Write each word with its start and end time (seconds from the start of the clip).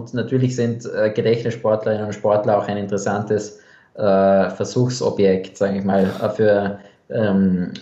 und 0.00 0.14
natürlich 0.14 0.56
sind 0.56 0.88
äh, 0.94 1.10
Gedächtnissportlerinnen 1.10 2.06
und 2.06 2.12
Sportler 2.14 2.58
auch 2.58 2.68
ein 2.68 2.76
interessantes 2.76 3.60
äh, 3.94 4.50
Versuchsobjekt, 4.50 5.56
sage 5.56 5.78
ich 5.78 5.84
mal, 5.84 6.06
für, 6.34 6.78
ähm, 7.10 7.72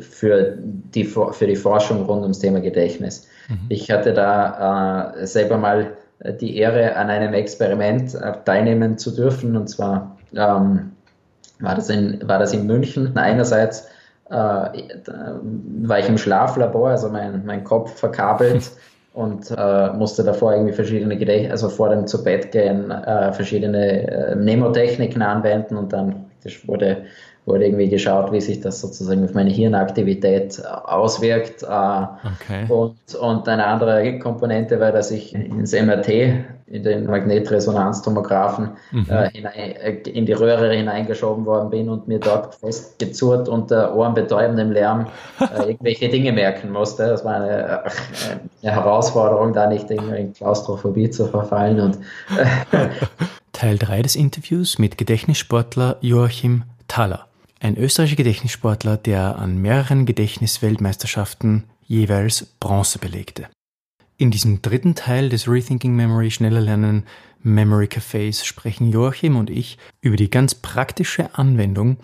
für, 0.00 0.56
die, 0.58 1.04
für 1.04 1.46
die 1.46 1.56
Forschung 1.56 2.04
rund 2.04 2.22
ums 2.22 2.38
Thema 2.38 2.60
Gedächtnis. 2.60 3.26
Mhm. 3.48 3.66
Ich 3.68 3.90
hatte 3.90 4.12
da 4.12 5.14
äh, 5.16 5.26
selber 5.26 5.56
mal 5.58 5.96
die 6.40 6.56
Ehre, 6.56 6.96
an 6.96 7.10
einem 7.10 7.34
Experiment 7.34 8.14
äh, 8.14 8.32
teilnehmen 8.44 8.96
zu 8.98 9.10
dürfen, 9.10 9.56
und 9.56 9.68
zwar 9.68 10.16
ähm, 10.34 10.92
war, 11.60 11.74
das 11.74 11.90
in, 11.90 12.20
war 12.26 12.38
das 12.38 12.52
in 12.52 12.66
München. 12.66 13.16
Einerseits 13.16 13.88
äh, 14.30 14.34
war 14.34 15.98
ich 15.98 16.08
im 16.08 16.18
Schlaflabor, 16.18 16.90
also 16.90 17.08
mein, 17.08 17.44
mein 17.44 17.64
Kopf 17.64 17.98
verkabelt 17.98 18.70
und 19.14 19.48
äh, 19.56 19.92
musste 19.92 20.24
davor 20.24 20.54
irgendwie 20.54 20.72
verschiedene 20.72 21.16
Gedächt 21.16 21.50
also 21.50 21.68
vor 21.68 21.88
dem 21.88 22.06
zu 22.06 22.22
Bett 22.22 22.50
gehen, 22.50 22.90
äh, 22.90 23.32
verschiedene 23.32 24.10
äh, 24.10 24.34
Mnemotechniken 24.34 25.22
anwenden 25.22 25.76
und 25.76 25.92
dann 25.92 26.26
wurde 26.66 27.04
wurde 27.46 27.66
irgendwie 27.66 27.88
geschaut, 27.88 28.32
wie 28.32 28.40
sich 28.40 28.60
das 28.60 28.80
sozusagen 28.80 29.24
auf 29.24 29.34
meine 29.34 29.50
Hirnaktivität 29.50 30.64
auswirkt. 30.64 31.62
Äh, 31.62 31.66
okay. 31.66 32.66
Und, 32.68 33.14
und 33.14 33.48
eine 33.48 33.66
andere 33.66 34.18
Komponente 34.18 34.80
war, 34.80 34.92
dass 34.92 35.10
ich 35.10 35.34
ins 35.34 35.72
MRT, 35.72 36.08
in 36.66 36.82
den 36.82 37.04
Magnetresonanztomographen, 37.04 38.70
mhm. 38.90 39.06
äh, 39.10 39.30
hinein, 39.30 39.54
äh, 39.54 39.92
in 40.08 40.24
die 40.24 40.32
Röhre 40.32 40.72
hineingeschoben 40.72 41.44
worden 41.44 41.68
bin 41.68 41.90
und 41.90 42.08
mir 42.08 42.18
dort 42.18 42.54
festgezurrt 42.54 43.48
unter 43.48 43.94
ohrenbetäubendem 43.94 44.72
Lärm 44.72 45.08
äh, 45.40 45.62
irgendwelche 45.68 46.08
Dinge 46.08 46.32
merken 46.32 46.72
musste. 46.72 47.06
Das 47.06 47.24
war 47.24 47.34
eine, 47.34 47.84
eine 48.62 48.72
Herausforderung, 48.72 49.52
da 49.52 49.66
nicht 49.66 49.90
in 49.90 50.32
Klaustrophobie 50.32 51.10
zu 51.10 51.26
verfallen. 51.26 51.80
Und, 51.80 51.98
Teil 53.52 53.76
3 53.78 54.02
des 54.02 54.16
Interviews 54.16 54.78
mit 54.78 54.96
Gedächtnissportler 54.96 55.98
Joachim 56.00 56.64
Thaler. 56.88 57.26
Ein 57.64 57.78
österreichischer 57.78 58.16
Gedächtnissportler, 58.16 58.98
der 58.98 59.38
an 59.38 59.56
mehreren 59.56 60.04
Gedächtnisweltmeisterschaften 60.04 61.64
jeweils 61.86 62.44
Bronze 62.60 62.98
belegte. 62.98 63.48
In 64.18 64.30
diesem 64.30 64.60
dritten 64.60 64.94
Teil 64.94 65.30
des 65.30 65.48
Rethinking 65.48 65.96
Memory 65.96 66.30
Schneller 66.30 66.60
Lernen 66.60 67.04
Memory 67.42 67.86
Cafés 67.86 68.44
sprechen 68.44 68.92
Joachim 68.92 69.36
und 69.36 69.48
ich 69.48 69.78
über 70.02 70.16
die 70.16 70.28
ganz 70.28 70.54
praktische 70.54 71.38
Anwendung 71.38 71.96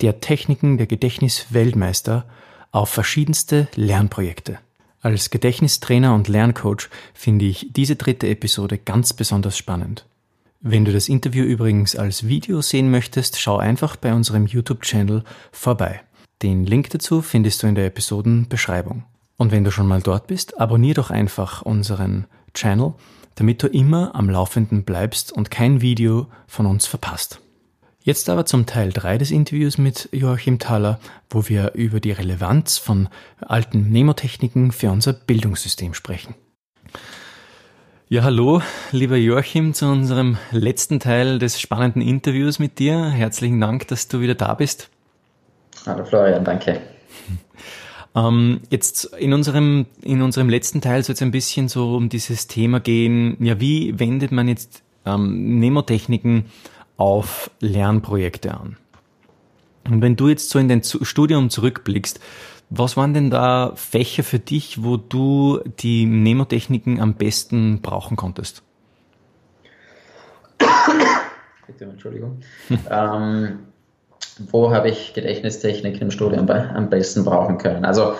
der 0.00 0.18
Techniken 0.18 0.78
der 0.78 0.88
Gedächtnisweltmeister 0.88 2.26
auf 2.72 2.88
verschiedenste 2.88 3.68
Lernprojekte. 3.76 4.58
Als 5.00 5.30
Gedächtnistrainer 5.30 6.12
und 6.12 6.26
Lerncoach 6.26 6.88
finde 7.14 7.44
ich 7.44 7.68
diese 7.72 7.94
dritte 7.94 8.26
Episode 8.26 8.78
ganz 8.78 9.12
besonders 9.12 9.56
spannend. 9.56 10.06
Wenn 10.60 10.84
du 10.84 10.92
das 10.92 11.08
Interview 11.08 11.44
übrigens 11.44 11.94
als 11.94 12.26
Video 12.26 12.60
sehen 12.62 12.90
möchtest, 12.90 13.40
schau 13.40 13.58
einfach 13.58 13.94
bei 13.94 14.12
unserem 14.12 14.46
YouTube-Channel 14.46 15.22
vorbei. 15.52 16.00
Den 16.42 16.66
Link 16.66 16.90
dazu 16.90 17.22
findest 17.22 17.62
du 17.62 17.68
in 17.68 17.76
der 17.76 17.86
Episodenbeschreibung. 17.86 19.04
Und 19.36 19.52
wenn 19.52 19.62
du 19.62 19.70
schon 19.70 19.86
mal 19.86 20.02
dort 20.02 20.26
bist, 20.26 20.60
abonnier 20.60 20.94
doch 20.94 21.12
einfach 21.12 21.62
unseren 21.62 22.26
Channel, 22.54 22.94
damit 23.36 23.62
du 23.62 23.68
immer 23.68 24.16
am 24.16 24.28
Laufenden 24.28 24.82
bleibst 24.82 25.30
und 25.30 25.52
kein 25.52 25.80
Video 25.80 26.26
von 26.48 26.66
uns 26.66 26.86
verpasst. 26.86 27.40
Jetzt 28.02 28.28
aber 28.28 28.44
zum 28.44 28.66
Teil 28.66 28.92
3 28.92 29.18
des 29.18 29.30
Interviews 29.30 29.78
mit 29.78 30.08
Joachim 30.10 30.58
Thaler, 30.58 30.98
wo 31.30 31.48
wir 31.48 31.74
über 31.74 32.00
die 32.00 32.10
Relevanz 32.10 32.78
von 32.78 33.08
alten 33.40 33.90
Mnemotechniken 33.90 34.72
für 34.72 34.90
unser 34.90 35.12
Bildungssystem 35.12 35.94
sprechen. 35.94 36.34
Ja, 38.10 38.22
hallo, 38.22 38.62
lieber 38.90 39.18
Joachim, 39.18 39.74
zu 39.74 39.84
unserem 39.84 40.38
letzten 40.50 40.98
Teil 40.98 41.38
des 41.38 41.60
spannenden 41.60 42.00
Interviews 42.00 42.58
mit 42.58 42.78
dir. 42.78 43.04
Herzlichen 43.04 43.60
Dank, 43.60 43.86
dass 43.88 44.08
du 44.08 44.20
wieder 44.20 44.34
da 44.34 44.54
bist. 44.54 44.88
Hallo 45.84 46.06
Florian, 46.06 46.42
danke. 46.42 46.80
Ähm, 48.16 48.62
jetzt 48.70 49.04
in 49.18 49.34
unserem, 49.34 49.84
in 50.00 50.22
unserem 50.22 50.48
letzten 50.48 50.80
Teil 50.80 51.04
soll 51.04 51.12
es 51.12 51.20
ein 51.20 51.30
bisschen 51.30 51.68
so 51.68 51.94
um 51.94 52.08
dieses 52.08 52.46
Thema 52.46 52.80
gehen, 52.80 53.36
ja, 53.38 53.60
wie 53.60 53.98
wendet 53.98 54.32
man 54.32 54.48
jetzt 54.48 54.82
ähm, 55.04 55.58
Mnemotechniken 55.58 56.46
auf 56.96 57.50
Lernprojekte 57.60 58.54
an? 58.54 58.78
Und 59.88 60.00
wenn 60.00 60.16
du 60.16 60.28
jetzt 60.28 60.48
so 60.48 60.58
in 60.58 60.68
dein 60.68 60.82
Studium 60.82 61.50
zurückblickst, 61.50 62.18
was 62.70 62.96
waren 62.96 63.14
denn 63.14 63.30
da 63.30 63.72
Fächer 63.74 64.22
für 64.22 64.38
dich, 64.38 64.82
wo 64.82 64.96
du 64.96 65.60
die 65.78 66.06
Mnemotechniken 66.06 67.00
am 67.00 67.14
besten 67.14 67.80
brauchen 67.80 68.16
konntest? 68.16 68.62
Bitte, 71.66 71.84
Entschuldigung. 71.84 72.40
ähm, 72.90 73.60
wo 74.50 74.72
habe 74.72 74.88
ich 74.88 75.14
Gedächtnistechnik 75.14 76.00
im 76.00 76.10
Studium 76.10 76.48
am 76.48 76.90
besten 76.90 77.24
brauchen 77.24 77.58
können? 77.58 77.84
Also, 77.84 78.14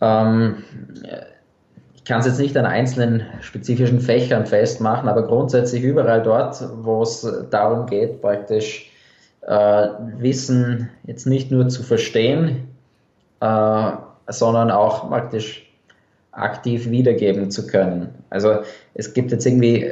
ähm, 0.00 0.62
ich 1.94 2.04
kann 2.04 2.20
es 2.20 2.26
jetzt 2.26 2.38
nicht 2.38 2.56
an 2.56 2.66
einzelnen 2.66 3.26
spezifischen 3.40 4.00
Fächern 4.00 4.46
festmachen, 4.46 5.08
aber 5.08 5.26
grundsätzlich 5.26 5.82
überall 5.82 6.22
dort, 6.22 6.62
wo 6.82 7.02
es 7.02 7.26
darum 7.50 7.86
geht, 7.86 8.22
praktisch 8.22 8.90
äh, 9.42 9.88
Wissen 10.18 10.90
jetzt 11.04 11.26
nicht 11.26 11.50
nur 11.50 11.68
zu 11.68 11.82
verstehen, 11.82 12.67
äh, 13.40 13.90
sondern 14.28 14.70
auch 14.70 15.08
praktisch 15.08 15.68
aktiv 16.32 16.90
wiedergeben 16.90 17.50
zu 17.50 17.66
können. 17.66 18.10
Also 18.30 18.58
es 18.94 19.12
gibt 19.12 19.32
jetzt 19.32 19.46
irgendwie 19.46 19.90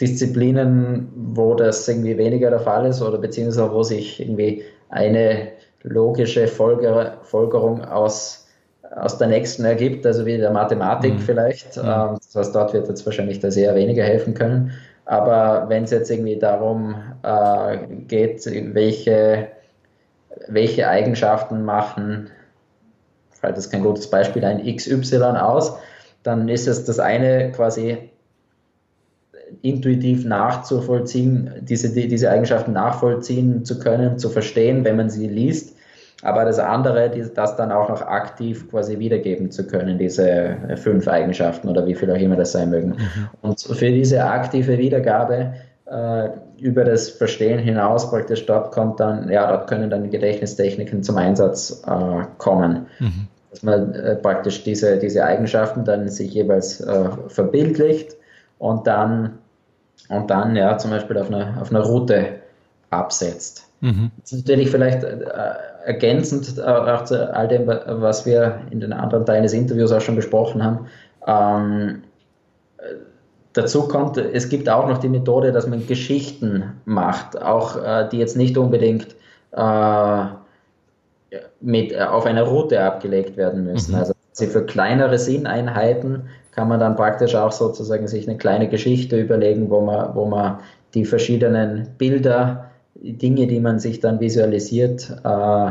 Disziplinen, 0.00 1.08
wo 1.14 1.54
das 1.54 1.86
irgendwie 1.88 2.16
weniger 2.16 2.50
der 2.50 2.60
Fall 2.60 2.86
ist 2.86 3.02
oder 3.02 3.18
beziehungsweise 3.18 3.72
wo 3.72 3.82
sich 3.82 4.20
irgendwie 4.20 4.62
eine 4.88 5.48
logische 5.82 6.48
Folger, 6.48 7.18
Folgerung 7.22 7.84
aus, 7.84 8.48
aus 8.94 9.18
der 9.18 9.28
nächsten 9.28 9.64
ergibt, 9.64 10.06
also 10.06 10.24
wie 10.24 10.38
der 10.38 10.50
Mathematik 10.50 11.14
mhm. 11.14 11.18
vielleicht. 11.18 11.76
Mhm. 11.76 11.82
Ähm, 11.84 12.14
das 12.14 12.34
heißt, 12.34 12.54
dort 12.54 12.72
wird 12.72 12.88
jetzt 12.88 13.04
wahrscheinlich 13.04 13.40
das 13.40 13.56
eher 13.56 13.74
weniger 13.74 14.04
helfen 14.04 14.34
können. 14.34 14.72
Aber 15.04 15.66
wenn 15.68 15.84
es 15.84 15.90
jetzt 15.90 16.10
irgendwie 16.10 16.38
darum 16.38 16.96
äh, 17.22 17.78
geht, 18.08 18.44
welche, 18.74 19.48
welche 20.48 20.88
Eigenschaften 20.88 21.64
machen 21.64 22.30
fällt 23.40 23.56
das 23.56 23.70
kein 23.70 23.82
gutes 23.82 24.08
Beispiel 24.08 24.44
ein, 24.44 24.64
XY 24.64 25.22
aus, 25.22 25.76
dann 26.22 26.48
ist 26.48 26.66
es 26.66 26.84
das 26.84 26.98
eine 26.98 27.52
quasi 27.52 28.10
intuitiv 29.62 30.24
nachzuvollziehen, 30.24 31.50
diese, 31.60 31.90
diese 31.90 32.30
Eigenschaften 32.30 32.72
nachvollziehen 32.72 33.64
zu 33.64 33.78
können, 33.78 34.18
zu 34.18 34.28
verstehen, 34.28 34.84
wenn 34.84 34.96
man 34.96 35.10
sie 35.10 35.28
liest. 35.28 35.76
Aber 36.22 36.44
das 36.44 36.58
andere, 36.58 37.10
das 37.10 37.56
dann 37.56 37.70
auch 37.70 37.88
noch 37.88 38.00
aktiv 38.00 38.70
quasi 38.70 38.98
wiedergeben 38.98 39.50
zu 39.50 39.66
können, 39.66 39.98
diese 39.98 40.56
fünf 40.76 41.06
Eigenschaften 41.06 41.68
oder 41.68 41.86
wie 41.86 41.94
viel 41.94 42.10
auch 42.10 42.16
immer 42.16 42.36
das 42.36 42.52
sein 42.52 42.70
mögen. 42.70 42.88
Mhm. 42.88 43.28
Und 43.42 43.60
für 43.60 43.90
diese 43.90 44.24
aktive 44.24 44.78
Wiedergabe 44.78 45.34
äh, 45.34 45.65
über 46.58 46.84
das 46.84 47.10
Verstehen 47.10 47.60
hinaus 47.60 48.10
praktisch 48.10 48.44
dort 48.46 48.72
kommt 48.72 48.98
dann, 48.98 49.28
ja, 49.30 49.48
dort 49.48 49.68
können 49.68 49.88
dann 49.88 50.10
Gedächtnistechniken 50.10 51.02
zum 51.02 51.16
Einsatz 51.16 51.82
äh, 51.86 52.24
kommen. 52.38 52.86
Mhm. 52.98 53.28
Dass 53.50 53.62
man 53.62 53.94
äh, 53.94 54.16
praktisch 54.16 54.64
diese, 54.64 54.98
diese 54.98 55.24
Eigenschaften 55.24 55.84
dann 55.84 56.08
sich 56.08 56.34
jeweils 56.34 56.80
äh, 56.80 57.08
verbildlicht 57.28 58.16
und 58.58 58.86
dann, 58.86 59.38
und 60.08 60.28
dann 60.28 60.56
ja 60.56 60.76
zum 60.76 60.90
Beispiel 60.90 61.18
auf 61.18 61.28
einer 61.28 61.60
auf 61.60 61.70
eine 61.70 61.82
Route 61.82 62.40
absetzt. 62.90 63.68
Mhm. 63.80 64.10
Das 64.20 64.32
ist 64.32 64.46
natürlich 64.46 64.70
vielleicht 64.70 65.04
äh, 65.04 65.18
ergänzend 65.84 66.58
äh, 66.58 66.62
auch 66.62 67.04
zu 67.04 67.32
all 67.32 67.46
dem, 67.46 67.66
was 67.66 68.26
wir 68.26 68.60
in 68.70 68.80
den 68.80 68.92
anderen 68.92 69.24
Teilen 69.24 69.44
des 69.44 69.52
Interviews 69.52 69.92
auch 69.92 70.00
schon 70.00 70.16
besprochen 70.16 70.64
haben. 70.64 70.86
Ähm, 71.26 72.02
Dazu 73.56 73.88
kommt, 73.88 74.18
es 74.18 74.50
gibt 74.50 74.68
auch 74.68 74.86
noch 74.86 74.98
die 74.98 75.08
Methode, 75.08 75.50
dass 75.50 75.66
man 75.66 75.86
Geschichten 75.86 76.74
macht, 76.84 77.40
auch 77.40 77.82
äh, 77.82 78.06
die 78.12 78.18
jetzt 78.18 78.36
nicht 78.36 78.58
unbedingt 78.58 79.16
äh, 79.52 80.24
mit, 81.62 81.92
äh, 81.92 82.00
auf 82.00 82.26
einer 82.26 82.42
Route 82.42 82.82
abgelegt 82.82 83.38
werden 83.38 83.64
müssen. 83.64 83.92
Mhm. 83.92 84.00
Also 84.00 84.12
für 84.34 84.66
kleinere 84.66 85.18
Sinneinheiten 85.18 86.28
kann 86.52 86.68
man 86.68 86.80
dann 86.80 86.96
praktisch 86.96 87.34
auch 87.34 87.50
sozusagen 87.50 88.06
sich 88.08 88.28
eine 88.28 88.36
kleine 88.36 88.68
Geschichte 88.68 89.18
überlegen, 89.18 89.70
wo 89.70 89.80
man, 89.80 90.14
wo 90.14 90.26
man 90.26 90.58
die 90.92 91.06
verschiedenen 91.06 91.88
Bilder, 91.96 92.70
Dinge, 92.94 93.46
die 93.46 93.60
man 93.60 93.78
sich 93.78 94.00
dann 94.00 94.20
visualisiert, 94.20 95.16
äh, 95.24 95.70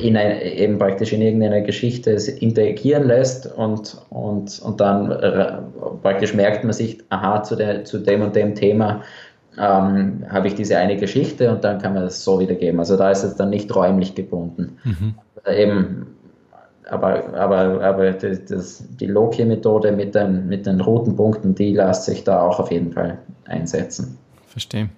in 0.00 0.16
ein, 0.16 0.40
eben 0.40 0.78
praktisch 0.78 1.12
in 1.12 1.20
irgendeiner 1.20 1.60
Geschichte 1.60 2.12
interagieren 2.40 3.06
lässt 3.06 3.46
und, 3.46 3.98
und, 4.10 4.60
und 4.62 4.80
dann 4.80 5.10
äh, 5.10 5.58
praktisch 6.02 6.34
merkt 6.34 6.64
man 6.64 6.72
sich, 6.72 6.98
aha, 7.10 7.42
zu, 7.42 7.56
der, 7.56 7.84
zu 7.84 7.98
dem 7.98 8.22
und 8.22 8.34
dem 8.34 8.54
Thema 8.54 9.02
ähm, 9.58 10.24
habe 10.28 10.48
ich 10.48 10.54
diese 10.54 10.78
eine 10.78 10.96
Geschichte 10.96 11.50
und 11.50 11.64
dann 11.64 11.80
kann 11.80 11.94
man 11.94 12.02
das 12.02 12.24
so 12.24 12.40
wiedergeben. 12.40 12.78
Also 12.80 12.96
da 12.96 13.10
ist 13.10 13.22
es 13.22 13.36
dann 13.36 13.50
nicht 13.50 13.74
räumlich 13.74 14.14
gebunden. 14.14 14.78
Mhm. 14.84 15.14
Eben 15.46 16.06
aber, 16.88 17.34
aber, 17.34 17.82
aber 17.82 18.12
das, 18.12 18.84
die 19.00 19.06
Loki-Methode 19.06 19.92
mit 19.92 20.14
den, 20.14 20.48
mit 20.48 20.66
den 20.66 20.80
roten 20.80 21.16
Punkten, 21.16 21.54
die 21.54 21.72
lässt 21.72 22.04
sich 22.04 22.24
da 22.24 22.42
auch 22.42 22.60
auf 22.60 22.70
jeden 22.70 22.92
Fall 22.92 23.18
einsetzen. 23.46 24.18
Verstehe. 24.46 24.88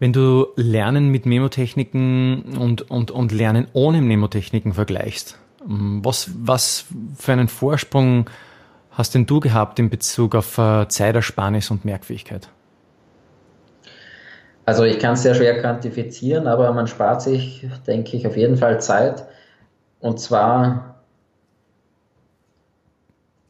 Wenn 0.00 0.14
du 0.14 0.48
Lernen 0.56 1.10
mit 1.10 1.26
Memotechniken 1.26 2.56
und, 2.58 2.90
und, 2.90 3.10
und 3.10 3.32
Lernen 3.32 3.68
ohne 3.74 4.00
Memotechniken 4.00 4.72
vergleichst, 4.72 5.38
ähm, 5.62 6.00
was, 6.02 6.30
was 6.38 6.86
für 7.16 7.32
einen 7.32 7.48
Vorsprung 7.48 8.28
hast 8.90 9.14
denn 9.14 9.26
du 9.26 9.40
gehabt 9.40 9.78
in 9.78 9.90
Bezug 9.90 10.34
auf 10.34 10.56
äh, 10.56 10.88
Zeitersparnis 10.88 11.70
und 11.70 11.84
Merkfähigkeit? 11.84 12.48
Also 14.64 14.84
ich 14.84 14.98
kann 14.98 15.12
es 15.14 15.22
sehr 15.22 15.34
schwer 15.34 15.60
quantifizieren, 15.60 16.46
aber 16.46 16.72
man 16.72 16.86
spart 16.86 17.20
sich, 17.20 17.66
denke 17.86 18.16
ich, 18.16 18.26
auf 18.26 18.38
jeden 18.38 18.56
Fall 18.56 18.80
Zeit. 18.80 19.26
Und 20.00 20.18
zwar 20.18 21.02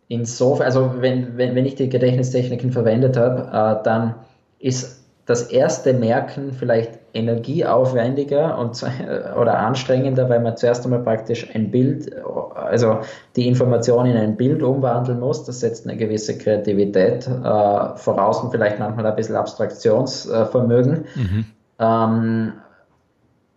insofern, 0.09 0.67
also 0.67 0.95
wenn, 0.99 1.37
wenn, 1.37 1.55
wenn 1.55 1.65
ich 1.65 1.77
die 1.77 1.89
Gedächtnistechniken 1.89 2.73
verwendet 2.73 3.17
habe, 3.17 3.79
äh, 3.81 3.85
dann 3.85 4.17
ist 4.59 5.00
das 5.31 5.45
erste 5.45 5.93
Merken 5.93 6.53
vielleicht 6.53 6.99
energieaufwendiger 7.15 8.59
und, 8.59 8.85
oder 9.41 9.59
anstrengender, 9.59 10.29
weil 10.29 10.41
man 10.41 10.57
zuerst 10.57 10.85
einmal 10.85 11.01
praktisch 11.01 11.49
ein 11.55 11.71
Bild, 11.71 12.11
also 12.55 12.99
die 13.37 13.47
Information 13.47 14.07
in 14.07 14.17
ein 14.17 14.37
Bild 14.37 14.63
umwandeln 14.63 15.21
muss. 15.21 15.45
Das 15.45 15.61
setzt 15.61 15.87
eine 15.87 15.97
gewisse 15.97 16.37
Kreativität 16.37 17.29
äh, 17.29 17.97
voraus 17.97 18.43
und 18.43 18.51
vielleicht 18.51 18.81
manchmal 18.81 19.07
ein 19.07 19.15
bisschen 19.15 19.37
Abstraktionsvermögen. 19.37 21.05
Mhm. 21.15 21.45
Ähm, 21.79 22.53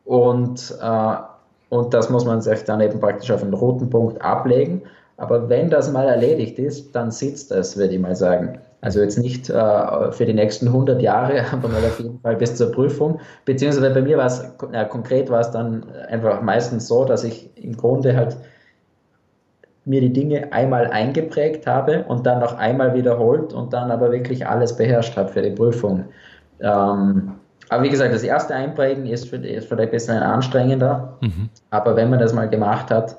und, 0.05 0.75
äh, 0.79 1.15
und 1.69 1.93
das 1.93 2.09
muss 2.11 2.23
man 2.25 2.41
sich 2.41 2.63
dann 2.65 2.81
eben 2.81 2.99
praktisch 2.99 3.31
auf 3.31 3.41
einen 3.41 3.55
roten 3.55 3.89
Punkt 3.89 4.21
ablegen. 4.21 4.83
Aber 5.17 5.49
wenn 5.49 5.71
das 5.71 5.91
mal 5.91 6.07
erledigt 6.07 6.59
ist, 6.59 6.95
dann 6.95 7.09
sitzt 7.09 7.51
es, 7.51 7.77
würde 7.77 7.95
ich 7.95 7.99
mal 7.99 8.15
sagen. 8.15 8.59
Also 8.83 8.99
jetzt 8.99 9.17
nicht 9.17 9.49
äh, 9.49 10.11
für 10.11 10.25
die 10.25 10.33
nächsten 10.33 10.67
100 10.67 11.01
Jahre, 11.01 11.45
aber 11.53 11.69
mal 11.69 11.83
auf 11.85 11.99
jeden 11.99 12.19
Fall 12.19 12.35
bis 12.35 12.55
zur 12.55 12.69
Prüfung. 12.71 13.21
Beziehungsweise 13.45 13.93
bei 13.93 14.01
mir 14.01 14.17
war 14.17 14.25
es, 14.25 14.43
ja, 14.73 14.83
konkret 14.83 15.29
war 15.29 15.39
es 15.39 15.51
dann 15.51 15.85
einfach 16.09 16.41
meistens 16.41 16.87
so, 16.89 17.05
dass 17.05 17.23
ich 17.23 17.49
im 17.55 17.77
Grunde 17.77 18.15
halt 18.15 18.35
mir 19.85 20.01
die 20.01 20.11
Dinge 20.11 20.51
einmal 20.51 20.87
eingeprägt 20.87 21.65
habe 21.65 22.03
und 22.09 22.25
dann 22.25 22.39
noch 22.39 22.57
einmal 22.57 22.93
wiederholt 22.93 23.53
und 23.53 23.71
dann 23.71 23.89
aber 23.89 24.11
wirklich 24.11 24.45
alles 24.47 24.75
beherrscht 24.75 25.15
habe 25.15 25.29
für 25.29 25.41
die 25.41 25.51
Prüfung. 25.51 26.05
Ähm, 26.59 27.35
aber 27.69 27.83
wie 27.83 27.89
gesagt, 27.89 28.13
das 28.13 28.23
erste 28.23 28.53
Einprägen 28.53 29.05
ist, 29.05 29.29
für, 29.29 29.37
ist 29.37 29.67
vielleicht 29.67 29.89
ein 29.89 29.91
bisschen 29.91 30.17
anstrengender, 30.17 31.17
mhm. 31.21 31.49
aber 31.69 31.95
wenn 31.95 32.09
man 32.09 32.19
das 32.19 32.33
mal 32.33 32.49
gemacht 32.49 32.91
hat, 32.91 33.17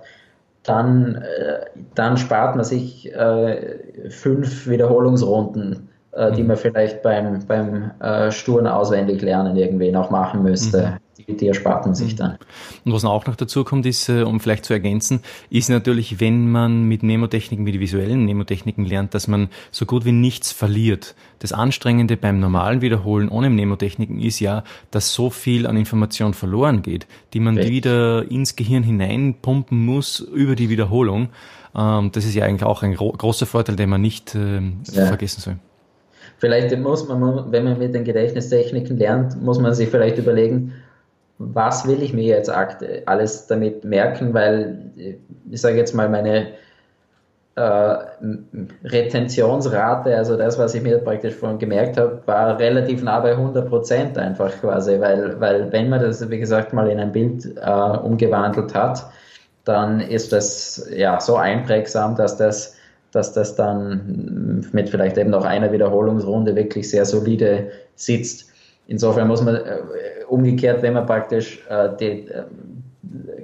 dann, 0.64 1.16
äh, 1.16 1.66
dann 1.94 2.16
spart 2.16 2.56
man 2.56 2.64
sich 2.64 3.14
äh, 3.14 4.08
fünf 4.08 4.66
Wiederholungsrunden, 4.66 5.88
äh, 6.12 6.32
die 6.32 6.42
mhm. 6.42 6.48
man 6.48 6.56
vielleicht 6.56 7.02
beim, 7.02 7.38
beim 7.46 7.90
äh, 8.00 8.30
sturen 8.30 8.66
Auswendiglernen 8.66 9.56
irgendwie 9.56 9.92
noch 9.92 10.10
machen 10.10 10.42
müsste. 10.42 10.98
Die, 11.18 11.36
die 11.36 11.46
erspart 11.46 11.86
man 11.86 11.94
sich 11.94 12.14
mhm. 12.14 12.18
dann. 12.18 12.38
Und 12.84 12.92
was 12.92 13.04
auch 13.04 13.26
noch 13.26 13.36
dazu 13.36 13.64
kommt, 13.64 13.86
ist, 13.86 14.08
äh, 14.08 14.22
um 14.22 14.40
vielleicht 14.40 14.64
zu 14.64 14.72
ergänzen, 14.72 15.20
ist 15.50 15.70
natürlich, 15.70 16.20
wenn 16.20 16.50
man 16.50 16.84
mit 16.84 17.02
Nemotechniken, 17.02 17.64
mit 17.64 17.78
visuellen 17.78 18.24
Nemotechniken 18.24 18.84
lernt, 18.84 19.14
dass 19.14 19.28
man 19.28 19.48
so 19.70 19.86
gut 19.86 20.04
wie 20.04 20.12
nichts 20.12 20.52
verliert. 20.52 21.14
Das 21.38 21.52
Anstrengende 21.52 22.16
beim 22.16 22.40
normalen 22.40 22.80
Wiederholen 22.80 23.28
ohne 23.28 23.50
Nemotechniken 23.50 24.20
ist 24.20 24.40
ja, 24.40 24.64
dass 24.90 25.14
so 25.14 25.30
viel 25.30 25.66
an 25.66 25.76
Information 25.76 26.34
verloren 26.34 26.82
geht, 26.82 27.06
die 27.32 27.40
man 27.40 27.56
Richtig. 27.56 27.74
wieder 27.74 28.30
ins 28.30 28.56
Gehirn 28.56 28.82
hineinpumpen 28.82 29.84
muss 29.84 30.20
über 30.20 30.56
die 30.56 30.68
Wiederholung. 30.68 31.28
Ähm, 31.76 32.10
das 32.12 32.24
ist 32.24 32.34
ja 32.34 32.44
eigentlich 32.44 32.64
auch 32.64 32.82
ein 32.82 32.94
großer 32.94 33.46
Vorteil, 33.46 33.76
den 33.76 33.90
man 33.90 34.00
nicht 34.00 34.34
ähm, 34.34 34.80
ja. 34.92 35.06
vergessen 35.06 35.40
soll. 35.40 35.56
Vielleicht 36.38 36.76
muss 36.78 37.08
man, 37.08 37.52
wenn 37.52 37.64
man 37.64 37.78
mit 37.78 37.94
den 37.94 38.04
Gedächtnistechniken 38.04 38.98
lernt, 38.98 39.40
muss 39.40 39.60
man 39.60 39.72
sich 39.74 39.88
vielleicht 39.88 40.18
überlegen, 40.18 40.72
was 41.38 41.86
will 41.86 42.02
ich 42.02 42.12
mir 42.12 42.24
jetzt 42.24 42.50
alles 42.50 43.46
damit 43.46 43.84
merken, 43.84 44.34
weil 44.34 45.16
ich 45.50 45.60
sage 45.60 45.76
jetzt 45.76 45.94
mal 45.94 46.08
meine 46.08 46.48
äh, 47.56 47.96
Retentionsrate, 48.84 50.16
also 50.16 50.36
das, 50.36 50.58
was 50.58 50.74
ich 50.74 50.82
mir 50.82 50.98
praktisch 50.98 51.34
vorhin 51.34 51.58
gemerkt 51.58 51.96
habe, 51.96 52.20
war 52.26 52.58
relativ 52.58 53.02
nah 53.02 53.20
bei 53.20 53.32
100 53.32 53.68
Prozent 53.68 54.18
einfach 54.18 54.52
quasi, 54.60 55.00
weil, 55.00 55.40
weil 55.40 55.70
wenn 55.72 55.88
man 55.88 56.00
das, 56.00 56.28
wie 56.30 56.38
gesagt, 56.38 56.72
mal 56.72 56.90
in 56.90 56.98
ein 56.98 57.12
Bild 57.12 57.46
äh, 57.56 57.70
umgewandelt 57.70 58.74
hat, 58.74 59.06
dann 59.64 60.00
ist 60.00 60.32
das 60.32 60.88
ja 60.94 61.20
so 61.20 61.36
einprägsam, 61.36 62.16
dass 62.16 62.36
das, 62.36 62.76
dass 63.12 63.32
das 63.32 63.54
dann 63.54 64.66
mit 64.72 64.88
vielleicht 64.88 65.16
eben 65.16 65.30
noch 65.30 65.44
einer 65.44 65.72
Wiederholungsrunde 65.72 66.54
wirklich 66.56 66.90
sehr 66.90 67.04
solide 67.04 67.70
sitzt. 67.94 68.50
Insofern 68.88 69.28
muss 69.28 69.42
man 69.42 69.54
äh, 69.54 69.78
umgekehrt, 70.28 70.82
wenn 70.82 70.94
man 70.94 71.06
praktisch 71.06 71.64
äh, 71.68 71.90
die, 71.98 72.28
äh, 72.28 72.44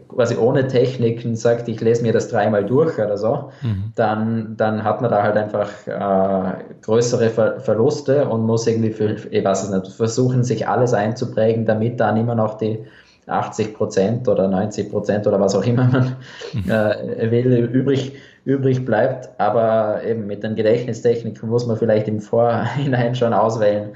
quasi 0.09 0.37
ohne 0.37 0.67
Techniken 0.67 1.37
sagt, 1.37 1.69
ich 1.69 1.81
lese 1.81 2.03
mir 2.03 2.13
das 2.13 2.29
dreimal 2.29 2.65
durch 2.65 2.99
oder 2.99 3.17
so, 3.17 3.51
mhm. 3.63 3.93
dann, 3.95 4.57
dann 4.57 4.85
hat 4.85 5.01
man 5.01 5.11
da 5.11 5.23
halt 5.23 5.37
einfach 5.37 5.71
äh, 5.87 6.65
größere 6.83 7.31
Ver 7.31 7.61
Verluste 7.61 8.29
und 8.29 8.45
muss 8.45 8.67
irgendwie, 8.67 8.91
für, 8.91 9.17
ich 9.31 9.45
weiß 9.45 9.65
es 9.65 9.71
nicht, 9.71 9.93
versuchen, 9.93 10.45
sich 10.45 10.67
alles 10.69 10.93
einzuprägen, 10.93 11.67
damit 11.67 12.01
dann 12.01 12.17
immer 12.17 12.35
noch 12.35 12.59
die 12.59 12.85
80 13.27 13.75
Prozent 13.75 14.29
oder 14.29 14.49
90 14.49 14.91
Prozent 14.91 15.27
oder 15.27 15.39
was 15.41 15.55
auch 15.55 15.65
immer 15.65 15.85
man 15.85 16.17
mhm. 16.53 16.71
äh, 16.71 17.31
will, 17.31 17.53
übrig, 17.73 18.13
übrig 18.45 18.85
bleibt. 18.85 19.31
Aber 19.39 20.03
eben 20.05 20.27
mit 20.27 20.43
den 20.43 20.57
Gedächtnistechniken 20.57 21.49
muss 21.49 21.67
man 21.67 21.77
vielleicht 21.77 22.09
im 22.09 22.21
Vorhinein 22.21 23.15
schon 23.15 23.33
auswählen, 23.33 23.91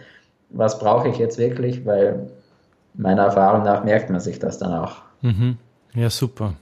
was 0.50 0.78
brauche 0.78 1.08
ich 1.08 1.18
jetzt 1.18 1.38
wirklich, 1.38 1.84
weil 1.84 2.28
meiner 2.94 3.24
Erfahrung 3.24 3.64
nach 3.64 3.84
merkt 3.84 4.10
man 4.10 4.20
sich 4.20 4.38
das 4.38 4.58
dann 4.58 4.72
auch. 4.72 5.02
Mhm. 5.20 5.58
Ja, 5.94 6.10
super. 6.10 6.54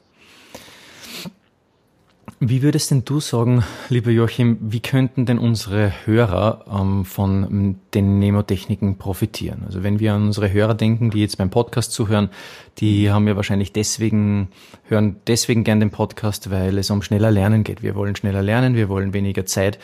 Wie 2.45 2.61
würdest 2.61 2.91
denn 2.91 3.05
du 3.05 3.21
sagen, 3.21 3.63
lieber 3.89 4.11
Joachim, 4.11 4.59
wie 4.61 4.81
könnten 4.81 5.27
denn 5.27 5.39
unsere 5.39 5.93
Hörer 6.05 6.65
ähm, 6.69 7.05
von 7.05 7.77
den 7.95 8.19
Nemotechniken 8.19 8.99
profitieren? 8.99 9.63
Also 9.65 9.85
wenn 9.85 10.01
wir 10.01 10.15
an 10.15 10.25
unsere 10.25 10.53
Hörer 10.53 10.75
denken, 10.75 11.11
die 11.11 11.21
jetzt 11.21 11.39
beim 11.39 11.51
Podcast 11.51 11.93
zuhören, 11.93 12.31
die 12.79 13.13
haben 13.13 13.29
ja 13.29 13.37
wahrscheinlich 13.37 13.73
deswegen, 13.73 14.49
hören 14.89 15.21
deswegen 15.29 15.63
gern 15.63 15.79
den 15.79 15.93
Podcast, 15.93 16.51
weil 16.51 16.79
es 16.79 16.91
um 16.91 17.03
schneller 17.03 17.31
Lernen 17.31 17.63
geht. 17.63 17.85
Wir 17.85 17.95
wollen 17.95 18.17
schneller 18.17 18.43
lernen, 18.43 18.75
wir 18.75 18.89
wollen 18.89 19.13
weniger 19.13 19.47
Zeit 19.47 19.79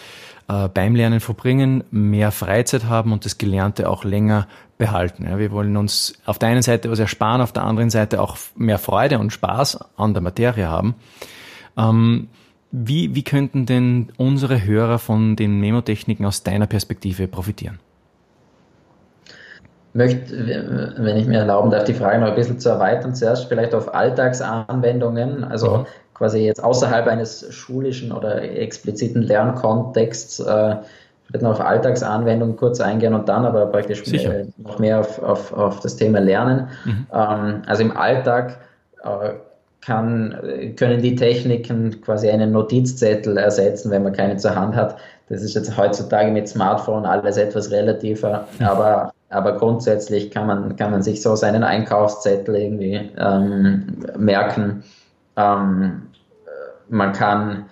äh, 0.49 0.67
beim 0.67 0.97
Lernen 0.97 1.21
verbringen, 1.21 1.85
mehr 1.93 2.33
Freizeit 2.33 2.87
haben 2.87 3.13
und 3.13 3.25
das 3.25 3.39
Gelernte 3.39 3.89
auch 3.89 4.03
länger 4.03 4.49
behalten. 4.79 5.27
Ja, 5.27 5.39
wir 5.39 5.53
wollen 5.53 5.77
uns 5.77 6.15
auf 6.27 6.41
der 6.41 6.49
einen 6.49 6.63
Seite 6.63 6.91
was 6.91 6.99
ersparen, 6.99 7.41
auf 7.41 7.53
der 7.53 7.63
anderen 7.63 7.91
Seite 7.91 8.21
auch 8.21 8.37
mehr 8.57 8.81
Freude 8.81 9.21
und 9.21 9.33
Spaß 9.33 9.79
an 9.97 10.13
der 10.13 10.25
Materie 10.25 10.67
haben. 10.67 10.97
Ähm, 11.77 12.27
wie, 12.71 13.15
wie 13.15 13.25
könnten 13.25 13.67
denn 13.67 14.13
unsere 14.17 14.65
Hörer 14.65 14.99
von 14.99 15.37
den 15.37 15.61
Memotechniken 15.61 16.27
aus 16.27 16.43
deiner 16.43 16.67
Perspektive 16.67 17.29
profitieren? 17.29 17.79
möchte, 19.99 20.95
wenn 20.97 21.17
ich 21.17 21.27
mir 21.27 21.41
erlauben 21.41 21.71
darf, 21.71 21.85
die 21.85 21.95
Frage 21.95 22.19
noch 22.21 22.29
ein 22.29 22.35
bisschen 22.35 22.59
zu 22.59 22.71
erweitern. 22.71 23.15
Zuerst 23.15 23.47
vielleicht 23.47 23.75
auf 23.75 23.95
Alltagsanwendungen, 23.95 25.45
also 25.45 25.87
quasi 26.15 26.41
jetzt 26.41 26.63
außerhalb 26.63 27.07
eines 27.07 27.53
schulischen 27.53 28.13
oder 28.13 28.43
expliziten 28.43 29.23
Lernkontexts, 29.23 30.41
äh, 30.41 30.77
vielleicht 31.27 31.43
noch 31.43 31.53
auf 31.53 31.61
Alltagsanwendungen 31.61 32.57
kurz 32.57 32.81
eingehen 32.81 33.15
und 33.15 33.29
dann 33.29 33.45
aber 33.45 33.67
praktisch 33.67 34.07
mehr, 34.11 34.47
noch 34.57 34.79
mehr 34.79 35.01
auf, 35.01 35.23
auf, 35.23 35.53
auf 35.53 35.81
das 35.81 35.97
Thema 35.97 36.21
Lernen. 36.21 36.69
Mhm. 36.85 37.07
Ähm, 37.13 37.63
also 37.67 37.83
im 37.83 37.97
Alltag 37.97 38.59
äh, 39.03 39.31
kann, 39.81 40.75
können 40.77 41.03
die 41.03 41.15
Techniken 41.17 42.01
quasi 42.01 42.29
einen 42.29 42.53
Notizzettel 42.53 43.37
ersetzen, 43.37 43.91
wenn 43.91 44.03
man 44.03 44.13
keine 44.13 44.37
zur 44.37 44.55
Hand 44.55 44.75
hat. 44.75 44.97
Das 45.29 45.43
ist 45.43 45.55
jetzt 45.55 45.77
heutzutage 45.77 46.31
mit 46.31 46.49
Smartphone 46.49 47.05
alles 47.07 47.37
etwas 47.37 47.71
relativer, 47.71 48.47
aber 48.61 49.13
aber 49.31 49.59
grundsätzlich 49.59 50.31
kann 50.31 50.47
man, 50.47 50.77
kann 50.77 50.91
man 50.91 51.03
sich 51.03 51.23
so 51.23 51.37
seinen 51.37 51.63
Einkaufszettel 51.63 52.55
irgendwie 52.57 53.11
ähm, 53.19 54.07
merken. 54.17 54.85
Ähm, 55.37 56.09
man 56.89 57.13
kann 57.13 57.67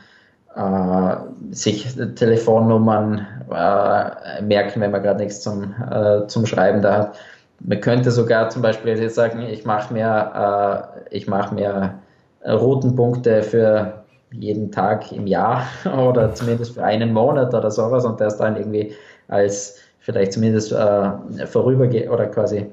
äh, 0.55 1.17
sich 1.51 1.97
Telefonnummern 2.15 3.27
äh, 3.51 4.43
merken, 4.43 4.81
wenn 4.81 4.91
man 4.91 5.03
gerade 5.03 5.23
nichts 5.23 5.41
zum, 5.41 5.75
äh, 5.91 6.27
zum 6.27 6.45
Schreiben 6.45 6.83
da 6.83 6.99
hat. 6.99 7.19
Man 7.61 7.81
könnte 7.81 8.11
sogar 8.11 8.51
zum 8.51 8.63
Beispiel 8.63 8.99
jetzt 8.99 9.15
sagen, 9.15 9.43
ich 9.43 9.65
mache 9.65 9.93
mir, 9.93 10.99
äh, 11.11 11.17
ich 11.17 11.27
mache 11.27 11.55
mir 11.55 11.99
Routenpunkte 12.47 13.43
für 13.43 14.05
jeden 14.31 14.71
Tag 14.71 15.13
im 15.13 15.27
Jahr 15.27 15.67
oder 15.99 16.35
zumindest 16.35 16.75
für 16.75 16.85
einen 16.85 17.13
Monat 17.13 17.55
oder 17.55 17.71
sowas 17.71 18.05
und 18.05 18.21
das 18.21 18.37
dann 18.37 18.57
irgendwie 18.57 18.95
als 19.29 19.79
vielleicht 19.99 20.33
zumindest 20.33 20.73
äh, 20.73 21.47
vorübergehend 21.47 22.11
oder 22.11 22.27
quasi 22.27 22.67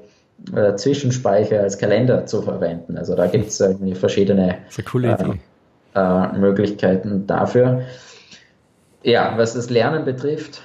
äh, 0.54 0.74
Zwischenspeicher 0.74 1.60
als 1.60 1.78
Kalender 1.78 2.26
zu 2.26 2.42
verwenden. 2.42 2.96
Also 2.98 3.16
da 3.16 3.26
gibt 3.26 3.48
es 3.48 3.60
irgendwie 3.60 3.94
verschiedene. 3.94 4.58
Idee. 5.30 5.40
äh, 5.94 6.38
Möglichkeiten 6.38 7.26
dafür. 7.26 7.82
Ja, 9.02 9.34
was 9.36 9.54
das 9.54 9.70
Lernen 9.70 10.04
betrifft, 10.04 10.62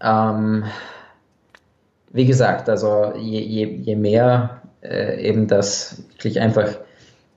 ähm, 0.00 0.64
wie 2.14 2.26
gesagt, 2.26 2.68
also 2.68 3.12
je, 3.18 3.40
je, 3.40 3.66
je 3.66 3.96
mehr 3.96 4.62
äh, 4.82 5.20
eben 5.28 5.48
das 5.48 6.04
wirklich 6.10 6.40
einfach 6.40 6.68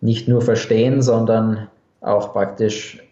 nicht 0.01 0.27
nur 0.27 0.41
verstehen, 0.43 1.01
sondern 1.01 1.67
auch 2.01 2.31
praktisch 2.31 3.03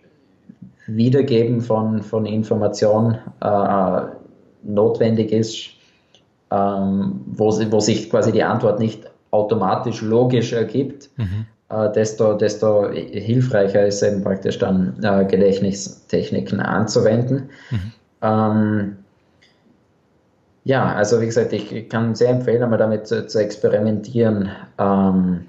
Wiedergeben 0.85 1.61
von, 1.61 2.03
von 2.03 2.27
Informationen 2.27 3.17
äh, 3.41 4.01
notwendig 4.61 5.31
ist, 5.31 5.69
ähm, 6.51 7.21
wo, 7.25 7.47
wo 7.71 7.79
sich 7.79 8.11
quasi 8.11 8.31
die 8.31 8.43
Antwort 8.43 8.79
nicht 8.79 9.09
automatisch 9.31 10.03
logisch 10.03 10.53
ergibt, 10.53 11.09
mhm. 11.17 11.47
äh, 11.69 11.91
desto, 11.93 12.35
desto 12.35 12.91
hilfreicher 12.91 13.87
ist 13.87 14.03
eben 14.03 14.23
praktisch 14.23 14.59
dann 14.59 14.97
äh, 15.01 15.25
Gedächtnistechniken 15.25 16.59
anzuwenden. 16.59 17.49
Mhm. 17.71 17.91
Ähm, 18.21 18.97
ja, 20.65 20.93
also 20.95 21.21
wie 21.21 21.27
gesagt, 21.27 21.53
ich 21.53 21.89
kann 21.89 22.15
sehr 22.15 22.31
empfehlen, 22.31 22.63
einmal 22.63 22.79
damit 22.79 23.05
zu, 23.07 23.27
zu 23.27 23.39
experimentieren, 23.39 24.49
ähm, 24.79 25.45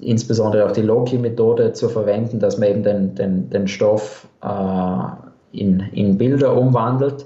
insbesondere 0.00 0.66
auch 0.66 0.72
die 0.72 0.82
Loki-Methode 0.82 1.72
zu 1.72 1.88
verwenden, 1.88 2.40
dass 2.40 2.58
man 2.58 2.68
eben 2.68 2.82
den, 2.82 3.14
den, 3.14 3.48
den 3.48 3.68
Stoff 3.68 4.26
äh, 4.42 5.56
in, 5.56 5.80
in 5.92 6.18
Bilder 6.18 6.56
umwandelt. 6.56 7.24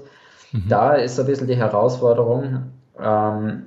Mhm. 0.51 0.65
Da 0.69 0.93
ist 0.93 1.19
ein 1.19 1.25
bisschen 1.25 1.47
die 1.47 1.55
Herausforderung, 1.55 2.63
ähm, 3.03 3.63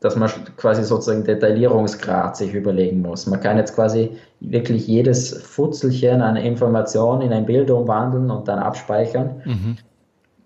dass 0.00 0.16
man 0.16 0.28
quasi 0.58 0.84
sozusagen 0.84 1.24
Detaillierungsgrad 1.24 2.36
sich 2.36 2.52
überlegen 2.52 3.00
muss. 3.00 3.26
Man 3.26 3.40
kann 3.40 3.56
jetzt 3.56 3.74
quasi 3.74 4.10
wirklich 4.40 4.86
jedes 4.86 5.32
Futzelchen 5.32 6.20
an 6.20 6.36
Information 6.36 7.22
in 7.22 7.32
ein 7.32 7.46
Bild 7.46 7.70
umwandeln 7.70 8.30
und 8.30 8.48
dann 8.48 8.58
abspeichern. 8.58 9.40
Mhm. 9.46 9.76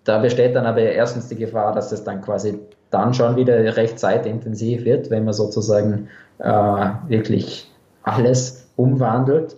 Da 0.05 0.19
besteht 0.19 0.55
dann 0.55 0.65
aber 0.65 0.81
erstens 0.81 1.27
die 1.27 1.35
Gefahr, 1.35 1.73
dass 1.73 1.91
es 1.91 2.03
dann 2.03 2.21
quasi 2.21 2.59
dann 2.91 3.13
schon 3.13 3.35
wieder 3.35 3.75
recht 3.75 3.99
zeitintensiv 3.99 4.85
wird, 4.85 5.09
wenn 5.09 5.25
man 5.25 5.33
sozusagen 5.33 6.07
äh, 6.39 6.89
wirklich 7.07 7.69
alles 8.03 8.67
umwandelt 8.75 9.57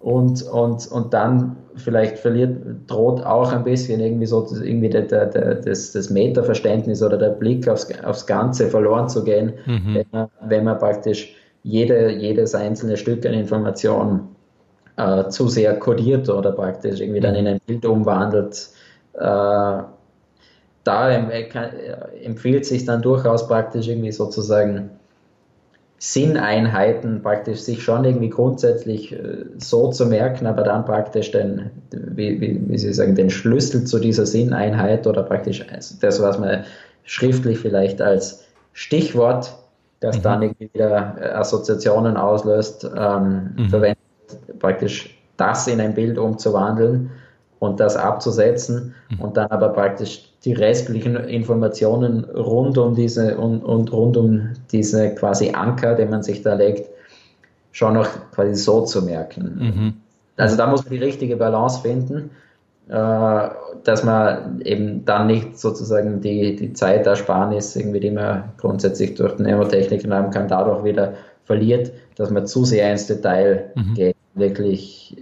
und, 0.00 0.42
und, 0.42 0.86
und 0.90 1.14
dann 1.14 1.56
vielleicht 1.76 2.18
verliert, 2.18 2.58
droht 2.86 3.24
auch 3.24 3.52
ein 3.52 3.64
bisschen 3.64 4.00
irgendwie 4.00 4.26
so 4.26 4.46
irgendwie 4.62 4.90
der, 4.90 5.02
der, 5.02 5.26
der, 5.26 5.54
das, 5.54 5.92
das 5.92 6.10
Metaverständnis 6.10 7.02
oder 7.02 7.16
der 7.16 7.30
Blick 7.30 7.66
aufs, 7.68 7.88
aufs 8.04 8.26
Ganze 8.26 8.68
verloren 8.68 9.08
zu 9.08 9.24
gehen, 9.24 9.54
mhm. 9.64 9.94
wenn, 9.94 10.06
man, 10.12 10.28
wenn 10.46 10.64
man 10.64 10.78
praktisch 10.78 11.34
jede, 11.62 12.10
jedes 12.10 12.54
einzelne 12.54 12.96
Stück 12.96 13.24
an 13.24 13.32
Information 13.32 14.28
äh, 14.96 15.28
zu 15.28 15.48
sehr 15.48 15.78
kodiert 15.78 16.28
oder 16.28 16.52
praktisch 16.52 17.00
irgendwie 17.00 17.20
dann 17.20 17.34
in 17.34 17.46
ein 17.46 17.60
Bild 17.66 17.86
umwandelt. 17.86 18.68
Äh, 19.14 19.82
da 20.84 21.10
äh, 21.10 21.44
empfiehlt 22.22 22.66
sich 22.66 22.84
dann 22.84 23.02
durchaus 23.02 23.48
praktisch 23.48 23.88
irgendwie 23.88 24.12
sozusagen 24.12 24.90
Sinneinheiten 25.98 27.22
praktisch 27.22 27.60
sich 27.60 27.82
schon 27.82 28.04
irgendwie 28.04 28.28
grundsätzlich 28.28 29.12
äh, 29.12 29.46
so 29.56 29.90
zu 29.90 30.04
merken, 30.04 30.46
aber 30.46 30.62
dann 30.62 30.84
praktisch 30.84 31.30
den, 31.30 31.70
wie, 31.90 32.40
wie, 32.40 32.60
wie 32.68 32.78
Sie 32.78 32.92
sagen, 32.92 33.14
den 33.14 33.30
Schlüssel 33.30 33.84
zu 33.84 33.98
dieser 33.98 34.26
Sinneinheit 34.26 35.06
oder 35.06 35.22
praktisch 35.22 35.64
das, 36.00 36.20
was 36.20 36.38
man 36.38 36.64
schriftlich 37.04 37.58
vielleicht 37.58 38.02
als 38.02 38.44
Stichwort, 38.74 39.56
das 40.00 40.18
mhm. 40.18 40.22
dann 40.22 40.42
irgendwie 40.42 40.70
wieder 40.74 41.38
Assoziationen 41.38 42.18
auslöst, 42.18 42.84
ähm, 42.84 43.54
mhm. 43.56 43.68
verwendet, 43.70 43.98
praktisch 44.58 45.18
das 45.38 45.66
in 45.68 45.80
ein 45.80 45.94
Bild 45.94 46.18
umzuwandeln 46.18 47.10
und 47.64 47.80
das 47.80 47.96
abzusetzen 47.96 48.94
mhm. 49.10 49.20
und 49.20 49.36
dann 49.36 49.50
aber 49.50 49.70
praktisch 49.70 50.30
die 50.44 50.52
restlichen 50.52 51.16
Informationen 51.16 52.24
rund 52.24 52.76
um 52.78 52.94
diese 52.94 53.36
und, 53.38 53.64
und 53.64 53.92
rund 53.92 54.16
um 54.16 54.50
diese 54.70 55.14
quasi 55.14 55.50
Anker, 55.50 55.94
den 55.94 56.10
man 56.10 56.22
sich 56.22 56.42
da 56.42 56.54
legt, 56.54 56.88
schon 57.72 57.94
noch 57.94 58.08
quasi 58.32 58.54
so 58.54 58.82
zu 58.82 59.02
merken. 59.02 59.56
Mhm. 59.58 59.94
Also 60.36 60.56
da 60.56 60.66
muss 60.66 60.84
man 60.84 60.92
die 60.92 61.04
richtige 61.04 61.36
Balance 61.36 61.80
finden, 61.80 62.30
äh, 62.88 63.48
dass 63.84 64.04
man 64.04 64.60
eben 64.60 65.04
dann 65.04 65.26
nicht 65.26 65.58
sozusagen 65.58 66.20
die, 66.20 66.56
die 66.56 66.72
Zeitersparnis, 66.72 67.74
irgendwie, 67.76 68.00
die 68.00 68.10
man 68.10 68.52
grundsätzlich 68.58 69.14
durch 69.14 69.38
Mnemotechniken 69.38 70.12
haben 70.12 70.30
kann, 70.30 70.48
dadurch 70.48 70.84
wieder 70.84 71.14
verliert, 71.44 71.92
dass 72.16 72.30
man 72.30 72.46
zu 72.46 72.64
sehr 72.64 72.90
ins 72.90 73.06
Detail 73.06 73.70
mhm. 73.74 73.94
geht, 73.94 74.16
wirklich 74.34 75.16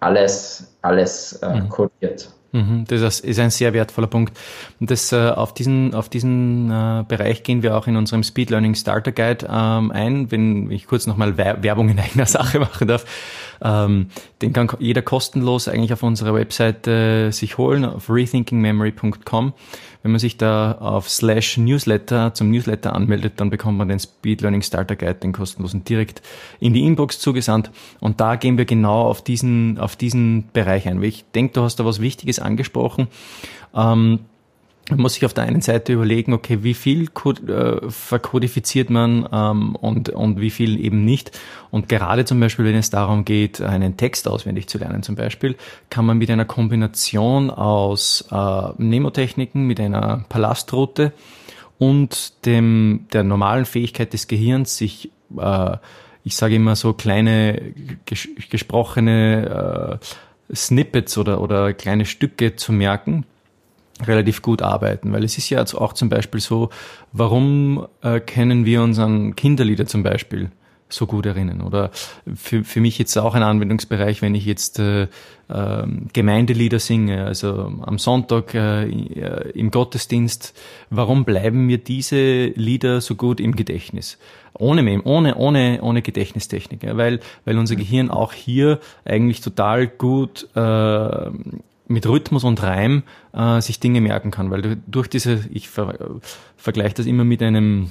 alles, 0.00 0.76
alles 0.82 1.34
äh, 1.34 1.60
mhm. 1.60 1.68
kodiert. 1.68 2.30
Mhm, 2.52 2.84
das 2.88 3.20
ist 3.20 3.38
ein 3.38 3.50
sehr 3.50 3.72
wertvoller 3.72 4.08
Punkt. 4.08 4.36
Und 4.80 4.90
das, 4.90 5.12
äh, 5.12 5.28
auf 5.28 5.54
diesen, 5.54 5.94
auf 5.94 6.08
diesen 6.08 6.70
äh, 6.70 7.04
Bereich 7.06 7.44
gehen 7.44 7.62
wir 7.62 7.76
auch 7.76 7.86
in 7.86 7.96
unserem 7.96 8.24
Speed 8.24 8.50
Learning 8.50 8.74
Starter 8.74 9.12
Guide 9.12 9.46
ähm, 9.48 9.92
ein, 9.92 10.32
wenn 10.32 10.70
ich 10.70 10.86
kurz 10.86 11.06
nochmal 11.06 11.36
Werbung 11.36 11.88
in 11.90 12.00
eigener 12.00 12.26
Sache 12.26 12.58
machen 12.60 12.88
darf. 12.88 13.04
Ähm, 13.62 14.06
den 14.42 14.52
kann 14.52 14.68
jeder 14.78 15.02
kostenlos 15.02 15.68
eigentlich 15.68 15.92
auf 15.92 16.02
unserer 16.02 16.34
Webseite 16.34 17.30
sich 17.32 17.58
holen, 17.58 17.84
auf 17.84 18.08
rethinkingmemory.com. 18.08 19.52
Wenn 20.02 20.12
man 20.12 20.18
sich 20.18 20.38
da 20.38 20.72
auf 20.72 21.10
slash 21.10 21.58
Newsletter 21.58 22.32
zum 22.32 22.50
Newsletter 22.50 22.94
anmeldet, 22.94 23.34
dann 23.36 23.50
bekommt 23.50 23.76
man 23.76 23.88
den 23.88 23.98
Speed 23.98 24.40
Learning 24.40 24.62
Starter 24.62 24.96
Guide, 24.96 25.16
den 25.16 25.32
kostenlosen, 25.32 25.84
direkt 25.84 26.22
in 26.58 26.72
die 26.72 26.86
Inbox 26.86 27.18
zugesandt. 27.18 27.70
Und 28.00 28.20
da 28.20 28.36
gehen 28.36 28.56
wir 28.56 28.64
genau 28.64 29.02
auf 29.02 29.22
diesen, 29.22 29.78
auf 29.78 29.96
diesen 29.96 30.48
Bereich 30.52 30.88
ein. 30.88 31.02
Ich 31.02 31.24
denke, 31.34 31.52
du 31.52 31.62
hast 31.62 31.76
da 31.76 31.84
was 31.84 32.00
Wichtiges 32.00 32.38
angesprochen. 32.38 33.08
Ähm, 33.74 34.20
muss 34.96 35.14
sich 35.14 35.24
auf 35.24 35.34
der 35.34 35.44
einen 35.44 35.60
Seite 35.60 35.92
überlegen, 35.92 36.32
okay, 36.32 36.62
wie 36.62 36.74
viel 36.74 37.08
äh, 37.08 37.90
verkodifiziert 37.90 38.90
man 38.90 39.28
ähm, 39.32 39.76
und, 39.76 40.10
und 40.10 40.40
wie 40.40 40.50
viel 40.50 40.84
eben 40.84 41.04
nicht. 41.04 41.38
Und 41.70 41.88
gerade 41.88 42.24
zum 42.24 42.40
Beispiel, 42.40 42.64
wenn 42.64 42.74
es 42.74 42.90
darum 42.90 43.24
geht, 43.24 43.60
einen 43.60 43.96
Text 43.96 44.28
auswendig 44.28 44.68
zu 44.68 44.78
lernen 44.78 45.02
zum 45.02 45.14
Beispiel, 45.14 45.56
kann 45.88 46.04
man 46.04 46.18
mit 46.18 46.30
einer 46.30 46.44
Kombination 46.44 47.50
aus 47.50 48.26
äh, 48.30 48.68
Mnemotechniken, 48.78 49.66
mit 49.66 49.80
einer 49.80 50.24
Palastroute 50.28 51.12
und 51.78 52.44
dem, 52.44 53.06
der 53.12 53.24
normalen 53.24 53.64
Fähigkeit 53.64 54.12
des 54.12 54.28
Gehirns, 54.28 54.76
sich, 54.76 55.10
äh, 55.38 55.76
ich 56.24 56.36
sage 56.36 56.56
immer 56.56 56.76
so 56.76 56.92
kleine 56.92 57.72
ges 58.04 58.28
gesprochene 58.50 59.98
äh, 60.50 60.54
Snippets 60.54 61.16
oder, 61.16 61.40
oder 61.40 61.72
kleine 61.72 62.04
Stücke 62.04 62.56
zu 62.56 62.72
merken, 62.72 63.24
relativ 64.06 64.42
gut 64.42 64.62
arbeiten, 64.62 65.12
weil 65.12 65.24
es 65.24 65.38
ist 65.38 65.50
ja 65.50 65.62
auch 65.62 65.92
zum 65.92 66.08
Beispiel 66.08 66.40
so, 66.40 66.70
warum 67.12 67.86
äh, 68.02 68.20
können 68.20 68.64
wir 68.64 68.82
uns 68.82 68.98
an 68.98 69.36
Kinderlieder 69.36 69.86
zum 69.86 70.02
Beispiel 70.02 70.50
so 70.92 71.06
gut 71.06 71.26
erinnern? 71.26 71.60
Oder 71.60 71.90
für, 72.34 72.64
für 72.64 72.80
mich 72.80 72.98
jetzt 72.98 73.16
auch 73.16 73.34
ein 73.34 73.42
Anwendungsbereich, 73.42 74.22
wenn 74.22 74.34
ich 74.34 74.44
jetzt 74.44 74.78
äh, 74.78 75.02
äh, 75.02 75.08
Gemeindelieder 76.12 76.78
singe, 76.78 77.24
also 77.24 77.72
am 77.82 77.98
Sonntag 77.98 78.54
äh, 78.54 78.84
im 78.86 79.70
Gottesdienst, 79.70 80.58
warum 80.90 81.24
bleiben 81.24 81.66
mir 81.66 81.78
diese 81.78 82.46
Lieder 82.46 83.00
so 83.00 83.14
gut 83.14 83.40
im 83.40 83.56
Gedächtnis? 83.56 84.18
Ohne, 84.54 85.02
ohne, 85.04 85.36
ohne, 85.36 85.80
ohne 85.82 86.02
Gedächtnistechnik, 86.02 86.82
ja, 86.82 86.96
weil, 86.96 87.20
weil 87.44 87.56
unser 87.56 87.76
Gehirn 87.76 88.10
auch 88.10 88.32
hier 88.32 88.80
eigentlich 89.04 89.40
total 89.40 89.86
gut 89.86 90.48
äh, 90.54 91.30
mit 91.90 92.06
Rhythmus 92.06 92.44
und 92.44 92.62
Reim 92.62 93.02
äh, 93.32 93.60
sich 93.60 93.80
Dinge 93.80 94.00
merken 94.00 94.30
kann, 94.30 94.50
weil 94.50 94.62
du 94.62 94.76
durch 94.86 95.08
diese, 95.08 95.44
ich 95.50 95.68
ver, 95.68 96.20
vergleiche 96.56 96.94
das 96.94 97.06
immer 97.06 97.24
mit 97.24 97.42
einem, 97.42 97.90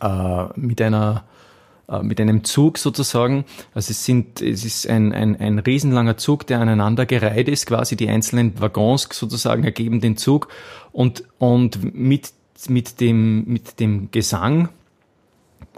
äh, 0.00 0.44
mit 0.54 0.80
einer, 0.80 1.24
äh, 1.88 2.02
mit 2.02 2.20
einem 2.20 2.44
Zug 2.44 2.78
sozusagen. 2.78 3.44
Also 3.74 3.90
es 3.90 4.04
sind, 4.04 4.40
es 4.40 4.64
ist 4.64 4.88
ein, 4.88 5.12
ein, 5.12 5.38
ein 5.38 5.58
riesenlanger 5.58 6.16
Zug, 6.16 6.46
der 6.46 6.60
aneinander 6.60 7.04
gereiht 7.04 7.48
ist, 7.48 7.66
quasi 7.66 7.96
die 7.96 8.08
einzelnen 8.08 8.60
Waggons 8.60 9.08
sozusagen 9.10 9.64
ergeben 9.64 10.00
den 10.00 10.16
Zug 10.16 10.48
und, 10.92 11.24
und 11.38 11.94
mit, 11.94 12.32
mit 12.68 13.00
dem, 13.00 13.44
mit 13.44 13.80
dem 13.80 14.10
Gesang 14.12 14.68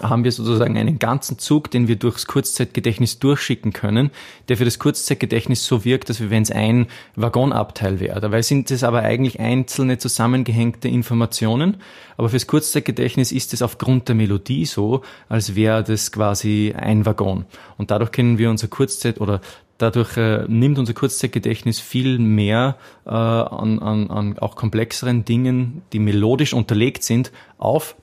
haben 0.03 0.25
wir 0.25 0.33
sozusagen 0.33 0.77
einen 0.77 0.99
ganzen 0.99 1.39
Zug, 1.39 1.71
den 1.71 1.89
wir 1.89 1.97
durchs 1.97 2.27
Kurzzeitgedächtnis 2.27 3.19
durchschicken 3.19 3.73
können, 3.73 4.11
der 4.49 4.57
für 4.57 4.65
das 4.65 4.79
Kurzzeitgedächtnis 4.79 5.65
so 5.65 5.85
wirkt, 5.85 6.09
dass 6.09 6.21
wir, 6.21 6.31
wenn 6.31 6.43
es 6.43 6.51
ein 6.51 6.87
Waggonabteil 7.17 8.01
wäre. 8.01 8.21
Dabei 8.21 8.43
sind 8.43 8.71
es 8.71 8.85
aber 8.85 9.03
eigentlich 9.03 9.41
einzelne 9.41 9.99
zusammengehängte 9.99 10.89
Informationen, 10.89 11.79
aber 12.17 12.29
fürs 12.29 12.47
Kurzzeitgedächtnis 12.47 13.33
ist 13.33 13.55
es 13.55 13.63
aufgrund 13.63 14.09
der 14.09 14.15
Melodie 14.15 14.67
so, 14.67 15.03
als 15.29 15.55
wäre 15.55 15.83
das 15.83 16.13
quasi 16.13 16.75
ein 16.77 17.07
Waggon. 17.07 17.47
Und 17.79 17.91
dadurch 17.91 18.13
können 18.13 18.39
wir 18.39 18.51
unser 18.51 18.69
Kurzzeit 18.69 19.21
oder 19.21 19.41
Dadurch 19.83 20.17
äh, 20.17 20.45
nimmt 20.47 20.79
unser 20.79 20.95
Kurzzeitgedächtnis 20.95 21.81
viel 21.81 22.21
mehr 22.21 22.77
äh, 23.05 23.11
an, 23.11 23.81
an, 23.81 24.11
an 24.13 24.39
auch 24.39 24.55
komplexeren 24.55 25.25
Dingen, 25.25 25.83
die 25.93 25.99
melodisch 25.99 26.55
unterlegt 26.55 27.03
sind, 27.03 27.33
auf, 27.59 27.97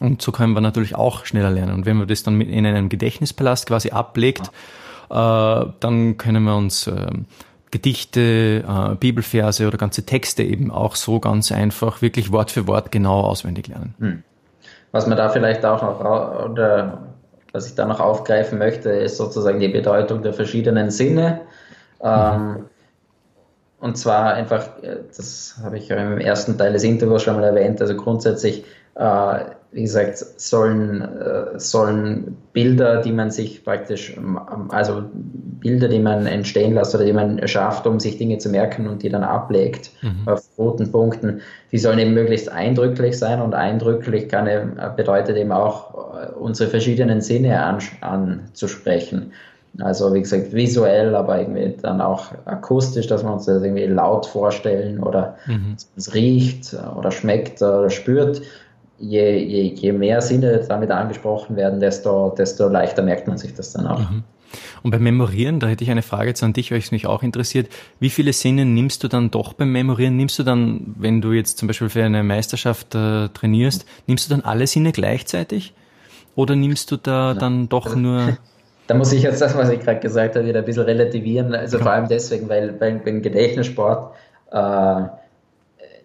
und 0.00 0.22
so 0.22 0.32
können 0.32 0.52
wir 0.54 0.60
natürlich 0.60 0.94
auch 0.94 1.24
schneller 1.24 1.50
lernen. 1.50 1.74
Und 1.74 1.86
wenn 1.86 1.96
man 1.96 2.08
das 2.08 2.22
dann 2.22 2.40
in 2.40 2.66
einem 2.66 2.88
Gedächtnispalast 2.88 3.66
quasi 3.66 3.90
ablegt, 3.90 4.50
dann 5.08 6.16
können 6.18 6.44
wir 6.44 6.54
uns 6.54 6.86
ähm, 6.86 7.26
Gedichte, 7.70 8.64
äh, 8.66 8.94
Bibelverse 8.96 9.66
oder 9.66 9.78
ganze 9.78 10.04
Texte 10.04 10.42
eben 10.42 10.70
auch 10.70 10.96
so 10.96 11.20
ganz 11.20 11.52
einfach 11.52 12.02
wirklich 12.02 12.32
Wort 12.32 12.50
für 12.50 12.66
Wort 12.66 12.90
genau 12.90 13.20
auswendig 13.20 13.68
lernen. 13.68 13.94
Hm. 13.98 14.22
Was 14.92 15.06
man 15.06 15.16
da 15.16 15.28
vielleicht 15.28 15.64
auch 15.64 15.82
noch 15.82 16.50
oder 16.50 16.98
was 17.52 17.68
ich 17.68 17.74
da 17.74 17.86
noch 17.86 18.00
aufgreifen 18.00 18.58
möchte, 18.58 18.90
ist 18.90 19.16
sozusagen 19.16 19.60
die 19.60 19.68
Bedeutung 19.68 20.22
der 20.22 20.32
verschiedenen 20.32 20.90
Sinne. 20.90 21.42
Ähm, 22.02 22.48
mhm. 22.48 22.64
und 23.80 23.98
zwar 23.98 24.32
einfach, 24.32 24.82
äh, 24.82 24.96
das 25.14 25.56
habe 25.62 25.76
ich 25.76 25.88
ja 25.88 25.96
im 25.96 26.18
ersten 26.18 26.56
Teil 26.56 26.72
des 26.72 26.82
Interviews 26.82 27.22
schon 27.22 27.36
mal 27.36 27.44
erwähnt, 27.44 27.80
also 27.82 27.94
grundsätzlich 27.94 28.64
äh, 28.94 29.44
wie 29.72 29.82
gesagt, 29.82 30.18
sollen, 30.18 31.00
äh, 31.00 31.58
sollen 31.58 32.36
Bilder, 32.52 33.02
die 33.02 33.12
man 33.12 33.30
sich 33.30 33.64
praktisch, 33.64 34.16
ähm, 34.16 34.38
also 34.70 35.04
Bilder, 35.12 35.88
die 35.88 36.00
man 36.00 36.26
entstehen 36.26 36.74
lässt 36.74 36.94
oder 36.94 37.04
die 37.04 37.12
man 37.12 37.46
schafft, 37.46 37.86
um 37.86 38.00
sich 38.00 38.18
Dinge 38.18 38.38
zu 38.38 38.48
merken 38.48 38.88
und 38.88 39.02
die 39.02 39.08
dann 39.10 39.22
ablegt 39.22 39.90
mhm. 40.02 40.26
auf 40.26 40.42
roten 40.58 40.90
Punkten, 40.90 41.42
die 41.70 41.78
sollen 41.78 42.00
eben 42.00 42.14
möglichst 42.14 42.50
eindrücklich 42.50 43.16
sein 43.18 43.40
und 43.40 43.54
eindrücklich 43.54 44.28
kann, 44.28 44.48
bedeutet 44.96 45.36
eben 45.36 45.52
auch, 45.52 46.16
äh, 46.16 46.32
unsere 46.32 46.68
verschiedenen 46.68 47.20
Sinne 47.20 47.62
an, 47.62 47.78
anzusprechen. 48.00 49.32
Also 49.78 50.12
wie 50.12 50.20
gesagt, 50.20 50.52
visuell, 50.52 51.14
aber 51.14 51.38
irgendwie 51.38 51.76
dann 51.80 52.00
auch 52.00 52.32
akustisch, 52.44 53.06
dass 53.06 53.22
wir 53.22 53.32
uns 53.32 53.46
das 53.46 53.62
irgendwie 53.62 53.86
laut 53.86 54.26
vorstellen 54.26 55.00
oder 55.00 55.36
mhm. 55.46 55.76
es 55.96 56.12
riecht 56.12 56.76
oder 56.98 57.12
schmeckt 57.12 57.62
oder 57.62 57.88
spürt 57.88 58.42
je, 59.00 59.38
je, 59.38 59.62
je 59.74 59.92
mehr 59.92 60.20
Sinne 60.20 60.64
damit 60.68 60.90
angesprochen 60.90 61.56
werden, 61.56 61.80
desto, 61.80 62.34
desto 62.36 62.68
leichter 62.68 63.02
merkt 63.02 63.26
man 63.26 63.38
sich 63.38 63.54
das 63.54 63.72
dann 63.72 63.86
auch. 63.86 64.10
Mhm. 64.10 64.22
Und 64.82 64.90
beim 64.90 65.02
Memorieren, 65.02 65.60
da 65.60 65.68
hätte 65.68 65.84
ich 65.84 65.90
eine 65.90 66.02
Frage 66.02 66.28
jetzt 66.28 66.42
an 66.42 66.52
dich, 66.52 66.72
weil 66.72 66.78
es 66.78 66.90
mich 66.90 67.06
auch 67.06 67.22
interessiert. 67.22 67.68
Wie 68.00 68.10
viele 68.10 68.32
Sinne 68.32 68.64
nimmst 68.64 69.04
du 69.04 69.08
dann 69.08 69.30
doch 69.30 69.52
beim 69.52 69.70
Memorieren? 69.70 70.16
Nimmst 70.16 70.38
du 70.38 70.42
dann, 70.42 70.94
wenn 70.98 71.20
du 71.20 71.32
jetzt 71.32 71.58
zum 71.58 71.68
Beispiel 71.68 71.88
für 71.88 72.02
eine 72.02 72.22
Meisterschaft 72.22 72.94
äh, 72.94 73.28
trainierst, 73.28 73.86
nimmst 74.06 74.28
du 74.28 74.34
dann 74.34 74.44
alle 74.44 74.66
Sinne 74.66 74.92
gleichzeitig? 74.92 75.74
Oder 76.34 76.56
nimmst 76.56 76.90
du 76.90 76.96
da 76.96 77.34
dann 77.34 77.68
doch 77.68 77.86
also, 77.86 77.98
nur. 77.98 78.38
Da 78.86 78.96
muss 78.96 79.12
ich 79.12 79.22
jetzt 79.22 79.40
das, 79.40 79.56
was 79.56 79.68
ich 79.68 79.78
gerade 79.78 80.00
gesagt 80.00 80.34
habe, 80.34 80.44
wieder 80.46 80.58
ein 80.58 80.64
bisschen 80.64 80.82
relativieren. 80.82 81.54
Also 81.54 81.76
ja. 81.76 81.84
vor 81.84 81.92
allem 81.92 82.08
deswegen, 82.08 82.48
weil 82.48 82.72
beim 82.72 83.22
Gedächtnissport 83.22 84.12
äh, 84.50 85.02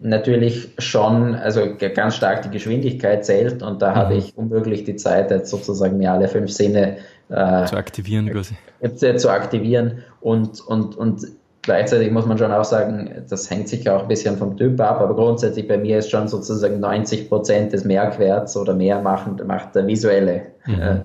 natürlich 0.00 0.70
schon, 0.78 1.34
also 1.34 1.62
ganz 1.94 2.16
stark 2.16 2.42
die 2.42 2.50
Geschwindigkeit 2.50 3.24
zählt 3.24 3.62
und 3.62 3.82
da 3.82 3.90
mhm. 3.90 3.96
habe 3.96 4.14
ich 4.14 4.36
unmöglich 4.36 4.84
die 4.84 4.96
Zeit, 4.96 5.30
jetzt 5.30 5.50
sozusagen 5.50 5.96
mir 5.98 6.12
alle 6.12 6.28
fünf 6.28 6.50
Sinne 6.50 6.98
äh, 7.28 7.64
zu 7.64 7.76
aktivieren 7.76 8.30
quasi. 8.30 8.54
Äh, 8.80 9.16
zu 9.16 9.30
aktivieren 9.30 10.02
und, 10.20 10.60
und, 10.60 10.96
und 10.96 11.26
gleichzeitig 11.62 12.10
muss 12.10 12.26
man 12.26 12.38
schon 12.38 12.52
auch 12.52 12.64
sagen, 12.64 13.24
das 13.28 13.50
hängt 13.50 13.68
sicher 13.68 13.96
auch 13.96 14.02
ein 14.02 14.08
bisschen 14.08 14.36
vom 14.36 14.56
Typ 14.56 14.80
ab, 14.80 15.00
aber 15.00 15.14
grundsätzlich 15.14 15.66
bei 15.66 15.76
mir 15.76 15.98
ist 15.98 16.10
schon 16.10 16.28
sozusagen 16.28 16.80
90 16.80 17.28
Prozent 17.28 17.72
des 17.72 17.84
Merkwerts 17.84 18.56
oder 18.56 18.74
mehr 18.74 19.00
machen, 19.02 19.40
macht 19.46 19.74
der 19.74 19.86
visuelle 19.86 20.42
mhm. 20.66 21.04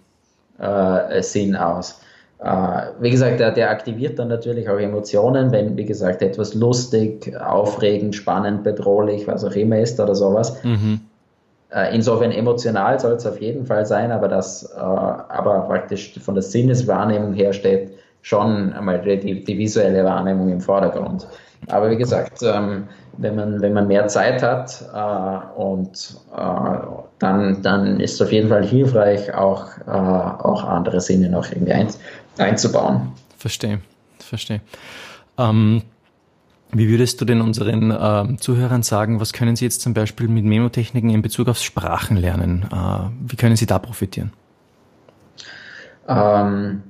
äh, 0.60 1.18
äh, 1.18 1.24
Sinn 1.24 1.56
aus. 1.56 2.02
Äh, 2.44 2.88
wie 3.00 3.12
gesagt, 3.12 3.40
der, 3.40 3.52
der 3.52 3.70
aktiviert 3.70 4.18
dann 4.18 4.30
natürlich 4.30 4.68
auch 4.68 4.80
Emotionen, 4.80 5.52
wenn, 5.52 5.78
wie 5.78 5.86
gesagt, 5.86 6.24
etwas 6.24 6.56
lustig, 6.56 7.36
aufregend, 7.40 8.16
spannend, 8.16 8.64
bedrohlich, 8.64 9.28
was 9.28 9.44
auch 9.44 9.56
immer 9.56 9.78
ist 9.78 10.00
oder 10.00 10.16
sowas. 10.16 10.64
Mhm. 10.64 11.02
Äh, 11.70 11.94
insofern 11.96 12.32
emotional 12.32 13.00
soll 13.00 13.14
es 13.14 13.28
auf 13.28 13.40
jeden 13.40 13.68
Fall 13.68 13.86
sein, 13.86 14.12
aber 14.12 14.28
das, 14.28 14.64
äh, 14.76 14.80
aber 14.80 15.66
praktisch 15.68 16.20
von 16.20 16.34
der 16.34 16.42
Sinneswahrnehmung 16.42 17.34
her 17.34 17.54
steht 17.54 17.92
schon 18.24 18.74
einmal 18.74 19.00
die, 19.02 19.44
die 19.44 19.58
visuelle 19.58 20.04
Wahrnehmung 20.04 20.50
im 20.50 20.62
Vordergrund. 20.62 21.28
Aber 21.68 21.92
wie 21.92 21.98
gesagt, 21.98 22.42
ähm, 22.42 22.88
wenn, 23.18 23.36
man, 23.36 23.62
wenn 23.62 23.74
man 23.74 23.88
mehr 23.88 24.08
Zeit 24.08 24.42
hat 24.42 24.84
und 25.56 26.16
dann, 27.20 27.62
dann 27.62 28.00
ist 28.00 28.16
es 28.16 28.22
auf 28.22 28.32
jeden 28.32 28.50
Fall 28.50 28.64
hilfreich, 28.64 29.34
auch, 29.36 29.68
auch 29.86 30.64
andere 30.64 31.02
Sinne 31.02 31.30
noch 31.30 31.52
irgendwie 31.52 31.74
ein, 31.74 31.88
einzubauen. 32.38 33.12
Verstehe, 33.38 33.82
verstehe. 34.20 34.62
Ähm, 35.38 35.84
wie 36.74 36.88
würdest 36.88 37.20
du 37.20 37.26
denn 37.26 37.42
unseren 37.42 37.92
äh, 37.92 38.38
Zuhörern 38.38 38.84
sagen, 38.84 39.20
was 39.20 39.34
können 39.34 39.56
sie 39.56 39.66
jetzt 39.66 39.82
zum 39.82 39.94
Beispiel 39.94 40.28
mit 40.28 40.46
Memotechniken 40.46 41.10
in 41.10 41.22
Bezug 41.22 41.50
aufs 41.50 41.64
Sprachenlernen? 41.64 42.64
Äh, 42.72 43.10
wie 43.28 43.36
können 43.36 43.58
sie 43.58 43.66
da 43.66 43.78
profitieren? 43.78 44.32
Ähm, 46.08 46.84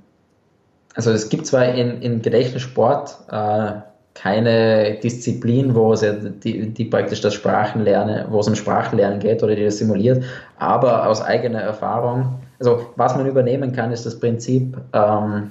also 0.94 1.12
es 1.12 1.30
gibt 1.30 1.48
zwar 1.48 1.74
in, 1.74 2.02
in 2.02 2.22
Gedächtnissport 2.22 3.18
äh, 3.32 3.72
keine 4.14 5.00
Disziplin, 5.02 5.74
wo 5.74 5.94
es 5.94 6.06
die, 6.44 6.70
die 6.70 6.86
praktisch 6.86 7.22
das 7.22 7.34
Sprachenlernen, 7.34 8.26
wo 8.30 8.40
es 8.40 8.48
um 8.48 8.56
Sprachenlernen 8.56 9.20
geht 9.20 9.42
oder 9.42 9.56
die 9.56 9.64
das 9.64 9.78
simuliert, 9.78 10.24
aber 10.58 11.08
aus 11.08 11.22
eigener 11.22 11.62
Erfahrung 11.62 12.40
also 12.62 12.86
was 12.96 13.16
man 13.16 13.26
übernehmen 13.26 13.72
kann, 13.72 13.92
ist 13.92 14.06
das 14.06 14.20
Prinzip 14.20 14.78
ähm, 14.94 15.50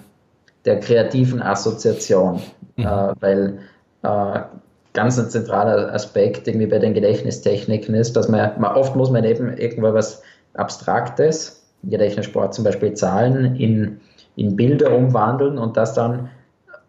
der 0.65 0.79
kreativen 0.79 1.43
Assoziation, 1.43 2.41
mhm. 2.77 2.85
äh, 2.87 3.13
weil 3.21 3.59
äh, 4.03 4.41
ganz 4.93 5.19
ein 5.19 5.29
zentraler 5.29 5.93
Aspekt 5.93 6.47
irgendwie 6.47 6.67
bei 6.67 6.79
den 6.79 6.95
Gedächtnistechniken 6.95 7.95
ist, 7.95 8.15
dass 8.15 8.29
man, 8.29 8.53
man 8.61 8.77
oft 8.77 8.95
muss 8.95 9.11
man 9.11 9.25
eben 9.25 9.57
irgendwo 9.57 9.93
was 9.93 10.23
Abstraktes, 10.55 11.65
Gedächtnissport 11.83 12.55
zum 12.55 12.65
Beispiel 12.65 12.95
Zahlen, 12.95 13.57
in, 13.57 14.01
in 14.37 14.55
Bilder 14.55 14.97
umwandeln 14.97 15.59
und 15.59 15.77
das 15.77 15.95
dann, 15.95 16.31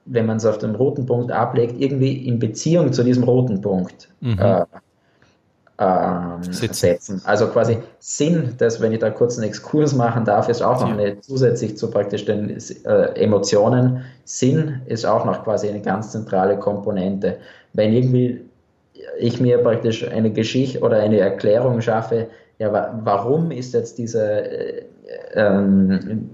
wenn 0.06 0.28
man 0.28 0.38
es 0.38 0.46
auf 0.46 0.60
dem 0.60 0.76
roten 0.76 1.08
Punkt 1.08 1.32
ablegt, 1.32 1.80
irgendwie 1.80 2.28
in 2.28 2.38
Beziehung 2.38 2.94
zu 2.94 3.04
diesem 3.04 3.24
roten 3.24 3.62
Punkt 3.62 4.10
mhm. 4.20 4.38
äh, 4.38 4.66
ähm, 5.82 6.44
setzen. 6.54 7.22
Also 7.26 7.48
quasi 7.48 7.80
Sinn, 8.00 8.54
dass 8.60 8.80
wenn 8.80 8.92
ich 8.92 9.00
da 9.00 9.10
kurz 9.10 9.38
einen 9.38 9.48
Exkurs 9.48 9.96
machen 9.96 10.26
darf, 10.26 10.48
ist 10.48 10.62
auch 10.62 10.80
noch 10.80 10.90
ja. 10.90 10.94
eine 10.96 11.20
zusätzlich 11.22 11.76
zu 11.76 11.90
praktisch 11.90 12.26
den 12.26 12.56
äh, 12.86 12.92
Emotionen. 13.16 14.04
Sinn 14.24 14.82
ist 14.86 15.06
auch 15.06 15.26
noch 15.26 15.44
quasi 15.44 15.70
eine 15.70 15.82
ganz 15.82 16.12
zentrale 16.12 16.58
Komponente. 16.58 17.38
Wenn 17.74 17.94
irgendwie 17.94 18.42
ich 19.20 19.42
mir 19.42 19.58
praktisch 19.58 20.08
eine 20.08 20.32
Geschichte 20.32 20.80
oder 20.82 20.98
eine 20.98 21.20
Erklärung 21.20 21.82
schaffe, 21.82 22.28
ja, 22.60 22.92
warum 23.04 23.50
ist 23.50 23.74
jetzt 23.74 23.98
dieser, 23.98 24.44
äh, 24.52 24.84
ähm, 25.34 26.30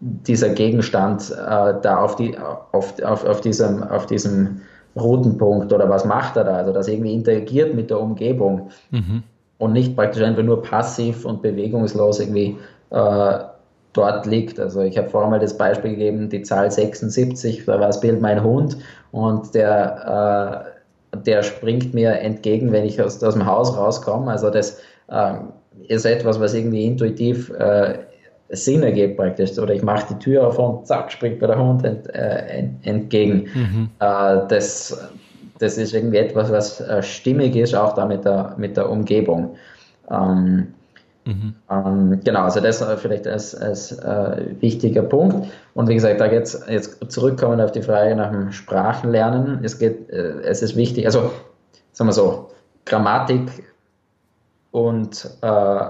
dieser 0.00 0.48
Gegenstand 0.50 1.30
äh, 1.30 1.74
da 1.82 1.98
auf, 1.98 2.16
die, 2.16 2.38
auf, 2.38 2.94
auf, 3.02 3.26
auf 3.26 3.40
diesem, 3.42 3.82
auf 3.82 4.06
diesem 4.06 4.62
roten 4.96 5.38
Punkt 5.38 5.72
oder 5.72 5.88
was 5.88 6.04
macht 6.04 6.36
er 6.36 6.44
da? 6.44 6.56
Also 6.56 6.72
das 6.72 6.88
irgendwie 6.88 7.14
interagiert 7.14 7.74
mit 7.74 7.90
der 7.90 8.00
Umgebung 8.00 8.70
mhm. 8.90 9.22
und 9.58 9.72
nicht 9.72 9.94
praktisch 9.96 10.22
einfach 10.22 10.42
nur 10.42 10.62
passiv 10.62 11.24
und 11.24 11.42
bewegungslos 11.42 12.20
irgendwie 12.20 12.56
äh, 12.90 13.38
dort 13.92 14.26
liegt. 14.26 14.58
Also 14.58 14.80
ich 14.80 14.96
habe 14.98 15.08
vorher 15.08 15.30
mal 15.30 15.40
das 15.40 15.56
Beispiel 15.56 15.92
gegeben, 15.92 16.28
die 16.28 16.42
Zahl 16.42 16.70
76, 16.70 17.64
da 17.66 17.78
war 17.80 17.88
das 17.88 18.00
Bild 18.00 18.20
mein 18.20 18.42
Hund 18.42 18.76
und 19.12 19.54
der, 19.54 20.66
äh, 21.12 21.18
der 21.18 21.42
springt 21.42 21.94
mir 21.94 22.12
entgegen, 22.20 22.72
wenn 22.72 22.84
ich 22.84 23.00
aus, 23.00 23.22
aus 23.22 23.34
dem 23.34 23.46
Haus 23.46 23.76
rauskomme. 23.76 24.30
Also 24.30 24.50
das 24.50 24.80
äh, 25.08 25.34
ist 25.88 26.04
etwas, 26.04 26.40
was 26.40 26.54
irgendwie 26.54 26.84
intuitiv 26.84 27.50
äh, 27.50 27.98
Sinn 28.50 28.82
ergibt 28.82 29.16
praktisch. 29.16 29.58
Oder 29.58 29.74
ich 29.74 29.82
mache 29.82 30.14
die 30.14 30.18
Tür 30.18 30.46
auf 30.46 30.58
und 30.58 30.86
zack, 30.86 31.12
springt 31.12 31.40
mir 31.40 31.48
der 31.48 31.58
Hund 31.58 31.84
ent, 31.84 32.12
äh, 32.14 32.64
entgegen. 32.82 33.48
Mhm. 33.54 33.90
Äh, 34.00 34.46
das, 34.48 35.10
das 35.58 35.78
ist 35.78 35.94
irgendwie 35.94 36.18
etwas, 36.18 36.50
was 36.50 36.80
äh, 36.80 37.02
stimmig 37.02 37.56
ist, 37.56 37.74
auch 37.74 37.94
da 37.94 38.06
mit 38.06 38.24
der, 38.24 38.54
mit 38.56 38.76
der 38.76 38.90
Umgebung. 38.90 39.56
Ähm, 40.10 40.68
mhm. 41.24 41.54
ähm, 41.70 42.20
genau, 42.24 42.42
also 42.42 42.60
das 42.60 42.84
vielleicht 43.00 43.26
als, 43.26 43.54
als 43.54 43.92
äh, 43.92 44.46
wichtiger 44.60 45.02
Punkt. 45.02 45.46
Und 45.74 45.88
wie 45.88 45.94
gesagt, 45.94 46.20
da 46.20 46.28
geht 46.28 46.42
es 46.42 46.64
jetzt 46.68 47.10
zurückkommen 47.10 47.60
auf 47.60 47.72
die 47.72 47.82
Frage 47.82 48.16
nach 48.16 48.30
dem 48.30 48.50
Sprachenlernen. 48.50 49.60
Es 49.62 49.78
geht, 49.78 50.10
äh, 50.10 50.40
es 50.42 50.62
ist 50.62 50.76
wichtig, 50.76 51.06
also 51.06 51.30
sagen 51.92 52.08
wir 52.08 52.14
so, 52.14 52.50
Grammatik 52.84 53.48
und 54.72 55.30
äh, 55.42 55.80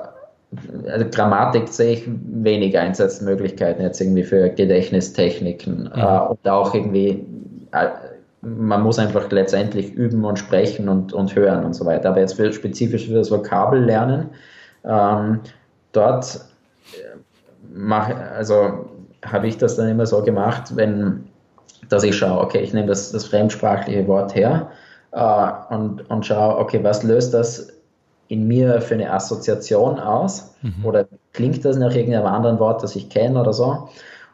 also 0.90 1.06
Grammatik 1.10 1.68
sehe 1.68 1.92
ich 1.94 2.08
wenig 2.08 2.76
Einsatzmöglichkeiten 2.76 3.82
jetzt 3.82 4.00
irgendwie 4.00 4.24
für 4.24 4.50
Gedächtnistechniken 4.50 5.84
mhm. 5.84 6.00
äh, 6.00 6.18
und 6.20 6.48
auch 6.48 6.74
irgendwie, 6.74 7.24
äh, 7.72 7.88
man 8.42 8.82
muss 8.82 8.98
einfach 8.98 9.30
letztendlich 9.30 9.92
üben 9.92 10.24
und 10.24 10.38
sprechen 10.38 10.88
und, 10.88 11.12
und 11.12 11.36
hören 11.36 11.64
und 11.64 11.74
so 11.74 11.84
weiter. 11.86 12.10
Aber 12.10 12.20
jetzt 12.20 12.34
für, 12.34 12.52
spezifisch 12.52 13.06
für 13.06 13.14
das 13.14 13.30
Vokabellernen, 13.30 14.30
ähm, 14.84 15.40
dort 15.92 16.40
äh, 16.94 17.18
mache, 17.72 18.16
also 18.16 18.86
habe 19.24 19.46
ich 19.46 19.58
das 19.58 19.76
dann 19.76 19.88
immer 19.88 20.06
so 20.06 20.22
gemacht, 20.22 20.74
wenn, 20.74 21.26
dass 21.88 22.02
ich 22.02 22.16
schaue, 22.16 22.40
okay, 22.40 22.58
ich 22.58 22.72
nehme 22.72 22.88
das, 22.88 23.12
das 23.12 23.26
fremdsprachliche 23.26 24.08
Wort 24.08 24.34
her 24.34 24.70
äh, 25.12 25.74
und, 25.74 26.10
und 26.10 26.26
schaue, 26.26 26.58
okay, 26.58 26.80
was 26.82 27.04
löst 27.04 27.34
das 27.34 27.79
in 28.30 28.46
mir 28.46 28.80
für 28.80 28.94
eine 28.94 29.12
Assoziation 29.12 29.98
aus? 29.98 30.54
Mhm. 30.62 30.84
Oder 30.84 31.06
klingt 31.32 31.64
das 31.64 31.76
nach 31.76 31.94
irgendeinem 31.94 32.26
anderen 32.26 32.58
Wort, 32.58 32.82
das 32.82 32.96
ich 32.96 33.08
kenne 33.08 33.40
oder 33.40 33.52
so? 33.52 33.88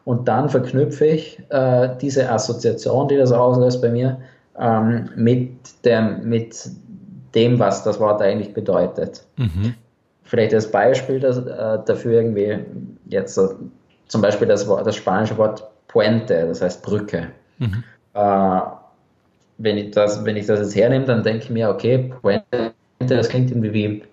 und 0.07 0.29
dann 0.29 0.47
verknüpfe 0.47 1.05
ich 1.05 1.37
äh, 1.49 1.89
diese 1.99 2.31
Assoziation, 2.31 3.09
die 3.09 3.17
das 3.17 3.33
auslöst 3.33 3.81
bei 3.81 3.89
mir, 3.89 4.21
ähm, 4.57 5.09
mit, 5.17 5.83
dem, 5.83 6.29
mit 6.29 6.69
dem, 7.35 7.59
was 7.59 7.83
das 7.83 7.99
Wort 7.99 8.21
eigentlich 8.21 8.53
bedeutet. 8.53 9.25
Mhm. 9.35 9.73
Vielleicht 10.23 10.53
als 10.53 10.71
Beispiel 10.71 11.19
das, 11.19 11.39
äh, 11.39 11.79
dafür 11.85 12.21
irgendwie 12.21 12.57
jetzt 13.09 13.37
äh, 13.37 13.49
zum 14.07 14.21
Beispiel 14.21 14.47
das, 14.47 14.65
das 14.65 14.95
spanische 14.95 15.37
Wort 15.37 15.67
Puente, 15.89 16.47
das 16.47 16.61
heißt 16.61 16.83
Brücke. 16.83 17.27
Mhm. 17.57 17.83
Äh, 18.13 18.61
wenn, 19.57 19.77
ich 19.77 19.91
das, 19.91 20.23
wenn 20.23 20.37
ich 20.37 20.45
das 20.45 20.61
jetzt 20.61 20.75
hernehme, 20.77 21.03
dann 21.03 21.21
denke 21.21 21.43
ich 21.43 21.49
mir, 21.49 21.69
okay, 21.69 22.13
Puente, 22.21 22.71
das 23.15 23.29
klingt 23.29 23.51
irgendwie 23.51 23.73
wie 23.73 24.03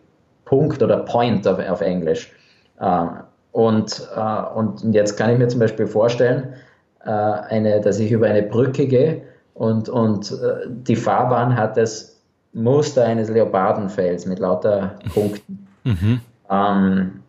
Punkt 0.44 0.82
oder 0.82 0.98
Point 0.98 1.46
auf, 1.48 1.58
auf 1.58 1.80
Englisch. 1.80 2.32
Äh, 2.80 3.06
und, 3.52 4.08
äh, 4.14 4.42
und 4.54 4.94
jetzt 4.94 5.16
kann 5.16 5.30
ich 5.30 5.38
mir 5.38 5.48
zum 5.48 5.60
Beispiel 5.60 5.86
vorstellen, 5.86 6.54
äh, 7.04 7.10
eine, 7.10 7.80
dass 7.80 7.98
ich 7.98 8.10
über 8.10 8.26
eine 8.26 8.42
Brücke 8.42 8.86
gehe 8.86 9.22
und, 9.54 9.88
und 9.88 10.32
äh, 10.32 10.66
die 10.68 10.96
Fahrbahn 10.96 11.56
hat 11.56 11.76
das 11.76 12.20
Muster 12.52 13.04
eines 13.04 13.28
Leopardenfells 13.28 14.26
mit 14.26 14.38
lauter 14.38 14.96
Punkten. 15.12 15.66
Mhm. 15.84 16.20
Ähm, 16.50 17.20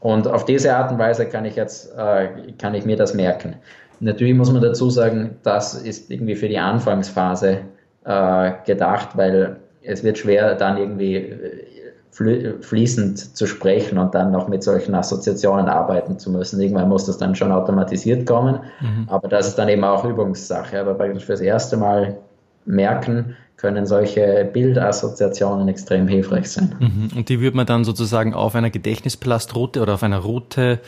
und 0.00 0.26
auf 0.26 0.44
diese 0.44 0.74
Art 0.74 0.90
und 0.90 0.98
Weise 0.98 1.26
kann 1.26 1.44
ich 1.44 1.56
jetzt, 1.56 1.94
äh, 1.96 2.52
kann 2.58 2.74
ich 2.74 2.84
mir 2.84 2.96
das 2.96 3.14
merken. 3.14 3.56
Natürlich 4.00 4.34
muss 4.34 4.50
man 4.50 4.62
dazu 4.62 4.88
sagen, 4.88 5.36
das 5.42 5.74
ist 5.74 6.10
irgendwie 6.10 6.34
für 6.34 6.48
die 6.48 6.58
Anfangsphase 6.58 7.58
äh, 8.04 8.52
gedacht, 8.64 9.10
weil 9.16 9.59
es 9.82 10.04
wird 10.04 10.18
schwer 10.18 10.54
dann 10.54 10.76
irgendwie 10.76 11.16
äh, 11.16 12.54
fließend 12.60 13.36
zu 13.36 13.46
sprechen 13.46 13.96
und 13.96 14.14
dann 14.14 14.30
noch 14.30 14.48
mit 14.48 14.62
solchen 14.62 14.94
Assoziationen 14.94 15.68
arbeiten 15.68 16.18
zu 16.18 16.30
müssen. 16.30 16.60
Irgendwann 16.60 16.88
muss 16.88 17.06
das 17.06 17.18
dann 17.18 17.34
schon 17.34 17.50
automatisiert 17.50 18.26
kommen, 18.26 18.60
mhm. 18.80 19.08
aber 19.08 19.28
das 19.28 19.48
ist 19.48 19.56
dann 19.56 19.68
eben 19.68 19.84
auch 19.84 20.04
Übungssache. 20.04 20.80
Aber 20.80 20.94
praktisch 20.94 21.24
fürs 21.24 21.40
erste 21.40 21.76
Mal 21.76 22.18
merken, 22.66 23.36
können 23.56 23.86
solche 23.86 24.48
Bildassoziationen 24.52 25.68
extrem 25.68 26.08
hilfreich 26.08 26.50
sein. 26.50 26.74
Mhm. 26.78 27.10
Und 27.16 27.28
die 27.28 27.40
würde 27.40 27.56
man 27.56 27.66
dann 27.66 27.84
sozusagen 27.84 28.34
auf 28.34 28.54
einer 28.54 28.70
Gedächtnispalastroute 28.70 29.80
oder 29.80 29.94
auf 29.94 30.02
einer 30.02 30.18
Route 30.18 30.80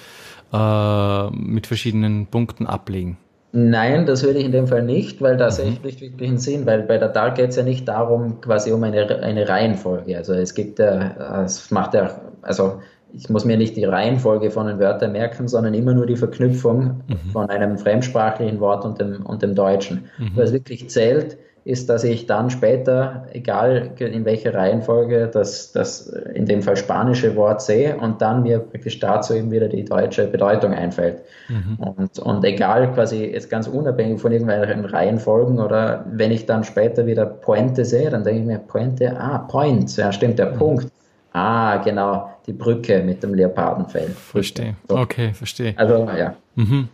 äh, 0.53 1.31
mit 1.31 1.67
verschiedenen 1.67 2.27
Punkten 2.27 2.67
ablegen? 2.67 3.19
Nein, 3.53 4.07
das 4.07 4.23
würde 4.23 4.39
ich 4.39 4.47
in 4.47 4.53
dem 4.53 4.67
Fall 4.67 4.83
nicht, 4.83 5.21
weil 5.21 5.37
da 5.37 5.51
sehe 5.51 5.67
ich 5.67 5.81
mhm. 5.81 5.85
nicht 5.87 6.01
wirklich 6.01 6.29
einen 6.29 6.39
Sinn, 6.39 6.65
weil 6.65 6.83
bei 6.83 6.97
der 6.97 7.09
DAL 7.09 7.35
geht 7.35 7.51
es 7.51 7.57
ja 7.57 7.63
nicht 7.63 7.87
darum, 7.87 8.41
quasi 8.41 8.73
um 8.73 8.83
eine, 8.83 9.23
eine 9.23 9.47
Reihenfolge. 9.47 10.17
Also 10.17 10.33
es 10.33 10.55
gibt 10.55 10.79
ja, 10.79 11.43
es 11.45 11.71
macht 11.71 11.93
ja, 11.93 12.19
also 12.41 12.81
ich 13.13 13.29
muss 13.29 13.45
mir 13.45 13.59
nicht 13.59 13.77
die 13.77 13.85
Reihenfolge 13.85 14.51
von 14.51 14.67
den 14.69 14.79
Wörtern 14.79 15.13
merken, 15.13 15.49
sondern 15.49 15.75
immer 15.75 15.93
nur 15.93 16.07
die 16.07 16.17
Verknüpfung 16.17 17.03
mhm. 17.07 17.31
von 17.31 17.51
einem 17.51 17.77
fremdsprachlichen 17.77 18.59
Wort 18.61 18.87
und 18.87 18.99
dem, 18.99 19.27
und 19.27 19.43
dem 19.43 19.55
Deutschen. 19.55 20.05
Mhm. 20.17 20.31
Was 20.35 20.53
wirklich 20.55 20.89
zählt, 20.89 21.37
ist, 21.65 21.89
dass 21.89 22.03
ich 22.03 22.27
dann 22.27 22.51
später, 22.51 23.27
egal 23.33 23.93
in 23.99 24.25
welcher 24.25 24.55
Reihenfolge, 24.55 25.31
das, 25.33 25.71
das 25.73 26.09
in 26.35 26.47
dem 26.47 26.63
Fall 26.63 26.77
spanische 26.77 27.37
Wort 27.37 27.63
sehe 27.63 27.97
und 27.97 28.21
dann 28.21 28.43
mir 28.43 28.59
praktisch 28.59 28.99
dazu 28.99 29.35
eben 29.35 29.51
wieder 29.51 29.69
die 29.69 29.85
deutsche 29.85 30.27
Bedeutung 30.27 30.73
einfällt. 30.75 31.23
Mhm. 31.49 31.77
Und, 31.79 32.19
und 32.19 32.45
egal 32.45 32.93
quasi 32.93 33.27
jetzt 33.27 33.49
ganz 33.49 33.69
unabhängig 33.69 34.21
von 34.21 34.33
irgendwelchen 34.33 34.85
Reihenfolgen 34.85 35.61
oder 35.61 36.05
wenn 36.11 36.33
ich 36.33 36.47
dann 36.47 36.65
später 36.65 37.07
wieder 37.07 37.27
Pointe 37.27 37.85
sehe, 37.85 38.11
dann 38.11 38.25
denke 38.25 38.41
ich 38.41 38.47
mir 38.47 38.59
Pointe, 38.59 39.17
ah, 39.19 39.39
Point, 39.39 39.97
ja 39.97 40.13
stimmt, 40.13 40.39
der 40.39 40.53
mhm. 40.53 40.59
Punkt. 40.59 40.87
Ah, 41.33 41.77
genau, 41.79 42.31
die 42.47 42.53
Brücke 42.53 43.03
mit 43.03 43.23
dem 43.23 43.35
Leopardenfell. 43.35 44.09
Verstehe. 44.11 44.75
So. 44.89 44.99
Okay, 44.99 45.33
verstehe. 45.33 45.73
Also, 45.77 46.07
ja. 46.19 46.35
Mhm. 46.57 46.89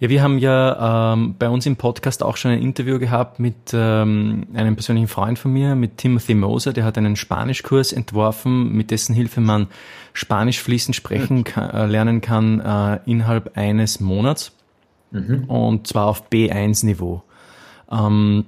Ja, 0.00 0.08
wir 0.08 0.22
haben 0.22 0.38
ja 0.38 1.12
ähm, 1.12 1.36
bei 1.38 1.48
uns 1.48 1.66
im 1.66 1.76
Podcast 1.76 2.22
auch 2.22 2.36
schon 2.36 2.50
ein 2.50 2.62
Interview 2.62 2.98
gehabt 2.98 3.38
mit 3.38 3.72
ähm, 3.72 4.46
einem 4.54 4.74
persönlichen 4.74 5.08
Freund 5.08 5.38
von 5.38 5.52
mir, 5.52 5.74
mit 5.74 5.98
Timothy 5.98 6.34
Moser, 6.34 6.72
der 6.72 6.84
hat 6.84 6.98
einen 6.98 7.16
Spanischkurs 7.16 7.92
entworfen, 7.92 8.72
mit 8.72 8.90
dessen 8.90 9.14
Hilfe 9.14 9.40
man 9.40 9.68
Spanisch 10.12 10.60
fließend 10.60 10.96
sprechen 10.96 11.44
kann, 11.44 11.70
äh, 11.70 11.86
lernen 11.86 12.20
kann 12.20 12.60
äh, 12.60 12.98
innerhalb 13.06 13.56
eines 13.56 14.00
Monats 14.00 14.52
mhm. 15.12 15.44
und 15.44 15.86
zwar 15.86 16.06
auf 16.06 16.28
B1-Niveau. 16.30 17.22
Ähm, 17.90 18.46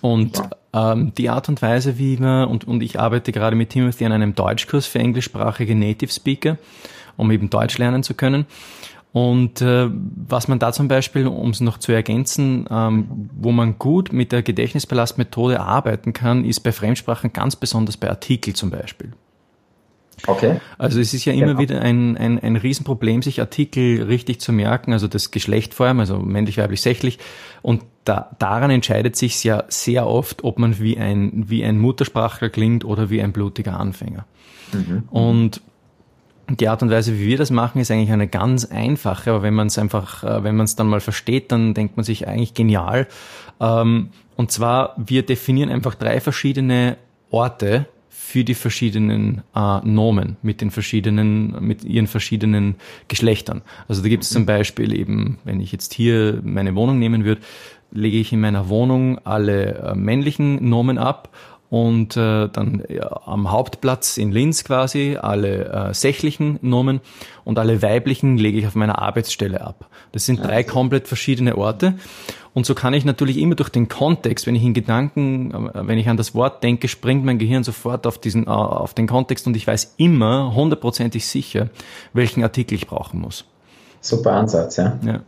und 0.00 0.38
ja. 0.74 0.92
ähm, 0.92 1.12
die 1.16 1.30
Art 1.30 1.48
und 1.48 1.62
Weise, 1.62 1.98
wie 1.98 2.18
wir, 2.18 2.48
und, 2.50 2.66
und 2.66 2.82
ich 2.82 2.98
arbeite 2.98 3.32
gerade 3.32 3.56
mit 3.56 3.70
Timothy 3.70 4.04
an 4.04 4.12
einem 4.12 4.34
Deutschkurs 4.34 4.86
für 4.86 4.98
englischsprachige 4.98 5.74
Native 5.74 6.12
Speaker, 6.12 6.58
um 7.16 7.30
eben 7.30 7.50
Deutsch 7.50 7.78
lernen 7.78 8.02
zu 8.02 8.14
können. 8.14 8.46
Und 9.16 9.62
äh, 9.62 9.88
was 10.28 10.46
man 10.46 10.58
da 10.58 10.74
zum 10.74 10.88
Beispiel, 10.88 11.26
um 11.26 11.48
es 11.48 11.62
noch 11.62 11.78
zu 11.78 11.90
ergänzen, 11.90 12.66
ähm, 12.70 13.30
wo 13.34 13.50
man 13.50 13.78
gut 13.78 14.12
mit 14.12 14.30
der 14.30 14.42
Gedächtnispalastmethode 14.42 15.58
arbeiten 15.58 16.12
kann, 16.12 16.44
ist 16.44 16.60
bei 16.60 16.70
Fremdsprachen 16.70 17.32
ganz 17.32 17.56
besonders 17.56 17.96
bei 17.96 18.10
Artikel 18.10 18.54
zum 18.54 18.68
Beispiel. 18.68 19.12
Okay. 20.26 20.60
Also 20.76 21.00
es 21.00 21.14
ist 21.14 21.24
ja 21.24 21.32
immer 21.32 21.46
genau. 21.46 21.60
wieder 21.60 21.80
ein, 21.80 22.18
ein, 22.18 22.38
ein 22.38 22.56
Riesenproblem, 22.56 23.22
sich 23.22 23.40
Artikel 23.40 24.02
richtig 24.02 24.38
zu 24.42 24.52
merken, 24.52 24.92
also 24.92 25.08
das 25.08 25.30
Geschlecht 25.30 25.72
vor 25.72 25.86
allem, 25.86 26.00
also 26.00 26.18
männlich, 26.18 26.58
weiblich, 26.58 26.82
sächlich. 26.82 27.18
Und 27.62 27.84
da, 28.04 28.36
daran 28.38 28.70
entscheidet 28.70 29.16
sich 29.16 29.42
ja 29.42 29.64
sehr 29.68 30.06
oft, 30.06 30.44
ob 30.44 30.58
man 30.58 30.78
wie 30.78 30.98
ein, 30.98 31.44
wie 31.48 31.64
ein 31.64 31.78
Muttersprachler 31.78 32.50
klingt 32.50 32.84
oder 32.84 33.08
wie 33.08 33.22
ein 33.22 33.32
blutiger 33.32 33.80
Anfänger. 33.80 34.26
Mhm. 34.74 35.04
Und 35.08 35.62
die 36.48 36.68
Art 36.68 36.82
und 36.82 36.90
Weise, 36.90 37.18
wie 37.18 37.26
wir 37.26 37.38
das 37.38 37.50
machen, 37.50 37.80
ist 37.80 37.90
eigentlich 37.90 38.12
eine 38.12 38.28
ganz 38.28 38.64
einfache, 38.64 39.30
aber 39.30 39.42
wenn 39.42 39.54
man 39.54 39.66
es 39.66 39.78
einfach, 39.78 40.22
äh, 40.22 40.44
wenn 40.44 40.56
man 40.56 40.64
es 40.64 40.76
dann 40.76 40.86
mal 40.86 41.00
versteht, 41.00 41.50
dann 41.52 41.74
denkt 41.74 41.96
man 41.96 42.04
sich 42.04 42.28
eigentlich 42.28 42.54
genial. 42.54 43.08
Ähm, 43.60 44.10
und 44.36 44.50
zwar, 44.50 44.94
wir 44.96 45.24
definieren 45.24 45.70
einfach 45.70 45.94
drei 45.94 46.20
verschiedene 46.20 46.98
Orte 47.30 47.86
für 48.08 48.44
die 48.44 48.54
verschiedenen 48.54 49.42
äh, 49.54 49.80
Nomen 49.84 50.36
mit 50.42 50.60
den 50.60 50.70
verschiedenen, 50.70 51.56
mit 51.64 51.84
ihren 51.84 52.06
verschiedenen 52.06 52.76
Geschlechtern. 53.08 53.62
Also 53.88 54.02
da 54.02 54.08
gibt 54.08 54.24
es 54.24 54.30
zum 54.30 54.46
Beispiel 54.46 54.92
eben, 54.98 55.38
wenn 55.44 55.60
ich 55.60 55.72
jetzt 55.72 55.94
hier 55.94 56.40
meine 56.44 56.74
Wohnung 56.74 56.98
nehmen 56.98 57.24
würde, 57.24 57.40
lege 57.92 58.18
ich 58.18 58.32
in 58.32 58.40
meiner 58.40 58.68
Wohnung 58.68 59.18
alle 59.24 59.74
äh, 59.74 59.94
männlichen 59.94 60.68
Nomen 60.68 60.98
ab 60.98 61.30
und 61.70 62.16
äh, 62.16 62.48
dann 62.48 62.84
ja, 62.88 63.20
am 63.26 63.50
Hauptplatz 63.50 64.16
in 64.16 64.30
Linz 64.30 64.64
quasi 64.64 65.16
alle 65.20 65.66
äh, 65.90 65.94
sächlichen 65.94 66.58
Nomen 66.62 67.00
und 67.44 67.58
alle 67.58 67.82
weiblichen 67.82 68.38
lege 68.38 68.58
ich 68.58 68.66
auf 68.66 68.74
meiner 68.74 69.00
Arbeitsstelle 69.00 69.60
ab. 69.60 69.88
Das 70.12 70.26
sind 70.26 70.42
drei 70.42 70.62
komplett 70.62 71.08
verschiedene 71.08 71.56
Orte 71.56 71.94
und 72.56 72.64
so 72.64 72.74
kann 72.74 72.94
ich 72.94 73.04
natürlich 73.04 73.36
immer 73.36 73.54
durch 73.54 73.68
den 73.68 73.86
Kontext, 73.86 74.46
wenn 74.46 74.54
ich 74.54 74.62
in 74.62 74.72
Gedanken, 74.72 75.52
äh, 75.52 75.86
wenn 75.86 75.98
ich 75.98 76.08
an 76.08 76.16
das 76.16 76.34
Wort 76.34 76.62
denke, 76.62 76.88
springt 76.88 77.22
mein 77.22 77.38
Gehirn 77.38 77.64
sofort 77.64 78.06
auf 78.06 78.16
diesen, 78.16 78.46
äh, 78.46 78.50
auf 78.50 78.94
den 78.94 79.06
Kontext 79.06 79.46
und 79.46 79.56
ich 79.56 79.66
weiß 79.66 79.96
immer 79.98 80.54
hundertprozentig 80.54 81.26
sicher, 81.26 81.68
welchen 82.14 82.42
Artikel 82.42 82.74
ich 82.74 82.86
brauchen 82.86 83.20
muss. 83.20 83.44
Super 84.00 84.32
Ansatz, 84.32 84.78
ja. 84.78 84.98
ja. 85.04 85.20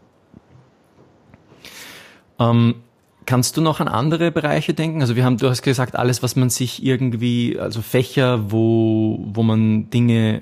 Ähm, 2.38 2.76
Kannst 3.28 3.58
du 3.58 3.60
noch 3.60 3.78
an 3.80 3.88
andere 3.88 4.30
Bereiche 4.30 4.72
denken? 4.72 5.02
Also 5.02 5.14
wir 5.14 5.22
haben, 5.22 5.36
du 5.36 5.50
hast 5.50 5.60
gesagt, 5.60 5.96
alles, 5.96 6.22
was 6.22 6.34
man 6.34 6.48
sich 6.48 6.82
irgendwie, 6.82 7.58
also 7.60 7.82
Fächer, 7.82 8.50
wo, 8.50 9.22
wo 9.22 9.42
man 9.42 9.90
Dinge 9.90 10.40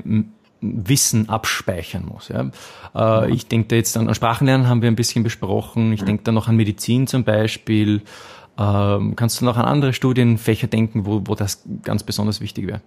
Wissen 0.61 1.29
abspeichern 1.29 2.07
muss. 2.07 2.29
Ja. 2.29 2.49
Äh, 2.95 3.33
ich 3.33 3.49
denke 3.49 3.67
da 3.67 3.75
jetzt 3.75 3.97
an, 3.97 4.07
an 4.07 4.15
Sprachenlernen 4.15 4.69
haben 4.69 4.83
wir 4.83 4.89
ein 4.89 4.95
bisschen 4.95 5.25
besprochen. 5.25 5.93
Ich 5.95 6.05
denke 6.05 6.23
da 6.23 6.31
noch 6.31 6.47
an 6.47 6.55
Medizin 6.55 7.09
zum 7.09 7.25
Beispiel. 7.25 8.03
Ähm, 8.57 9.17
kannst 9.17 9.41
du 9.41 9.47
noch 9.47 9.57
an 9.57 9.65
andere 9.65 9.93
Studienfächer 9.93 10.69
denken, 10.69 11.07
wo, 11.07 11.23
wo 11.25 11.35
das 11.35 11.65
ganz 11.83 12.05
besonders 12.05 12.41
wichtig 12.41 12.69
wäre? 12.69 12.83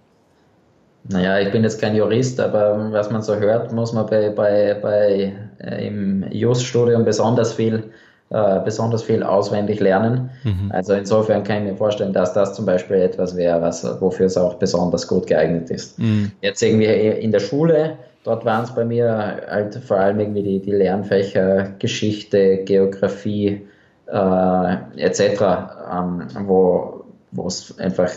Naja, 1.10 1.40
ich 1.40 1.52
bin 1.52 1.62
jetzt 1.62 1.78
kein 1.78 1.94
Jurist, 1.94 2.40
aber 2.40 2.90
was 2.90 3.10
man 3.10 3.20
so 3.20 3.34
hört, 3.36 3.70
muss 3.74 3.92
man 3.92 4.06
bei, 4.06 4.30
bei, 4.30 4.78
bei 4.80 5.34
äh, 5.58 5.86
im 5.86 6.24
Just-Studium 6.32 7.04
besonders 7.04 7.52
viel 7.52 7.90
äh, 8.30 8.60
besonders 8.64 9.02
viel 9.02 9.24
auswendig 9.24 9.80
lernen. 9.80 10.30
Mhm. 10.44 10.70
Also 10.70 10.94
insofern 10.94 11.42
kann 11.42 11.64
ich 11.64 11.72
mir 11.72 11.76
vorstellen, 11.76 12.12
dass 12.12 12.32
das 12.32 12.54
zum 12.54 12.64
Beispiel 12.64 12.98
etwas 12.98 13.36
wäre, 13.36 13.60
was, 13.60 13.84
wofür 14.00 14.26
es 14.26 14.36
auch 14.36 14.54
besonders 14.54 15.08
gut 15.08 15.26
geeignet 15.26 15.68
ist. 15.70 15.98
Mhm. 15.98 16.30
Jetzt 16.40 16.62
irgendwie 16.62 16.86
in 16.86 17.32
der 17.32 17.40
Schule, 17.40 17.96
dort 18.22 18.44
waren 18.44 18.62
es 18.62 18.72
bei 18.72 18.84
mir 18.84 19.42
halt 19.48 19.74
vor 19.74 19.96
allem 19.96 20.20
irgendwie 20.20 20.44
die, 20.44 20.60
die 20.60 20.70
Lernfächer 20.70 21.72
Geschichte, 21.80 22.58
Geografie 22.58 23.62
äh, 24.06 24.76
etc., 24.96 25.42
ähm, 25.92 26.26
wo 26.46 27.04
es 27.46 27.76
einfach 27.80 28.12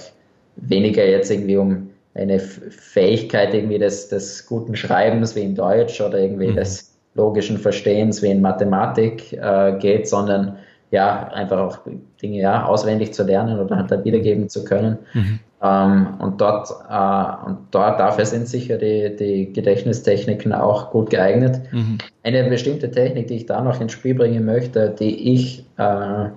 weniger 0.58 1.06
jetzt 1.06 1.32
irgendwie 1.32 1.58
um 1.58 1.89
eine 2.13 2.39
Fähigkeit 2.39 3.54
irgendwie 3.56 3.80
des, 3.80 4.10
des 4.10 4.45
guten 4.45 4.76
Schreibens 4.76 5.36
wie 5.36 5.41
in 5.41 5.56
Deutsch 5.56 5.99
oder 5.99 6.19
irgendwie 6.19 6.49
mhm. 6.49 6.56
des 6.58 6.92
logischen 7.15 7.58
Verstehens 7.58 8.21
wie 8.21 8.32
in 8.32 8.41
Mathematik 8.41 9.34
äh, 9.34 9.78
geht, 9.80 10.08
sondern 10.08 10.58
ja, 10.91 11.28
einfach 11.34 11.58
auch 11.58 11.80
Dinge 12.21 12.39
ja, 12.39 12.65
auswendig 12.65 13.13
zu 13.13 13.23
lernen 13.23 13.60
oder 13.60 13.78
halt 13.78 13.89
dann 13.89 14.06
wiedergeben 14.06 14.47
zu 14.47 14.63
können. 14.63 14.99
Mhm. 15.13 15.39
Ähm, 15.63 16.08
und 16.19 16.39
dort, 16.39 16.69
äh, 16.69 17.47
und 17.47 17.58
dort 17.71 17.99
dafür 17.99 18.26
sind 18.26 18.47
sicher 18.47 18.78
die, 18.78 19.15
die 19.15 19.52
Gedächtnistechniken 19.54 20.54
auch 20.54 20.91
gut 20.91 21.10
geeignet. 21.10 21.62
Mhm. 21.71 21.97
Eine 22.21 22.43
bestimmte 22.49 22.91
Technik, 22.91 23.28
die 23.28 23.38
ich 23.38 23.45
da 23.47 23.62
noch 23.62 23.82
ins 23.82 23.93
Spiel 23.93 24.13
bringen 24.13 24.45
möchte, 24.45 24.89
die 24.89 25.34
ich 25.34 25.65
äh, 25.78 26.30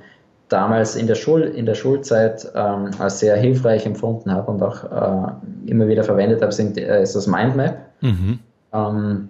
damals 0.48 0.96
in 0.96 1.06
der, 1.06 1.16
Schul 1.16 1.42
in 1.42 1.66
der 1.66 1.74
Schulzeit 1.74 2.46
ähm, 2.54 2.90
als 2.98 3.18
sehr 3.18 3.36
hilfreich 3.36 3.84
empfunden 3.84 4.32
habe 4.32 4.50
und 4.50 4.62
auch 4.62 4.84
äh, 4.84 5.70
immer 5.70 5.88
wieder 5.88 6.04
verwendet 6.04 6.40
habe, 6.40 6.52
sind, 6.52 6.78
äh, 6.78 7.02
ist 7.02 7.16
das 7.16 7.26
Mindmap. 7.26 7.76
Mhm. 8.00 8.38
Ähm, 8.72 9.28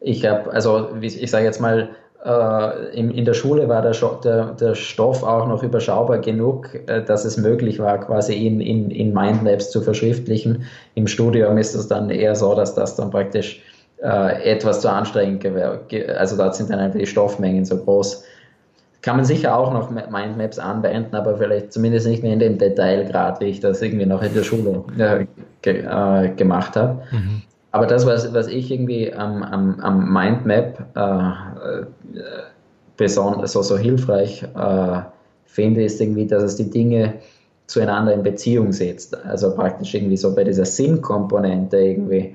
ich 0.00 0.26
habe, 0.26 0.52
also 0.52 0.88
ich 1.00 1.30
sage 1.30 1.44
jetzt 1.44 1.60
mal, 1.60 1.90
äh, 2.24 2.98
in, 2.98 3.10
in 3.12 3.24
der 3.24 3.34
Schule 3.34 3.68
war 3.68 3.82
der, 3.82 3.92
der, 4.24 4.46
der, 4.52 4.74
Stoff 4.74 5.22
auch 5.22 5.46
noch 5.46 5.62
überschaubar 5.62 6.18
genug, 6.18 6.68
äh, 6.86 7.02
dass 7.02 7.24
es 7.24 7.36
möglich 7.36 7.78
war, 7.78 7.98
quasi 7.98 8.46
in, 8.46 8.60
in, 8.60 8.90
in 8.90 9.12
Mindmaps 9.12 9.70
zu 9.70 9.80
verschriftlichen. 9.80 10.64
Im 10.94 11.06
Studium 11.06 11.56
ist 11.58 11.74
es 11.74 11.88
dann 11.88 12.10
eher 12.10 12.34
so, 12.34 12.54
dass 12.54 12.74
das 12.74 12.96
dann 12.96 13.10
praktisch 13.10 13.62
äh, 14.02 14.50
etwas 14.50 14.80
zu 14.80 14.90
anstrengend 14.90 15.44
wäre. 15.44 15.80
Also 16.18 16.36
dort 16.36 16.56
sind 16.56 16.70
dann 16.70 16.80
einfach 16.80 16.98
die 16.98 17.06
Stoffmengen 17.06 17.64
so 17.64 17.78
groß. 17.78 18.24
Kann 19.02 19.16
man 19.16 19.24
sicher 19.24 19.56
auch 19.56 19.72
noch 19.72 19.90
Mindmaps 19.90 20.58
anwenden, 20.58 21.14
aber 21.14 21.36
vielleicht 21.36 21.72
zumindest 21.72 22.08
nicht 22.08 22.24
mehr 22.24 22.32
in 22.32 22.40
dem 22.40 22.58
Detailgrad, 22.58 23.40
wie 23.40 23.44
ich 23.44 23.60
das 23.60 23.80
irgendwie 23.80 24.06
noch 24.06 24.22
in 24.22 24.34
der 24.34 24.42
Schule 24.42 24.82
äh, 24.98 25.26
ge, 25.62 25.84
äh, 25.84 26.30
gemacht 26.34 26.74
habe. 26.74 27.02
Mhm. 27.12 27.42
Aber 27.76 27.86
das, 27.86 28.06
was, 28.06 28.32
was 28.32 28.46
ich 28.46 28.70
irgendwie 28.70 29.12
am, 29.12 29.42
am, 29.42 29.80
am 29.80 30.10
Mindmap 30.10 30.80
äh, 30.96 31.84
besonders 32.96 33.52
so, 33.52 33.60
so 33.60 33.76
hilfreich 33.76 34.42
äh, 34.42 35.00
finde, 35.44 35.84
ist 35.84 36.00
irgendwie, 36.00 36.26
dass 36.26 36.42
es 36.42 36.56
die 36.56 36.70
Dinge 36.70 37.12
zueinander 37.66 38.14
in 38.14 38.22
Beziehung 38.22 38.72
setzt. 38.72 39.22
Also 39.26 39.54
praktisch 39.54 39.94
irgendwie 39.94 40.16
so 40.16 40.34
bei 40.34 40.42
dieser 40.42 40.64
Sinnkomponente 40.64 41.76
irgendwie 41.76 42.34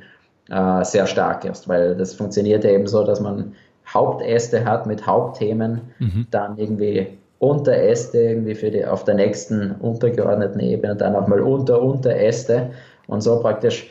äh, 0.51 0.83
sehr 0.83 1.07
stark 1.07 1.43
ist, 1.45 1.67
weil 1.67 1.95
das 1.95 2.13
funktioniert 2.13 2.63
eben 2.63 2.85
so, 2.85 3.03
dass 3.03 3.19
man 3.19 3.55
Hauptäste 3.91 4.63
hat 4.63 4.85
mit 4.85 5.07
Hauptthemen, 5.07 5.81
mhm. 5.97 6.27
dann 6.29 6.59
irgendwie 6.59 7.07
Unteräste 7.39 8.19
irgendwie 8.19 8.53
für 8.53 8.69
die 8.69 8.85
auf 8.85 9.05
der 9.05 9.15
nächsten 9.15 9.71
untergeordneten 9.71 10.59
Ebene, 10.59 10.95
dann 10.95 11.15
auch 11.15 11.27
mal 11.27 11.41
Unter 11.41 11.81
Unteräste 11.81 12.69
und 13.07 13.21
so 13.21 13.39
praktisch 13.39 13.89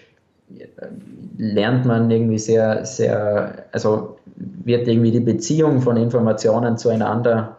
lernt 1.37 1.85
man 1.87 2.11
irgendwie 2.11 2.39
sehr, 2.39 2.85
sehr, 2.85 3.65
also 3.73 4.17
wird 4.37 4.89
irgendwie 4.89 5.11
die 5.11 5.21
Beziehung 5.21 5.81
von 5.81 5.97
Informationen 5.97 6.77
zueinander 6.77 7.57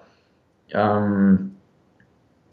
ähm, 0.72 1.52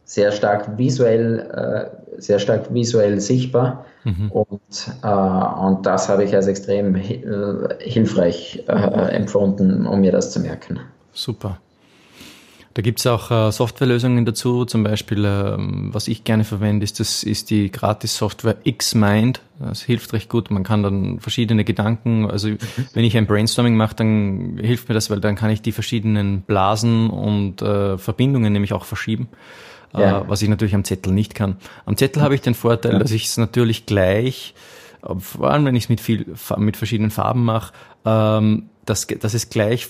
sehr 0.04 0.32
stark 0.32 0.78
visuell, 0.78 1.40
äh, 1.52 2.20
sehr 2.20 2.38
stark 2.38 2.72
visuell 2.72 3.20
sichtbar. 3.20 3.84
Mhm. 4.04 4.30
Und, 4.30 4.92
äh, 5.02 5.06
und 5.06 5.84
das 5.84 6.08
habe 6.08 6.24
ich 6.24 6.34
als 6.34 6.46
extrem 6.46 6.94
äh, 6.96 7.12
hilfreich 7.80 8.64
äh, 8.68 8.72
empfunden, 9.10 9.86
um 9.86 10.00
mir 10.00 10.12
das 10.12 10.32
zu 10.32 10.40
merken. 10.40 10.80
Super. 11.12 11.58
Da 12.74 12.82
gibt 12.82 13.00
es 13.00 13.06
auch 13.06 13.30
äh, 13.30 13.50
Softwarelösungen 13.50 14.24
dazu, 14.24 14.64
zum 14.64 14.84
Beispiel, 14.84 15.24
ähm, 15.24 15.88
was 15.92 16.06
ich 16.06 16.24
gerne 16.24 16.44
verwende, 16.44 16.84
ist, 16.84 17.00
das 17.00 17.22
ist 17.22 17.50
die 17.50 17.72
Gratis-Software 17.72 18.56
Xmind. 18.70 19.40
Das 19.58 19.82
hilft 19.82 20.12
recht 20.12 20.28
gut. 20.28 20.50
Man 20.50 20.62
kann 20.62 20.82
dann 20.82 21.18
verschiedene 21.18 21.64
Gedanken, 21.64 22.30
also 22.30 22.48
mhm. 22.48 22.58
wenn 22.92 23.04
ich 23.04 23.16
ein 23.16 23.26
Brainstorming 23.26 23.76
mache, 23.76 23.96
dann 23.96 24.58
hilft 24.62 24.88
mir 24.88 24.94
das, 24.94 25.10
weil 25.10 25.20
dann 25.20 25.34
kann 25.34 25.50
ich 25.50 25.62
die 25.62 25.72
verschiedenen 25.72 26.42
Blasen 26.42 27.10
und 27.10 27.62
äh, 27.62 27.98
Verbindungen 27.98 28.52
nämlich 28.52 28.72
auch 28.72 28.84
verschieben. 28.84 29.28
Äh, 29.94 30.00
ja. 30.00 30.20
Äh, 30.20 30.28
was 30.28 30.42
ich 30.42 30.48
natürlich 30.48 30.74
am 30.74 30.84
Zettel 30.84 31.12
nicht 31.12 31.34
kann. 31.34 31.56
Am 31.86 31.96
Zettel 31.96 32.22
habe 32.22 32.34
ich 32.34 32.42
den 32.42 32.54
Vorteil, 32.54 32.92
ja. 32.92 32.98
dass 32.98 33.10
ich 33.10 33.26
es 33.26 33.36
natürlich 33.36 33.86
gleich, 33.86 34.54
äh, 35.02 35.14
vor 35.18 35.50
allem 35.50 35.64
wenn 35.64 35.76
ich 35.76 35.84
es 35.84 35.88
mit 35.88 36.00
viel 36.00 36.26
mit 36.56 36.76
verschiedenen 36.76 37.10
Farben 37.10 37.44
mache, 37.44 37.72
ähm, 38.04 38.68
dass, 38.84 39.06
dass 39.06 39.34
es 39.34 39.50
gleich 39.50 39.88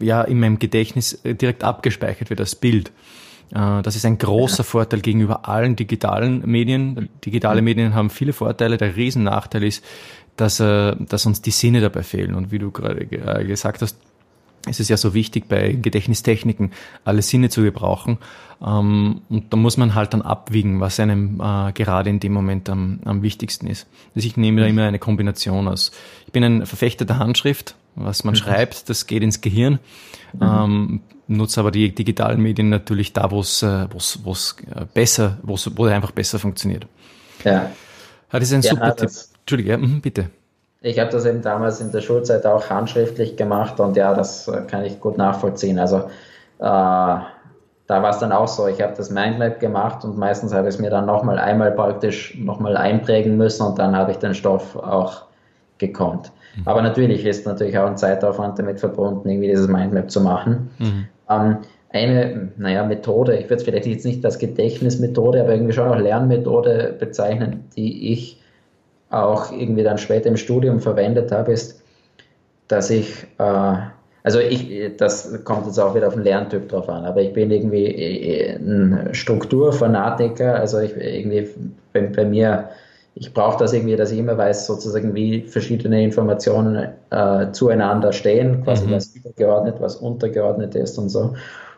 ja 0.00 0.22
in 0.22 0.40
meinem 0.40 0.58
Gedächtnis 0.58 1.20
äh, 1.24 1.34
direkt 1.34 1.64
abgespeichert 1.64 2.30
wird, 2.30 2.40
das 2.40 2.54
Bild. 2.54 2.92
Äh, 3.54 3.82
das 3.82 3.96
ist 3.96 4.04
ein 4.04 4.18
großer 4.18 4.64
Vorteil 4.64 5.00
gegenüber 5.00 5.48
allen 5.48 5.76
digitalen 5.76 6.42
Medien. 6.46 7.08
Digitale 7.24 7.62
Medien 7.62 7.94
haben 7.94 8.10
viele 8.10 8.32
Vorteile. 8.32 8.76
Der 8.76 8.96
Riesennachteil 8.96 9.64
ist, 9.64 9.84
dass, 10.36 10.60
äh, 10.60 10.94
dass 10.98 11.26
uns 11.26 11.42
die 11.42 11.50
Sinne 11.50 11.80
dabei 11.80 12.02
fehlen. 12.02 12.34
Und 12.34 12.52
wie 12.52 12.58
du 12.58 12.70
gerade 12.70 13.06
gesagt 13.06 13.82
hast, 13.82 13.96
ist 14.66 14.80
es 14.80 14.88
ja 14.88 14.96
so 14.96 15.14
wichtig, 15.14 15.48
bei 15.48 15.72
Gedächtnistechniken 15.72 16.72
alle 17.04 17.22
Sinne 17.22 17.48
zu 17.48 17.62
gebrauchen. 17.62 18.18
Ähm, 18.60 19.22
und 19.28 19.52
da 19.52 19.56
muss 19.56 19.76
man 19.76 19.94
halt 19.94 20.12
dann 20.12 20.22
abwiegen, 20.22 20.80
was 20.80 21.00
einem 21.00 21.38
gerade 21.38 22.10
in 22.10 22.20
dem 22.20 22.32
Moment 22.32 22.68
am, 22.68 23.00
am 23.04 23.22
wichtigsten 23.22 23.66
ist. 23.66 23.86
Also 24.14 24.26
ich 24.26 24.36
nehme 24.36 24.60
da 24.60 24.66
immer 24.66 24.84
eine 24.84 24.98
Kombination 24.98 25.68
aus. 25.68 25.92
Ich 26.26 26.32
bin 26.32 26.44
ein 26.44 26.66
Verfechter 26.66 27.04
der 27.04 27.18
Handschrift, 27.18 27.76
was 28.00 28.24
man 28.24 28.34
mhm. 28.34 28.38
schreibt, 28.38 28.88
das 28.88 29.06
geht 29.06 29.22
ins 29.22 29.40
Gehirn. 29.40 29.78
Mhm. 30.32 30.42
Ähm, 30.42 31.00
nutze 31.28 31.60
aber 31.60 31.70
die 31.70 31.94
digitalen 31.94 32.40
Medien 32.40 32.68
natürlich 32.68 33.12
da, 33.12 33.30
wo 33.30 33.40
es 33.40 33.62
äh, 33.62 33.84
äh, 33.84 33.86
besser, 34.92 35.38
wo's, 35.42 35.70
wo 35.76 35.84
einfach 35.84 36.12
besser 36.12 36.38
funktioniert. 36.38 36.86
Ja. 37.44 37.70
Das 38.30 38.42
ist 38.42 38.52
ein 38.52 38.62
ja, 38.62 38.70
super 38.70 38.96
Tipp. 38.96 39.10
Entschuldige, 39.40 39.70
ja, 39.70 39.78
mhm, 39.78 40.00
bitte. 40.00 40.30
Ich 40.80 40.98
habe 40.98 41.10
das 41.10 41.24
eben 41.24 41.42
damals 41.42 41.80
in 41.80 41.90
der 41.90 42.00
Schulzeit 42.00 42.46
auch 42.46 42.70
handschriftlich 42.70 43.36
gemacht 43.36 43.80
und 43.80 43.96
ja, 43.96 44.14
das 44.14 44.48
äh, 44.48 44.62
kann 44.68 44.84
ich 44.84 45.00
gut 45.00 45.18
nachvollziehen. 45.18 45.78
Also 45.78 45.98
äh, 45.98 47.20
da 47.88 48.02
war 48.02 48.10
es 48.10 48.18
dann 48.18 48.32
auch 48.32 48.48
so, 48.48 48.66
ich 48.68 48.80
habe 48.80 48.94
das 48.94 49.10
Mindmap 49.10 49.60
gemacht 49.60 50.04
und 50.04 50.18
meistens 50.18 50.52
habe 50.52 50.68
ich 50.68 50.74
es 50.74 50.80
mir 50.80 50.90
dann 50.90 51.06
nochmal 51.06 51.38
einmal 51.38 51.72
praktisch 51.72 52.36
nochmal 52.38 52.76
einprägen 52.76 53.36
müssen 53.36 53.66
und 53.66 53.78
dann 53.78 53.96
habe 53.96 54.12
ich 54.12 54.18
den 54.18 54.34
Stoff 54.34 54.76
auch 54.76 55.27
gekonnt. 55.78 56.32
Mhm. 56.56 56.62
Aber 56.66 56.82
natürlich 56.82 57.24
ist 57.24 57.46
natürlich 57.46 57.78
auch 57.78 57.86
ein 57.86 57.96
Zeitaufwand 57.96 58.58
damit 58.58 58.80
verbunden, 58.80 59.28
irgendwie 59.28 59.48
dieses 59.48 59.68
Mindmap 59.68 60.10
zu 60.10 60.20
machen. 60.20 60.70
Mhm. 60.78 61.06
Ähm, 61.30 61.56
eine, 61.90 62.50
naja, 62.58 62.84
Methode, 62.84 63.36
ich 63.36 63.44
würde 63.44 63.56
es 63.56 63.62
vielleicht 63.62 63.86
jetzt 63.86 64.04
nicht 64.04 64.24
als 64.24 64.38
Gedächtnismethode, 64.38 65.40
aber 65.40 65.54
irgendwie 65.54 65.72
schon 65.72 65.88
auch 65.88 65.98
Lernmethode 65.98 66.96
bezeichnen, 66.98 67.64
die 67.76 68.12
ich 68.12 68.42
auch 69.10 69.50
irgendwie 69.52 69.82
dann 69.82 69.96
später 69.96 70.28
im 70.28 70.36
Studium 70.36 70.80
verwendet 70.80 71.32
habe, 71.32 71.52
ist, 71.52 71.82
dass 72.68 72.90
ich, 72.90 73.26
äh, 73.38 73.74
also 74.22 74.38
ich, 74.38 74.96
das 74.98 75.42
kommt 75.44 75.64
jetzt 75.64 75.78
auch 75.78 75.94
wieder 75.94 76.08
auf 76.08 76.14
den 76.14 76.24
Lerntyp 76.24 76.68
drauf 76.68 76.90
an, 76.90 77.06
aber 77.06 77.22
ich 77.22 77.32
bin 77.32 77.50
irgendwie 77.50 77.86
äh, 77.86 78.56
ein 78.56 79.08
Strukturfanatiker, 79.12 80.56
also 80.56 80.80
ich 80.80 80.94
irgendwie 80.94 81.48
bei, 81.94 82.02
bei 82.02 82.24
mir 82.26 82.68
ich 83.20 83.34
brauche 83.34 83.58
das 83.58 83.72
irgendwie, 83.72 83.96
dass 83.96 84.12
ich 84.12 84.18
immer 84.18 84.38
weiß, 84.38 84.66
sozusagen, 84.66 85.14
wie 85.14 85.42
verschiedene 85.42 86.02
Informationen 86.04 86.88
äh, 87.10 87.50
zueinander 87.50 88.12
stehen, 88.12 88.62
quasi 88.62 88.86
mhm. 88.86 88.92
was 88.92 89.14
übergeordnet, 89.14 89.80
was 89.80 89.96
untergeordnet 89.96 90.74
ist 90.76 90.98
und 90.98 91.08
so. 91.08 91.34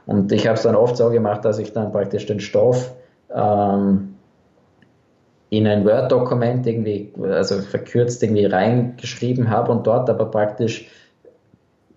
Und 0.07 0.33
ich 0.33 0.47
habe 0.47 0.57
es 0.57 0.63
dann 0.63 0.77
oft 0.77 0.97
so 0.97 1.09
gemacht, 1.09 1.45
dass 1.45 1.59
ich 1.59 1.73
dann 1.73 1.93
praktisch 1.93 2.27
den 2.27 2.41
Stoff 2.41 2.93
ähm, 3.35 4.17
in 5.49 5.67
ein 5.67 5.85
Word-Dokument 5.85 6.67
irgendwie, 6.67 7.13
also 7.23 7.61
verkürzt 7.61 8.23
irgendwie 8.23 8.45
reingeschrieben 8.45 9.49
habe 9.49 9.73
und 9.73 9.87
dort 9.87 10.11
aber 10.11 10.27
praktisch 10.27 10.89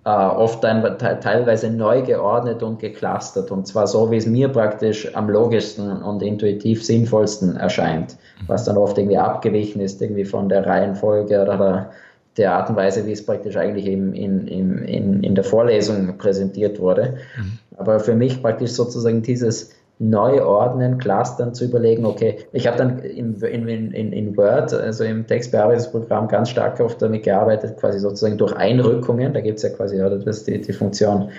äh, 0.05 0.09
oft 0.09 0.63
dann 0.63 0.97
teilweise 0.97 1.69
neu 1.69 2.01
geordnet 2.01 2.61
und 2.61 2.79
geclustert 2.79 3.51
und 3.51 3.67
zwar 3.67 3.87
so, 3.87 4.11
wie 4.11 4.17
es 4.17 4.25
mir 4.25 4.49
praktisch 4.49 5.15
am 5.15 5.29
logischsten 5.29 6.03
und 6.03 6.21
intuitiv 6.21 6.83
sinnvollsten 6.83 7.55
erscheint, 7.55 8.17
was 8.47 8.65
dann 8.65 8.77
oft 8.77 8.97
irgendwie 8.97 9.17
abgewichen 9.17 9.81
ist, 9.81 10.01
irgendwie 10.01 10.25
von 10.25 10.49
der 10.49 10.65
Reihenfolge 10.65 11.41
oder 11.41 11.57
der, 11.57 11.91
der 12.37 12.53
Art 12.53 12.69
und 12.69 12.75
Weise, 12.75 13.05
wie 13.05 13.13
es 13.13 13.25
praktisch 13.25 13.55
eigentlich 13.55 13.85
in, 13.85 14.13
in, 14.13 14.47
in, 14.47 15.23
in 15.23 15.35
der 15.35 15.43
Vorlesung 15.43 16.17
präsentiert 16.17 16.79
wurde. 16.79 17.15
Mhm. 17.37 17.59
Aber 17.77 17.99
für 17.99 18.15
mich 18.15 18.41
praktisch 18.41 18.71
sozusagen 18.71 19.21
dieses 19.21 19.71
neu 19.99 20.43
ordnen, 20.43 20.97
clustern, 20.97 21.53
zu 21.53 21.65
überlegen, 21.65 22.05
okay, 22.05 22.39
ich 22.51 22.67
habe 22.67 22.77
dann 22.77 22.99
in, 22.99 23.35
in, 23.41 23.91
in, 23.91 24.11
in 24.11 24.37
Word, 24.37 24.73
also 24.73 25.03
im 25.03 25.25
Textbearbeitungsprogramm, 25.27 26.27
ganz 26.27 26.49
stark 26.49 26.79
oft 26.79 27.01
damit 27.01 27.23
gearbeitet, 27.23 27.77
quasi 27.77 27.99
sozusagen 27.99 28.37
durch 28.37 28.53
Einrückungen, 28.55 29.33
da 29.33 29.41
gibt 29.41 29.57
es 29.57 29.63
ja 29.63 29.69
quasi 29.69 30.01
oder 30.01 30.17
das 30.17 30.43
die, 30.43 30.59
die 30.59 30.73
Funktion, 30.73 31.29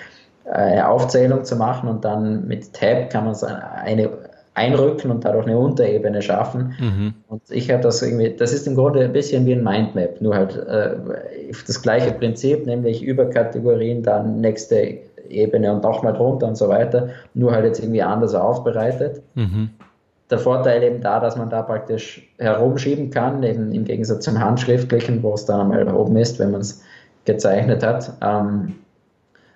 äh, 0.45 0.51
eine 0.51 0.89
Aufzählung 0.89 1.45
zu 1.45 1.57
machen 1.57 1.89
und 1.89 2.05
dann 2.05 2.47
mit 2.47 2.73
Tab 2.73 3.11
kann 3.11 3.25
man 3.25 3.35
so 3.35 3.47
eine 3.47 4.11
einrücken 4.55 5.11
und 5.11 5.25
dadurch 5.25 5.47
eine 5.47 5.59
Unterebene 5.59 6.23
schaffen. 6.23 6.75
Mhm. 6.79 7.15
Und 7.29 7.43
ich 7.51 7.71
habe 7.71 7.83
das 7.83 8.03
irgendwie, 8.03 8.35
das 8.37 8.53
ist 8.53 8.67
im 8.67 8.77
Grunde 8.77 9.01
ein 9.05 9.13
bisschen 9.13 9.47
wie 9.47 9.53
ein 9.53 9.65
Mindmap, 9.65 10.21
nur 10.21 10.37
halt 10.37 10.57
äh, 10.57 10.91
das 11.67 11.83
gleiche 11.83 12.13
Prinzip, 12.13 12.65
nämlich 12.65 13.03
über 13.03 13.27
Kategorien 13.27 14.03
dann 14.03 14.41
nächste 14.41 14.99
Ebene 15.29 15.73
und 15.73 15.83
nochmal 15.83 16.13
drunter 16.13 16.49
und 16.49 16.57
so 16.57 16.69
weiter, 16.69 17.09
nur 17.35 17.53
halt 17.53 17.65
jetzt 17.65 17.81
irgendwie 17.81 18.03
anders 18.03 18.35
aufbereitet. 18.35 19.23
Mhm. 19.35 19.71
Der 20.31 20.39
Vorteil 20.39 20.83
eben 20.83 21.01
da, 21.01 21.21
dass 21.21 21.37
man 21.37 21.51
da 21.51 21.63
praktisch 21.63 22.29
herumschieben 22.39 23.11
kann, 23.11 23.43
eben 23.43 23.73
im 23.73 23.85
Gegensatz 23.85 24.25
zum 24.25 24.39
Handschriftlichen, 24.39 25.23
wo 25.23 25.35
es 25.35 25.45
dann 25.45 25.73
einmal 25.73 25.95
oben 25.95 26.17
ist, 26.17 26.39
wenn 26.39 26.51
man 26.51 26.63
es 26.63 26.83
gezeichnet 27.25 27.83
hat. 27.83 28.13
Ähm, 28.23 28.75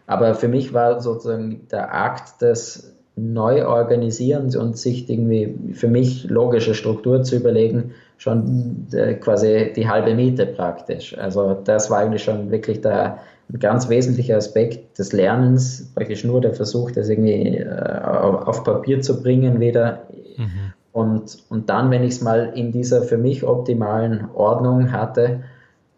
Aber 0.06 0.34
für 0.34 0.48
mich 0.48 0.72
war 0.72 1.00
sozusagen 1.00 1.68
der 1.70 1.94
Akt 1.94 2.40
des 2.40 2.94
Neuorganisierens 3.16 4.56
und 4.56 4.78
sich 4.78 5.10
irgendwie 5.10 5.54
für 5.74 5.88
mich 5.88 6.24
logische 6.30 6.74
Struktur 6.74 7.22
zu 7.22 7.36
überlegen, 7.36 7.92
schon 8.16 8.86
äh, 8.92 9.14
quasi 9.14 9.72
die 9.74 9.88
halbe 9.88 10.14
Miete 10.14 10.46
praktisch. 10.46 11.16
Also 11.18 11.58
das 11.64 11.90
war 11.90 11.98
eigentlich 11.98 12.24
schon 12.24 12.50
wirklich 12.50 12.80
der, 12.80 13.18
ein 13.52 13.58
ganz 13.58 13.88
wesentlicher 13.88 14.36
Aspekt 14.36 14.98
des 14.98 15.12
Lernens, 15.12 15.90
praktisch 15.94 16.24
nur 16.24 16.40
der 16.40 16.54
Versuch, 16.54 16.90
das 16.90 17.08
irgendwie 17.08 17.58
äh, 17.58 18.00
auf 18.02 18.64
Papier 18.64 19.00
zu 19.00 19.22
bringen 19.22 19.60
wieder. 19.60 20.06
Mhm. 20.36 20.72
Und, 20.92 21.38
und 21.48 21.70
dann, 21.70 21.90
wenn 21.90 22.02
ich 22.02 22.14
es 22.14 22.20
mal 22.20 22.52
in 22.54 22.72
dieser 22.72 23.02
für 23.02 23.18
mich 23.18 23.44
optimalen 23.44 24.28
Ordnung 24.34 24.92
hatte, 24.92 25.44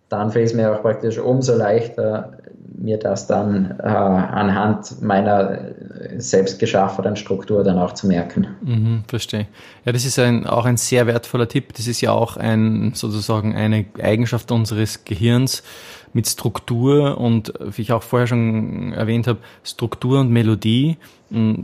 dann 0.08 0.30
fällt 0.30 0.46
es 0.46 0.54
mir 0.54 0.72
auch 0.72 0.82
praktisch 0.82 1.18
umso 1.18 1.56
leichter, 1.56 2.32
mir 2.76 2.98
das 2.98 3.26
dann 3.26 3.78
äh, 3.78 3.86
anhand 3.86 5.02
meiner 5.02 5.58
selbst 6.16 6.58
geschaffenen 6.58 7.16
Struktur 7.16 7.62
dann 7.62 7.78
auch 7.78 7.92
zu 7.92 8.06
merken. 8.06 8.48
Mhm, 8.62 9.04
verstehe. 9.06 9.46
Ja, 9.84 9.92
das 9.92 10.04
ist 10.04 10.18
ein, 10.18 10.46
auch 10.46 10.64
ein 10.64 10.76
sehr 10.76 11.06
wertvoller 11.06 11.48
Tipp. 11.48 11.74
Das 11.74 11.86
ist 11.86 12.00
ja 12.00 12.12
auch 12.12 12.36
ein, 12.36 12.92
sozusagen 12.94 13.54
eine 13.54 13.84
Eigenschaft 14.02 14.50
unseres 14.50 15.04
Gehirns 15.04 15.62
mit 16.12 16.26
Struktur 16.26 17.18
und, 17.18 17.52
wie 17.60 17.82
ich 17.82 17.92
auch 17.92 18.02
vorher 18.02 18.26
schon 18.26 18.92
erwähnt 18.92 19.26
habe, 19.26 19.38
Struktur 19.64 20.20
und 20.20 20.30
Melodie. 20.30 20.96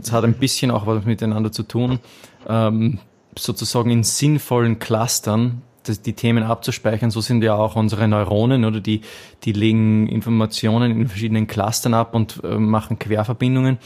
Es 0.01 0.11
hat 0.11 0.23
ein 0.23 0.35
bisschen 0.35 0.71
auch 0.71 0.87
was 0.87 1.05
miteinander 1.05 1.51
zu 1.51 1.63
tun, 1.63 1.99
ähm, 2.47 2.99
sozusagen 3.37 3.91
in 3.91 4.03
sinnvollen 4.03 4.79
Clustern 4.79 5.61
die 6.05 6.13
Themen 6.13 6.43
abzuspeichern. 6.43 7.11
So 7.11 7.21
sind 7.21 7.43
ja 7.43 7.55
auch 7.55 7.75
unsere 7.75 8.07
Neuronen 8.07 8.65
oder 8.65 8.81
die, 8.81 9.01
die 9.43 9.53
legen 9.53 10.07
Informationen 10.07 10.91
in 10.91 11.07
verschiedenen 11.07 11.47
Clustern 11.47 11.93
ab 11.93 12.13
und 12.13 12.41
äh, 12.43 12.57
machen 12.57 12.99
Querverbindungen. 12.99 13.77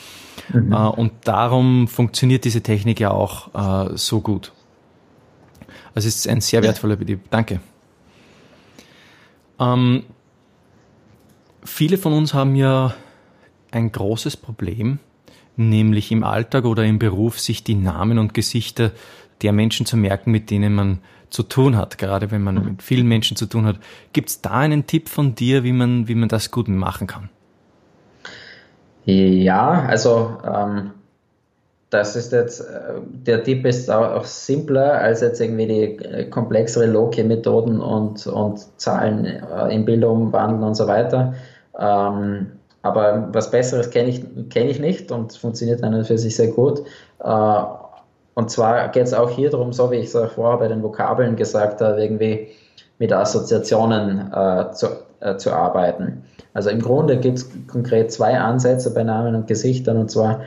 Mhm. 0.51 0.73
Äh, 0.73 0.75
und 0.75 1.11
darum 1.25 1.87
funktioniert 1.87 2.45
diese 2.45 2.61
Technik 2.61 2.99
ja 2.99 3.11
auch 3.11 3.89
äh, 3.89 3.97
so 3.97 4.21
gut. 4.21 4.51
Also 5.93 6.07
es 6.07 6.15
ist 6.15 6.27
ein 6.27 6.41
sehr 6.41 6.63
wertvoller 6.63 6.95
Betrieb. 6.95 7.19
Danke. 7.29 7.59
Ähm, 9.59 10.03
viele 11.71 11.97
von 11.97 12.13
uns 12.13 12.33
haben 12.33 12.55
ja 12.55 12.93
ein 13.71 13.91
großes 13.91 14.37
Problem, 14.37 14.99
nämlich 15.55 16.11
im 16.11 16.23
Alltag 16.23 16.65
oder 16.65 16.83
im 16.83 16.99
Beruf 16.99 17.39
sich 17.39 17.63
die 17.63 17.75
Namen 17.75 18.19
und 18.19 18.33
Gesichter 18.33 18.91
der 19.41 19.53
Menschen 19.53 19.85
zu 19.85 19.97
merken, 19.97 20.31
mit 20.31 20.51
denen 20.51 20.75
man 20.75 20.99
zu 21.29 21.43
tun 21.43 21.77
hat, 21.77 21.97
gerade 21.97 22.29
wenn 22.29 22.43
man 22.43 22.55
mit 22.63 22.83
vielen 22.83 23.07
Menschen 23.07 23.37
zu 23.37 23.45
tun 23.45 23.65
hat. 23.65 23.77
Gibt 24.13 24.29
es 24.29 24.41
da 24.41 24.51
einen 24.51 24.85
Tipp 24.85 25.07
von 25.07 25.33
dir, 25.33 25.63
wie 25.63 25.71
man, 25.71 26.07
wie 26.07 26.15
man 26.15 26.29
das 26.29 26.51
gut 26.51 26.67
machen 26.67 27.07
kann? 27.07 27.29
Ja, 29.05 29.85
also 29.87 30.37
ähm, 30.45 30.91
das 31.89 32.15
ist 32.15 32.33
jetzt, 32.33 32.61
äh, 32.61 32.99
der 33.05 33.43
Tipp 33.43 33.65
ist 33.65 33.89
auch, 33.89 34.25
simpler 34.25 34.99
als 34.99 35.21
jetzt 35.21 35.39
irgendwie 35.39 35.67
die 35.67 36.05
äh, 36.05 36.29
komplexere 36.29 36.85
Loki-Methoden 36.85 37.79
und, 37.79 38.27
und 38.27 38.79
Zahlen 38.79 39.25
äh, 39.25 39.73
in 39.73 39.85
Bilder 39.85 40.09
umwandeln 40.09 40.63
und 40.63 40.75
so 40.75 40.87
weiter. 40.87 41.33
Ähm, 41.79 42.51
aber 42.83 43.29
was 43.31 43.51
Besseres 43.51 43.89
kenne 43.91 44.09
ich, 44.09 44.23
kenn 44.49 44.67
ich 44.67 44.79
nicht 44.79 45.11
und 45.11 45.33
funktioniert 45.33 45.83
dann 45.83 46.03
für 46.03 46.17
sich 46.17 46.35
sehr 46.35 46.47
gut. 46.47 46.81
Äh, 47.23 47.63
und 48.33 48.49
zwar 48.49 48.87
geht 48.89 49.03
es 49.03 49.13
auch 49.13 49.29
hier 49.29 49.49
darum, 49.49 49.73
so 49.73 49.91
wie 49.91 49.97
ich 49.97 50.07
es 50.07 50.15
auch 50.15 50.31
vorher 50.31 50.57
bei 50.57 50.67
den 50.67 50.81
Vokabeln 50.81 51.35
gesagt 51.35 51.81
habe, 51.81 52.01
irgendwie 52.01 52.47
mit 52.97 53.11
Assoziationen 53.13 54.31
äh, 54.31 54.71
zu, 54.71 54.87
äh, 55.19 55.35
zu 55.37 55.51
arbeiten. 55.51 56.23
Also 56.53 56.69
im 56.69 56.81
Grunde 56.81 57.17
gibt 57.17 57.39
es 57.39 57.49
konkret 57.67 58.11
zwei 58.11 58.37
Ansätze 58.37 58.93
bei 58.93 59.03
Namen 59.03 59.35
und 59.35 59.47
Gesichtern 59.47 59.97
und 59.97 60.11
zwar 60.11 60.41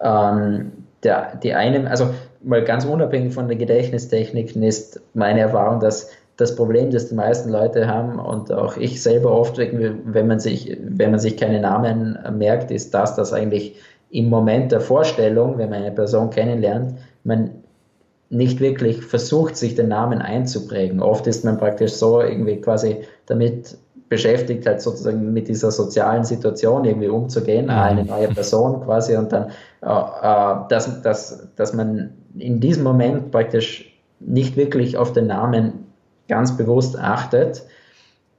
ähm, 0.00 0.72
der, 1.02 1.36
die 1.36 1.54
eine, 1.54 1.90
also 1.90 2.10
mal 2.42 2.62
ganz 2.62 2.84
unabhängig 2.84 3.34
von 3.34 3.48
den 3.48 3.58
Gedächtnistechniken 3.58 4.62
ist 4.62 5.00
meine 5.14 5.40
Erfahrung, 5.40 5.80
dass 5.80 6.10
das 6.36 6.56
Problem, 6.56 6.90
das 6.90 7.08
die 7.08 7.14
meisten 7.14 7.50
Leute 7.50 7.86
haben 7.86 8.18
und 8.18 8.52
auch 8.52 8.76
ich 8.76 9.02
selber 9.02 9.30
oft, 9.30 9.58
wenn 9.58 10.26
man 10.26 10.40
sich, 10.40 10.76
wenn 10.82 11.10
man 11.10 11.20
sich 11.20 11.36
keine 11.36 11.60
Namen 11.60 12.18
merkt, 12.36 12.70
ist 12.70 12.92
das, 12.92 13.14
dass 13.14 13.32
eigentlich 13.32 13.76
im 14.10 14.28
Moment 14.28 14.72
der 14.72 14.80
Vorstellung, 14.80 15.58
wenn 15.58 15.70
man 15.70 15.82
eine 15.82 15.92
Person 15.92 16.30
kennenlernt, 16.30 16.94
man 17.22 17.50
nicht 18.30 18.60
wirklich 18.60 19.04
versucht, 19.04 19.56
sich 19.56 19.74
den 19.74 19.88
Namen 19.88 20.20
einzuprägen. 20.20 21.00
Oft 21.00 21.26
ist 21.26 21.44
man 21.44 21.58
praktisch 21.58 21.92
so 21.92 22.20
irgendwie 22.20 22.60
quasi 22.60 22.98
damit 23.26 23.76
beschäftigt, 24.08 24.66
halt 24.66 24.80
sozusagen 24.80 25.32
mit 25.32 25.48
dieser 25.48 25.70
sozialen 25.70 26.24
Situation 26.24 26.84
irgendwie 26.84 27.08
umzugehen, 27.08 27.66
mhm. 27.66 27.70
eine 27.70 28.04
neue 28.04 28.28
Person 28.28 28.82
quasi 28.82 29.16
und 29.16 29.32
dann, 29.32 29.50
äh, 29.82 29.86
äh, 29.86 30.68
dass, 30.68 31.02
dass, 31.02 31.48
dass 31.56 31.72
man 31.72 32.10
in 32.38 32.60
diesem 32.60 32.84
Moment 32.84 33.30
praktisch 33.30 33.98
nicht 34.20 34.56
wirklich 34.56 34.96
auf 34.96 35.12
den 35.12 35.26
Namen 35.26 35.84
ganz 36.28 36.56
bewusst 36.56 36.98
achtet 36.98 37.62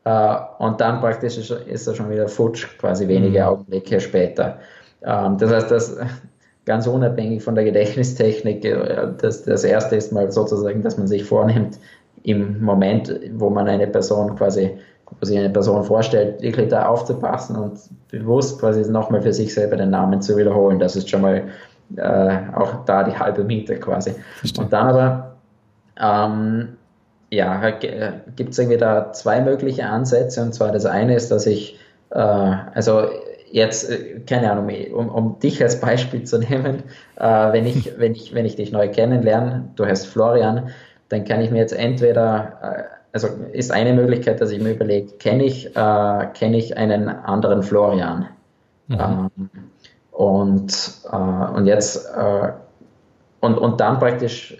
äh, 0.04 0.38
und 0.60 0.82
dann 0.82 1.00
praktisch 1.00 1.38
ist, 1.38 1.52
ist 1.52 1.88
er 1.88 1.96
schon 1.96 2.10
wieder 2.10 2.28
futsch, 2.28 2.78
quasi 2.78 3.08
wenige 3.08 3.40
mhm. 3.40 3.46
Augenblicke 3.46 4.00
später. 4.00 4.60
Ähm, 5.04 5.38
das 5.38 5.52
heißt, 5.52 5.72
das 5.72 5.98
ganz 6.66 6.88
unabhängig 6.88 7.44
von 7.44 7.56
der 7.56 7.64
Gedächtnistechnik, 7.64 8.66
äh, 8.66 9.08
das, 9.20 9.44
das 9.44 9.64
erste 9.64 9.96
ist 9.96 10.12
mal 10.12 10.32
sozusagen, 10.32 10.82
dass 10.82 10.98
man 10.98 11.08
sich 11.08 11.24
vornimmt, 11.24 11.80
im 12.24 12.64
Moment, 12.64 13.14
wo 13.34 13.50
man 13.50 13.68
eine 13.68 13.88
Person 13.88 14.36
quasi, 14.36 14.72
wo 15.20 15.26
sich 15.26 15.38
eine 15.38 15.52
Person 15.52 15.84
vorstellt, 15.84 16.42
wirklich 16.42 16.70
da 16.70 16.88
aufzupassen 16.88 17.56
und 17.56 17.80
bewusst 18.10 18.60
quasi 18.60 18.90
nochmal 18.90 19.22
für 19.22 19.32
sich 19.32 19.54
selber 19.54 19.76
den 19.76 19.92
Namen 19.92 20.22
zu 20.22 20.36
wiederholen. 20.36 20.80
Das 20.80 20.96
ist 20.96 21.08
schon 21.08 21.22
mal 21.22 21.44
äh, 21.98 22.38
auch 22.56 22.84
da 22.86 23.04
die 23.04 23.16
halbe 23.16 23.44
Miete 23.44 23.76
quasi. 23.76 24.16
Verstehe. 24.40 24.64
Und 24.64 24.74
dann 24.74 24.88
aber, 24.88 25.36
ähm, 26.02 26.70
ja, 27.36 27.70
gibt 27.72 28.52
es 28.52 28.60
irgendwie 28.60 28.78
da 28.78 29.12
zwei 29.12 29.42
mögliche 29.42 29.86
Ansätze. 29.86 30.42
Und 30.42 30.54
zwar 30.54 30.72
das 30.72 30.86
eine 30.86 31.16
ist, 31.16 31.30
dass 31.32 31.46
ich, 31.46 31.78
äh, 32.12 32.18
also 32.18 33.10
jetzt, 33.52 33.90
äh, 33.90 34.22
keine 34.22 34.52
Ahnung, 34.52 34.70
um, 34.94 35.10
um 35.10 35.40
dich 35.40 35.62
als 35.62 35.80
Beispiel 35.80 36.24
zu 36.24 36.40
nehmen, 36.50 36.84
äh, 37.18 37.54
wenn, 37.54 37.66
ich, 37.66 37.98
wenn, 38.00 38.14
ich, 38.14 38.34
wenn 38.34 38.46
ich 38.46 38.56
dich 38.56 38.72
neu 38.72 38.90
kennenlerne, 38.90 39.70
du 39.76 39.86
heißt 39.86 40.08
Florian, 40.08 40.70
dann 41.10 41.26
kann 41.26 41.42
ich 41.42 41.52
mir 41.52 41.60
jetzt 41.60 41.74
entweder, 41.74 42.60
äh, 42.62 42.84
also 43.12 43.28
ist 43.52 43.72
eine 43.72 43.94
Möglichkeit, 43.94 44.42
dass 44.42 44.52
ich 44.52 44.62
mir 44.62 44.72
überlege, 44.72 45.14
kenne 45.18 45.44
ich, 45.44 45.76
äh, 45.76 46.28
kenn 46.34 46.54
ich 46.54 46.78
einen 46.78 47.10
anderen 47.10 47.64
Florian? 47.64 48.28
Mhm. 48.88 49.00
Ähm, 49.00 49.50
und, 50.12 50.92
äh, 51.12 51.16
und 51.16 51.66
jetzt, 51.66 52.06
äh, 52.16 52.52
und, 53.42 53.58
und 53.58 53.80
dann 53.80 54.00
praktisch 54.00 54.58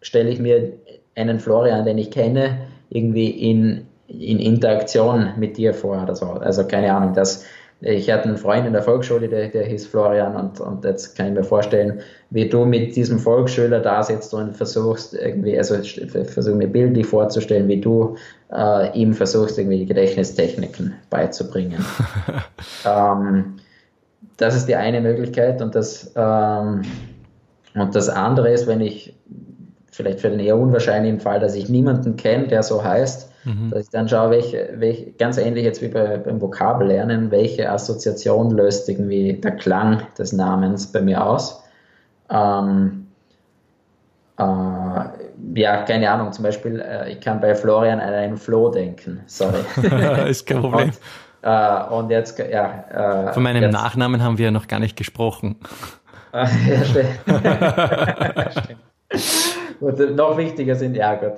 stelle 0.00 0.30
ich 0.30 0.38
mir 0.38 0.77
einen 1.18 1.40
Florian, 1.40 1.84
den 1.84 1.98
ich 1.98 2.10
kenne, 2.10 2.58
irgendwie 2.90 3.28
in, 3.28 3.86
in 4.06 4.38
Interaktion 4.38 5.32
mit 5.38 5.56
dir 5.56 5.74
vor 5.74 6.02
oder 6.02 6.14
so. 6.14 6.26
Also 6.26 6.66
keine 6.66 6.94
Ahnung, 6.94 7.14
dass 7.14 7.44
ich 7.80 8.10
hatte 8.10 8.24
einen 8.24 8.38
Freund 8.38 8.66
in 8.66 8.72
der 8.72 8.82
Volksschule, 8.82 9.28
der, 9.28 9.48
der 9.48 9.64
hieß 9.64 9.86
Florian 9.86 10.34
und, 10.34 10.60
und 10.60 10.84
jetzt 10.84 11.16
kann 11.16 11.28
ich 11.28 11.32
mir 11.34 11.44
vorstellen, 11.44 12.00
wie 12.30 12.48
du 12.48 12.64
mit 12.64 12.96
diesem 12.96 13.20
Volksschüler 13.20 13.78
da 13.78 14.02
sitzt 14.02 14.34
und 14.34 14.56
versuchst 14.56 15.14
irgendwie, 15.14 15.56
also 15.56 15.76
versuch 16.24 16.54
mir 16.54 16.66
bildlich 16.66 17.06
vorzustellen, 17.06 17.68
wie 17.68 17.80
du 17.80 18.16
äh, 18.52 18.98
ihm 18.98 19.14
versuchst, 19.14 19.58
irgendwie 19.58 19.78
die 19.78 19.86
Gedächtnistechniken 19.86 20.94
beizubringen. 21.08 21.84
ähm, 22.84 23.58
das 24.38 24.56
ist 24.56 24.66
die 24.66 24.74
eine 24.74 25.00
Möglichkeit 25.00 25.62
und 25.62 25.76
das, 25.76 26.12
ähm, 26.16 26.82
und 27.74 27.94
das 27.94 28.08
andere 28.08 28.50
ist, 28.50 28.66
wenn 28.66 28.80
ich 28.80 29.14
vielleicht 29.90 30.20
für 30.20 30.30
den 30.30 30.40
eher 30.40 30.56
unwahrscheinlichen 30.56 31.20
Fall, 31.20 31.40
dass 31.40 31.54
ich 31.54 31.68
niemanden 31.68 32.16
kenne, 32.16 32.48
der 32.48 32.62
so 32.62 32.82
heißt, 32.82 33.28
Mhm. 33.48 33.70
Dass 33.70 33.84
ich 33.84 33.90
dann 33.90 34.08
schaue, 34.08 34.30
welche, 34.30 34.74
welche, 34.76 35.12
ganz 35.12 35.38
ähnlich 35.38 35.64
jetzt 35.64 35.80
wie 35.80 35.88
bei, 35.88 36.18
beim 36.18 36.40
Vokabellernen, 36.40 37.30
welche 37.30 37.70
Assoziation 37.70 38.50
löst 38.50 38.88
irgendwie 38.88 39.34
der 39.34 39.52
Klang 39.52 40.02
des 40.18 40.32
Namens 40.32 40.92
bei 40.92 41.00
mir 41.00 41.24
aus. 41.24 41.62
Ähm, 42.30 43.06
äh, 44.38 44.42
ja, 45.54 45.82
keine 45.82 46.10
Ahnung, 46.10 46.32
zum 46.32 46.44
Beispiel, 46.44 46.80
äh, 46.80 47.12
ich 47.12 47.20
kann 47.20 47.40
bei 47.40 47.54
Florian 47.54 48.00
an 48.00 48.12
einen 48.12 48.36
Floh 48.36 48.70
denken. 48.70 49.20
Sorry. 49.26 49.60
ist 50.28 50.46
kein 50.46 50.60
Problem. 50.60 50.90
Und, 50.90 50.98
äh, 51.42 51.84
und 51.90 52.10
jetzt, 52.10 52.38
ja. 52.38 53.28
Äh, 53.28 53.32
Von 53.32 53.42
meinem 53.42 53.62
jetzt, 53.62 53.72
Nachnamen 53.72 54.22
haben 54.22 54.36
wir 54.36 54.46
ja 54.46 54.50
noch 54.50 54.68
gar 54.68 54.80
nicht 54.80 54.96
gesprochen. 54.96 55.56
ja, 56.32 56.84
stimmt. 56.84 57.08
Gut, 59.80 60.16
noch 60.16 60.36
wichtiger 60.36 60.74
sind, 60.74 60.96
ja 60.96 61.14
gut. 61.16 61.32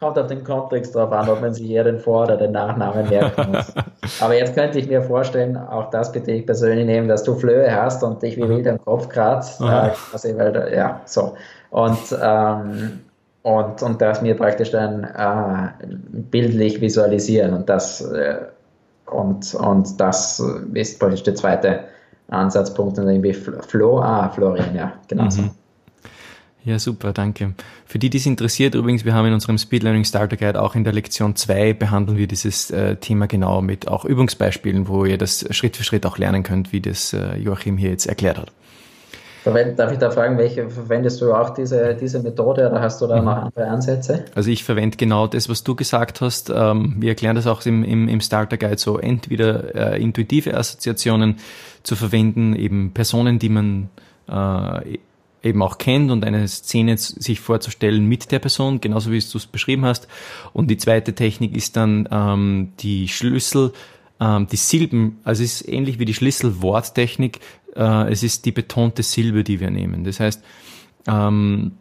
kommt 0.00 0.18
auf 0.18 0.26
den 0.26 0.42
Kontext 0.42 0.94
drauf 0.94 1.12
an, 1.12 1.28
ob 1.28 1.40
man 1.40 1.54
sich 1.54 1.70
eher 1.70 1.84
den 1.84 1.98
Vor- 1.98 2.24
oder 2.24 2.36
den 2.36 2.52
Nachnamen 2.52 3.08
merken 3.08 3.52
muss. 3.52 3.72
Aber 4.20 4.34
jetzt 4.34 4.54
könnte 4.54 4.80
ich 4.80 4.88
mir 4.88 5.00
vorstellen, 5.00 5.56
auch 5.56 5.90
das 5.90 6.10
bitte 6.10 6.32
ich 6.32 6.44
persönlich 6.44 6.86
nehmen, 6.86 7.06
dass 7.06 7.22
du 7.22 7.36
Flöhe 7.36 7.72
hast 7.74 8.02
und 8.02 8.20
dich 8.20 8.36
wie 8.36 8.48
wild 8.48 8.66
im 8.66 8.84
Kopf 8.84 9.08
kratzt. 9.08 9.60
Äh, 9.60 9.90
quasi, 10.10 10.36
weil, 10.36 10.72
ja, 10.74 11.00
so. 11.04 11.34
Und, 11.70 12.18
ähm, 12.20 13.00
und, 13.42 13.82
und 13.82 14.02
das 14.02 14.22
mir 14.22 14.36
praktisch 14.36 14.72
dann 14.72 15.04
äh, 15.04 15.86
bildlich 16.30 16.80
visualisieren. 16.80 17.54
Und 17.54 17.68
das 17.68 18.00
äh, 18.00 18.38
und, 19.12 19.54
und 19.54 20.00
das 20.00 20.42
ist 20.74 20.98
praktisch 20.98 21.22
der 21.22 21.34
zweite 21.34 21.80
Ansatzpunkt 22.28 22.98
und 22.98 23.08
irgendwie 23.08 23.34
Flo, 23.34 24.00
ah, 24.00 24.28
Florian, 24.30 24.74
ja, 24.74 24.92
genau 25.08 25.28
so. 25.28 25.42
Mhm. 26.64 26.70
Ja, 26.70 26.78
super, 26.78 27.12
danke. 27.12 27.54
Für 27.86 27.98
die, 27.98 28.10
die 28.10 28.18
es 28.18 28.26
interessiert, 28.26 28.74
übrigens, 28.74 29.04
wir 29.04 29.14
haben 29.14 29.26
in 29.26 29.34
unserem 29.34 29.58
Speed 29.58 29.82
Learning 29.82 30.04
Starter 30.04 30.36
Guide 30.36 30.60
auch 30.60 30.74
in 30.74 30.84
der 30.84 30.92
Lektion 30.92 31.36
2 31.36 31.72
behandeln 31.74 32.18
wir 32.18 32.26
dieses 32.26 32.70
äh, 32.70 32.96
Thema 32.96 33.26
genau 33.26 33.62
mit 33.62 33.88
auch 33.88 34.04
Übungsbeispielen, 34.04 34.88
wo 34.88 35.04
ihr 35.04 35.18
das 35.18 35.46
Schritt 35.50 35.76
für 35.76 35.84
Schritt 35.84 36.06
auch 36.06 36.18
lernen 36.18 36.42
könnt, 36.42 36.72
wie 36.72 36.80
das 36.80 37.12
äh, 37.12 37.36
Joachim 37.36 37.76
hier 37.76 37.90
jetzt 37.90 38.06
erklärt 38.06 38.38
hat. 38.38 38.52
Darf 39.44 39.90
ich 39.90 39.98
da 39.98 40.10
fragen, 40.12 40.38
welche 40.38 40.70
verwendest 40.70 41.20
du 41.20 41.34
auch 41.34 41.50
diese, 41.50 41.96
diese 41.96 42.22
Methode 42.22 42.70
oder 42.70 42.80
hast 42.80 43.00
du 43.00 43.08
da 43.08 43.20
noch 43.20 43.36
andere 43.36 43.66
Ansätze? 43.66 44.24
Also 44.36 44.50
ich 44.50 44.62
verwende 44.62 44.96
genau 44.96 45.26
das, 45.26 45.48
was 45.48 45.64
du 45.64 45.74
gesagt 45.74 46.20
hast. 46.20 46.48
Ähm, 46.48 46.94
wir 47.00 47.08
erklären 47.08 47.34
das 47.34 47.48
auch 47.48 47.66
im, 47.66 47.82
im, 47.82 48.06
im 48.06 48.20
Starter 48.20 48.56
Guide 48.56 48.78
so, 48.78 48.98
entweder 48.98 49.94
äh, 49.94 50.00
intuitive 50.00 50.56
Assoziationen 50.56 51.38
zu 51.82 51.96
verwenden, 51.96 52.54
eben 52.54 52.92
Personen, 52.94 53.40
die 53.40 53.48
man 53.48 53.90
äh, 54.28 54.98
eben 55.42 55.62
auch 55.62 55.78
kennt 55.78 56.10
und 56.10 56.24
eine 56.24 56.46
Szene 56.46 56.96
sich 56.96 57.40
vorzustellen 57.40 58.06
mit 58.06 58.30
der 58.30 58.38
Person, 58.38 58.80
genauso 58.80 59.10
wie 59.10 59.18
du 59.18 59.38
es 59.38 59.46
beschrieben 59.46 59.84
hast. 59.84 60.08
Und 60.52 60.70
die 60.70 60.76
zweite 60.76 61.14
Technik 61.14 61.56
ist 61.56 61.76
dann 61.76 62.08
ähm, 62.10 62.72
die 62.80 63.08
Schlüssel, 63.08 63.72
ähm, 64.20 64.46
die 64.46 64.56
Silben, 64.56 65.18
also 65.24 65.42
es 65.42 65.60
ist 65.60 65.68
ähnlich 65.68 65.98
wie 65.98 66.04
die 66.04 66.14
Schlüsselworttechnik, 66.14 67.40
äh, 67.76 68.10
es 68.10 68.22
ist 68.22 68.44
die 68.44 68.52
betonte 68.52 69.02
Silbe, 69.02 69.44
die 69.44 69.60
wir 69.60 69.70
nehmen. 69.70 70.04
Das 70.04 70.20
heißt, 70.20 70.42
ähm, 71.06 71.72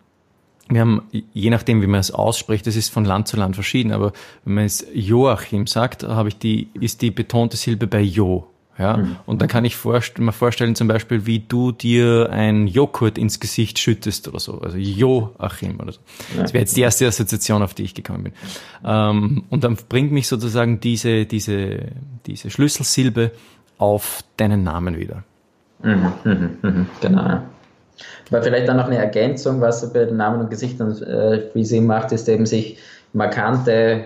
wir 0.69 0.81
haben, 0.81 1.03
je 1.11 1.49
nachdem, 1.49 1.81
wie 1.81 1.87
man 1.87 1.99
es 1.99 2.11
ausspricht, 2.11 2.65
das 2.65 2.75
ist 2.75 2.89
von 2.89 3.03
Land 3.03 3.27
zu 3.27 3.37
Land 3.37 3.55
verschieden, 3.55 3.91
aber 3.91 4.13
wenn 4.45 4.55
man 4.55 4.65
es 4.65 4.85
Joachim 4.93 5.67
sagt, 5.67 6.03
habe 6.03 6.29
ich 6.29 6.37
die, 6.37 6.69
ist 6.79 7.01
die 7.01 7.11
betonte 7.11 7.57
Silbe 7.57 7.87
bei 7.87 8.01
Jo. 8.01 8.47
Ja, 8.81 8.97
mhm. 8.97 9.17
und 9.27 9.43
da 9.43 9.47
kann 9.47 9.63
ich 9.63 9.75
vorst 9.75 10.17
mir 10.17 10.31
vorstellen, 10.31 10.73
zum 10.73 10.87
Beispiel, 10.87 11.27
wie 11.27 11.37
du 11.37 11.71
dir 11.71 12.29
ein 12.31 12.65
Joghurt 12.65 13.19
ins 13.19 13.39
Gesicht 13.39 13.77
schüttest 13.77 14.27
oder 14.27 14.39
so. 14.39 14.59
Also 14.59 14.77
Joachim 14.77 15.79
oder 15.79 15.91
so. 15.91 15.99
Das 16.35 16.51
wäre 16.53 16.63
jetzt 16.63 16.75
die 16.75 16.81
erste 16.81 17.05
Assoziation, 17.05 17.61
auf 17.61 17.75
die 17.75 17.83
ich 17.83 17.93
gekommen 17.93 18.23
bin. 18.23 18.33
Ähm, 18.83 19.43
und 19.51 19.63
dann 19.63 19.77
bringt 19.87 20.11
mich 20.11 20.27
sozusagen 20.27 20.79
diese, 20.79 21.27
diese, 21.27 21.91
diese 22.25 22.49
Schlüsselsilbe 22.49 23.31
auf 23.77 24.23
deinen 24.37 24.63
Namen 24.63 24.97
wieder. 24.97 25.23
Mhm, 25.83 26.13
mhm, 26.23 26.49
mhm, 26.63 26.85
genau. 27.01 27.43
Aber 28.31 28.41
vielleicht 28.41 28.67
dann 28.67 28.77
noch 28.77 28.87
eine 28.87 28.97
Ergänzung, 28.97 29.61
was 29.61 29.93
bei 29.93 30.05
den 30.05 30.17
Namen 30.17 30.39
und 30.39 30.49
Gesichtern 30.49 30.91
äh, 31.03 31.43
wie 31.53 31.65
sie 31.65 31.81
macht, 31.81 32.13
ist 32.13 32.27
eben 32.27 32.47
sich 32.47 32.79
markante 33.13 34.05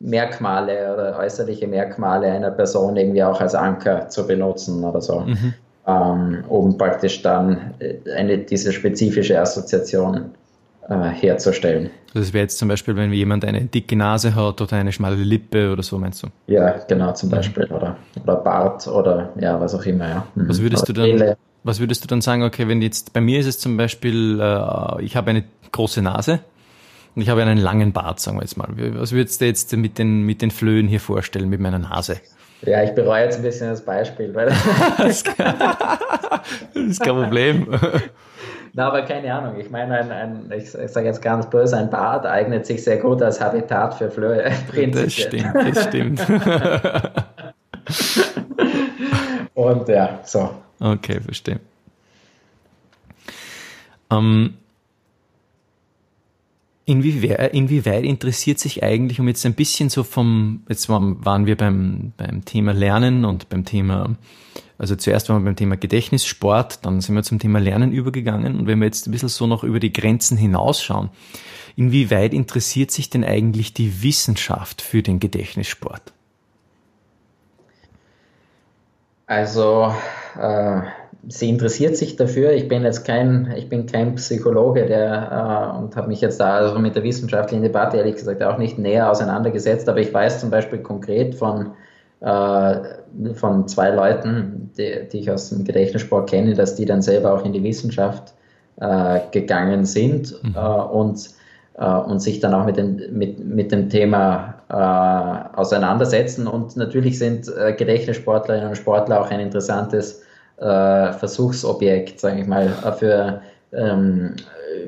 Merkmale 0.00 0.92
oder 0.92 1.18
äußerliche 1.18 1.66
Merkmale 1.66 2.30
einer 2.30 2.50
Person 2.50 2.96
irgendwie 2.96 3.22
auch 3.22 3.40
als 3.40 3.54
Anker 3.54 4.08
zu 4.08 4.26
benutzen 4.26 4.84
oder 4.84 5.00
so, 5.00 5.20
mhm. 5.20 5.54
ähm, 5.86 6.44
um 6.48 6.76
praktisch 6.76 7.22
dann 7.22 7.74
äh, 7.78 7.94
eine, 8.12 8.38
diese 8.38 8.72
spezifische 8.72 9.40
Assoziation 9.40 10.32
äh, 10.88 11.08
herzustellen. 11.08 11.90
Das 12.12 12.32
wäre 12.32 12.42
jetzt 12.42 12.58
zum 12.58 12.68
Beispiel, 12.68 12.96
wenn 12.96 13.12
jemand 13.12 13.44
eine 13.44 13.62
dicke 13.62 13.96
Nase 13.96 14.34
hat 14.34 14.60
oder 14.60 14.76
eine 14.76 14.92
schmale 14.92 15.16
Lippe 15.16 15.72
oder 15.72 15.82
so, 15.82 15.98
meinst 15.98 16.22
du? 16.22 16.28
Ja, 16.46 16.76
genau, 16.86 17.12
zum 17.12 17.30
Beispiel. 17.30 17.64
Oder, 17.64 17.96
oder 18.22 18.36
Bart 18.36 18.86
oder 18.86 19.30
ja, 19.40 19.60
was 19.60 19.74
auch 19.74 19.84
immer, 19.84 20.08
ja. 20.08 20.26
Mhm. 20.34 20.48
Was 20.48 20.60
würdest 20.60 20.88
oder 20.90 21.06
du 21.06 21.16
dann, 21.16 21.34
was 21.64 21.80
würdest 21.80 22.04
du 22.04 22.08
dann 22.08 22.20
sagen, 22.20 22.42
okay, 22.42 22.68
wenn 22.68 22.82
jetzt, 22.82 23.12
bei 23.12 23.20
mir 23.20 23.40
ist 23.40 23.46
es 23.46 23.58
zum 23.58 23.76
Beispiel, 23.76 24.40
äh, 24.40 25.02
ich 25.02 25.16
habe 25.16 25.30
eine 25.30 25.44
große 25.72 26.02
Nase 26.02 26.40
und 27.16 27.22
ich 27.22 27.30
habe 27.30 27.42
einen 27.42 27.56
langen 27.56 27.92
Bart, 27.92 28.20
sagen 28.20 28.36
wir 28.36 28.42
jetzt 28.42 28.58
mal. 28.58 28.68
Was 28.76 29.12
würdest 29.12 29.40
du 29.40 29.46
jetzt 29.46 29.74
mit 29.74 29.98
den, 29.98 30.22
mit 30.22 30.42
den 30.42 30.50
Flöhen 30.50 30.86
hier 30.86 31.00
vorstellen, 31.00 31.48
mit 31.48 31.60
meiner 31.60 31.78
Nase? 31.78 32.20
Ja, 32.60 32.82
ich 32.82 32.94
bereue 32.94 33.24
jetzt 33.24 33.36
ein 33.36 33.42
bisschen 33.42 33.70
das 33.70 33.82
Beispiel. 33.82 34.34
Weil 34.34 34.52
das, 34.98 35.24
ist 36.74 37.00
kein 37.00 37.14
Problem. 37.14 37.68
Na, 38.74 38.88
aber 38.88 39.00
keine 39.02 39.32
Ahnung. 39.32 39.58
Ich 39.58 39.70
meine, 39.70 39.94
ein, 39.94 40.12
ein 40.12 40.52
ich, 40.54 40.70
sage 40.70 41.06
jetzt 41.06 41.22
ganz 41.22 41.48
böse, 41.48 41.78
ein 41.78 41.88
Bart 41.88 42.26
eignet 42.26 42.66
sich 42.66 42.84
sehr 42.84 42.98
gut 42.98 43.22
als 43.22 43.40
Habitat 43.40 43.94
für 43.94 44.10
Flöhe. 44.10 44.52
Das 44.92 45.14
stimmt, 45.14 45.54
das 45.54 45.84
stimmt. 45.84 46.20
Und 49.54 49.88
ja, 49.88 50.20
so. 50.22 50.50
Okay, 50.80 51.18
verstehe. 51.22 51.60
Ähm, 54.10 54.58
Inwieweit, 56.88 57.52
inwieweit 57.52 58.04
interessiert 58.04 58.60
sich 58.60 58.84
eigentlich, 58.84 59.18
um 59.18 59.26
jetzt 59.26 59.44
ein 59.44 59.54
bisschen 59.54 59.90
so 59.90 60.04
vom, 60.04 60.62
jetzt 60.68 60.88
waren 60.88 61.46
wir 61.46 61.56
beim, 61.56 62.12
beim 62.16 62.44
Thema 62.44 62.72
Lernen 62.72 63.24
und 63.24 63.48
beim 63.48 63.64
Thema, 63.64 64.16
also 64.78 64.94
zuerst 64.94 65.28
waren 65.28 65.42
wir 65.42 65.46
beim 65.46 65.56
Thema 65.56 65.76
Gedächtnissport, 65.76 66.86
dann 66.86 67.00
sind 67.00 67.16
wir 67.16 67.24
zum 67.24 67.40
Thema 67.40 67.58
Lernen 67.58 67.90
übergegangen 67.90 68.56
und 68.56 68.68
wenn 68.68 68.78
wir 68.78 68.86
jetzt 68.86 69.08
ein 69.08 69.10
bisschen 69.10 69.28
so 69.28 69.48
noch 69.48 69.64
über 69.64 69.80
die 69.80 69.92
Grenzen 69.92 70.36
hinausschauen, 70.36 71.10
inwieweit 71.74 72.32
interessiert 72.32 72.92
sich 72.92 73.10
denn 73.10 73.24
eigentlich 73.24 73.74
die 73.74 74.04
Wissenschaft 74.04 74.80
für 74.80 75.02
den 75.02 75.18
Gedächtnissport? 75.18 76.12
Also, 79.26 79.92
äh 80.38 80.82
sie 81.28 81.48
interessiert 81.48 81.96
sich 81.96 82.16
dafür. 82.16 82.52
Ich 82.52 82.68
bin 82.68 82.82
jetzt 82.84 83.04
kein, 83.04 83.52
ich 83.56 83.68
bin 83.68 83.86
kein 83.86 84.14
Psychologe, 84.14 84.86
der 84.86 85.72
äh, 85.74 85.78
und 85.78 85.96
habe 85.96 86.08
mich 86.08 86.20
jetzt 86.20 86.40
da 86.40 86.56
also 86.56 86.78
mit 86.78 86.94
der 86.94 87.02
wissenschaftlichen 87.02 87.62
Debatte 87.62 87.96
ehrlich 87.96 88.16
gesagt 88.16 88.42
auch 88.42 88.58
nicht 88.58 88.78
näher 88.78 89.10
auseinandergesetzt, 89.10 89.88
aber 89.88 90.00
ich 90.00 90.12
weiß 90.12 90.40
zum 90.40 90.50
Beispiel 90.50 90.78
konkret 90.78 91.34
von 91.34 91.72
äh, 92.20 92.74
von 93.34 93.68
zwei 93.68 93.90
Leuten, 93.90 94.70
die, 94.78 95.08
die, 95.10 95.20
ich 95.20 95.30
aus 95.30 95.50
dem 95.50 95.64
Gedächtnissport 95.64 96.30
kenne, 96.30 96.54
dass 96.54 96.74
die 96.74 96.84
dann 96.84 97.02
selber 97.02 97.34
auch 97.34 97.44
in 97.44 97.52
die 97.52 97.62
Wissenschaft 97.62 98.34
äh, 98.80 99.20
gegangen 99.32 99.84
sind 99.84 100.34
mhm. 100.42 100.54
Äh, 100.54 100.58
und 100.58 101.30
äh, 101.78 101.84
und 101.84 102.20
sich 102.20 102.40
dann 102.40 102.54
auch 102.54 102.64
mit 102.64 102.76
dem, 102.78 103.00
mit, 103.12 103.38
mit 103.44 103.70
dem 103.72 103.90
Thema 103.90 104.54
äh, 104.68 105.56
auseinandersetzen. 105.58 106.46
Und 106.46 106.76
natürlich 106.76 107.18
sind 107.18 107.46
Gedächtnissportlerinnen 107.76 108.70
und 108.70 108.76
Sportler 108.76 109.20
auch 109.20 109.30
ein 109.30 109.40
interessantes 109.40 110.22
äh, 110.58 111.12
Versuchsobjekt, 111.12 112.20
sage 112.20 112.40
ich 112.40 112.46
mal, 112.46 112.68
für, 112.98 113.40
ähm, 113.72 114.36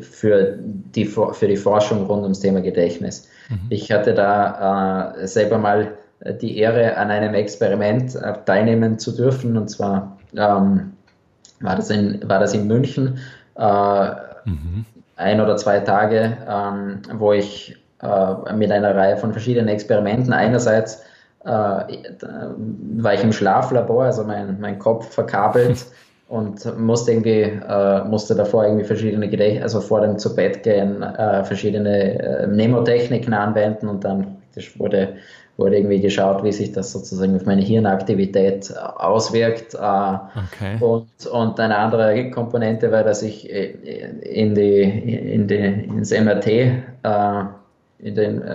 für, 0.00 0.56
die, 0.58 1.04
für 1.04 1.48
die 1.48 1.56
Forschung 1.56 2.06
rund 2.06 2.22
ums 2.22 2.40
Thema 2.40 2.60
Gedächtnis. 2.60 3.28
Mhm. 3.48 3.60
Ich 3.70 3.92
hatte 3.92 4.14
da 4.14 5.14
äh, 5.16 5.26
selber 5.26 5.58
mal 5.58 5.92
die 6.40 6.58
Ehre, 6.58 6.96
an 6.96 7.10
einem 7.10 7.34
Experiment 7.34 8.14
äh, 8.16 8.34
teilnehmen 8.44 8.98
zu 8.98 9.12
dürfen, 9.12 9.56
und 9.56 9.68
zwar 9.68 10.18
ähm, 10.36 10.92
war, 11.60 11.76
das 11.76 11.90
in, 11.90 12.20
war 12.28 12.40
das 12.40 12.54
in 12.54 12.66
München, 12.66 13.18
äh, 13.56 14.10
mhm. 14.44 14.84
ein 15.16 15.40
oder 15.40 15.56
zwei 15.56 15.80
Tage, 15.80 16.36
ähm, 16.48 17.02
wo 17.14 17.32
ich 17.32 17.76
äh, 18.02 18.52
mit 18.52 18.70
einer 18.70 18.94
Reihe 18.94 19.16
von 19.16 19.32
verschiedenen 19.32 19.68
Experimenten 19.68 20.32
einerseits 20.32 21.02
äh, 21.44 21.48
war 21.48 23.14
ich 23.14 23.22
im 23.22 23.32
Schlaflabor, 23.32 24.04
also 24.04 24.24
mein, 24.24 24.58
mein 24.60 24.78
Kopf 24.78 25.12
verkabelt 25.12 25.86
und 26.28 26.78
musste 26.78 27.12
irgendwie, 27.12 27.42
äh, 27.42 28.04
musste 28.04 28.34
davor 28.34 28.64
irgendwie 28.64 28.84
verschiedene 28.84 29.28
Gedächt 29.28 29.62
also 29.62 29.80
vor 29.80 30.00
dem 30.00 30.18
zu 30.18 30.34
Bett 30.34 30.62
gehen, 30.62 31.02
äh, 31.02 31.44
verschiedene 31.44 32.22
äh, 32.22 32.46
Mnemotechniken 32.46 33.32
anwenden 33.32 33.88
und 33.88 34.04
dann 34.04 34.36
wurde, 34.76 35.14
wurde 35.56 35.76
irgendwie 35.76 36.00
geschaut, 36.00 36.42
wie 36.42 36.52
sich 36.52 36.72
das 36.72 36.90
sozusagen 36.92 37.36
auf 37.36 37.46
meine 37.46 37.62
Hirnaktivität 37.62 38.76
auswirkt. 38.76 39.74
Äh, 39.74 39.78
okay. 39.78 40.76
und, 40.80 41.26
und 41.26 41.60
eine 41.60 41.76
andere 41.76 42.30
Komponente 42.30 42.90
war, 42.90 43.04
dass 43.04 43.22
ich 43.22 43.48
äh, 43.48 43.70
in 44.22 44.54
die, 44.54 44.82
in 44.82 45.46
die, 45.46 45.54
ins 45.56 46.10
MRT 46.10 46.46
in 48.00 48.14
den, 48.14 48.42
äh, 48.42 48.54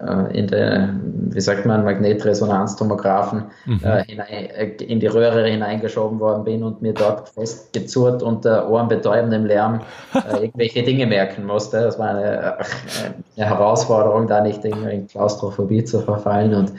äh, 0.00 0.36
in 0.36 0.48
der, 0.48 0.88
wie 1.02 1.40
sagt 1.40 1.64
man, 1.64 1.84
Magnetresonanztomographen 1.84 3.44
mhm. 3.64 3.80
äh, 3.84 4.04
hinein, 4.04 4.28
äh, 4.28 4.66
in 4.82 4.98
die 4.98 5.06
Röhre 5.06 5.46
hineingeschoben 5.46 6.18
worden 6.18 6.42
bin 6.42 6.64
und 6.64 6.82
mir 6.82 6.92
dort 6.92 7.28
festgezurrt 7.28 8.20
unter 8.20 8.68
ohrenbetäubendem 8.68 9.46
Lärm 9.46 9.82
äh, 10.14 10.38
irgendwelche 10.42 10.82
Dinge 10.82 11.06
merken 11.06 11.46
musste. 11.46 11.82
Das 11.82 12.00
war 12.00 12.10
eine, 12.10 12.24
äh, 12.24 12.52
eine 13.36 13.46
Herausforderung, 13.46 14.26
da 14.26 14.40
nicht 14.40 14.64
irgendwie 14.64 14.90
in 14.90 15.06
Klaustrophobie 15.06 15.84
zu 15.84 16.00
verfallen. 16.00 16.52
Und, 16.52 16.72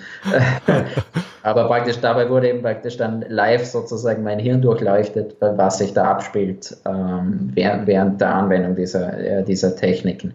aber 1.44 1.68
praktisch 1.68 2.02
dabei 2.02 2.30
wurde 2.30 2.50
eben 2.50 2.62
praktisch 2.62 2.98
dann 2.98 3.24
live 3.30 3.64
sozusagen 3.64 4.22
mein 4.24 4.40
Hirn 4.40 4.62
durchleuchtet, 4.62 5.38
was 5.40 5.78
sich 5.78 5.94
da 5.94 6.12
abspielt 6.12 6.76
ähm, 6.86 7.52
während, 7.54 7.88
während 7.88 8.20
der 8.20 8.36
Anwendung 8.36 8.76
dieser, 8.76 9.44
dieser 9.44 9.78
Techniken. 9.78 10.34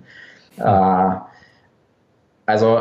Mhm. 0.57 0.63
Also 2.47 2.79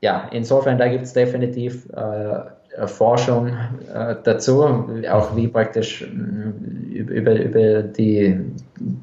ja, 0.00 0.28
insofern, 0.32 0.78
da 0.78 0.88
gibt 0.88 1.04
es 1.04 1.12
definitiv 1.12 1.88
äh, 1.90 2.86
Forschung 2.86 3.48
äh, 3.94 4.16
dazu, 4.22 4.64
auch 5.10 5.36
wie 5.36 5.48
praktisch 5.48 6.02
äh, 6.02 6.98
über, 6.98 7.32
über 7.34 7.82
die, 7.82 8.38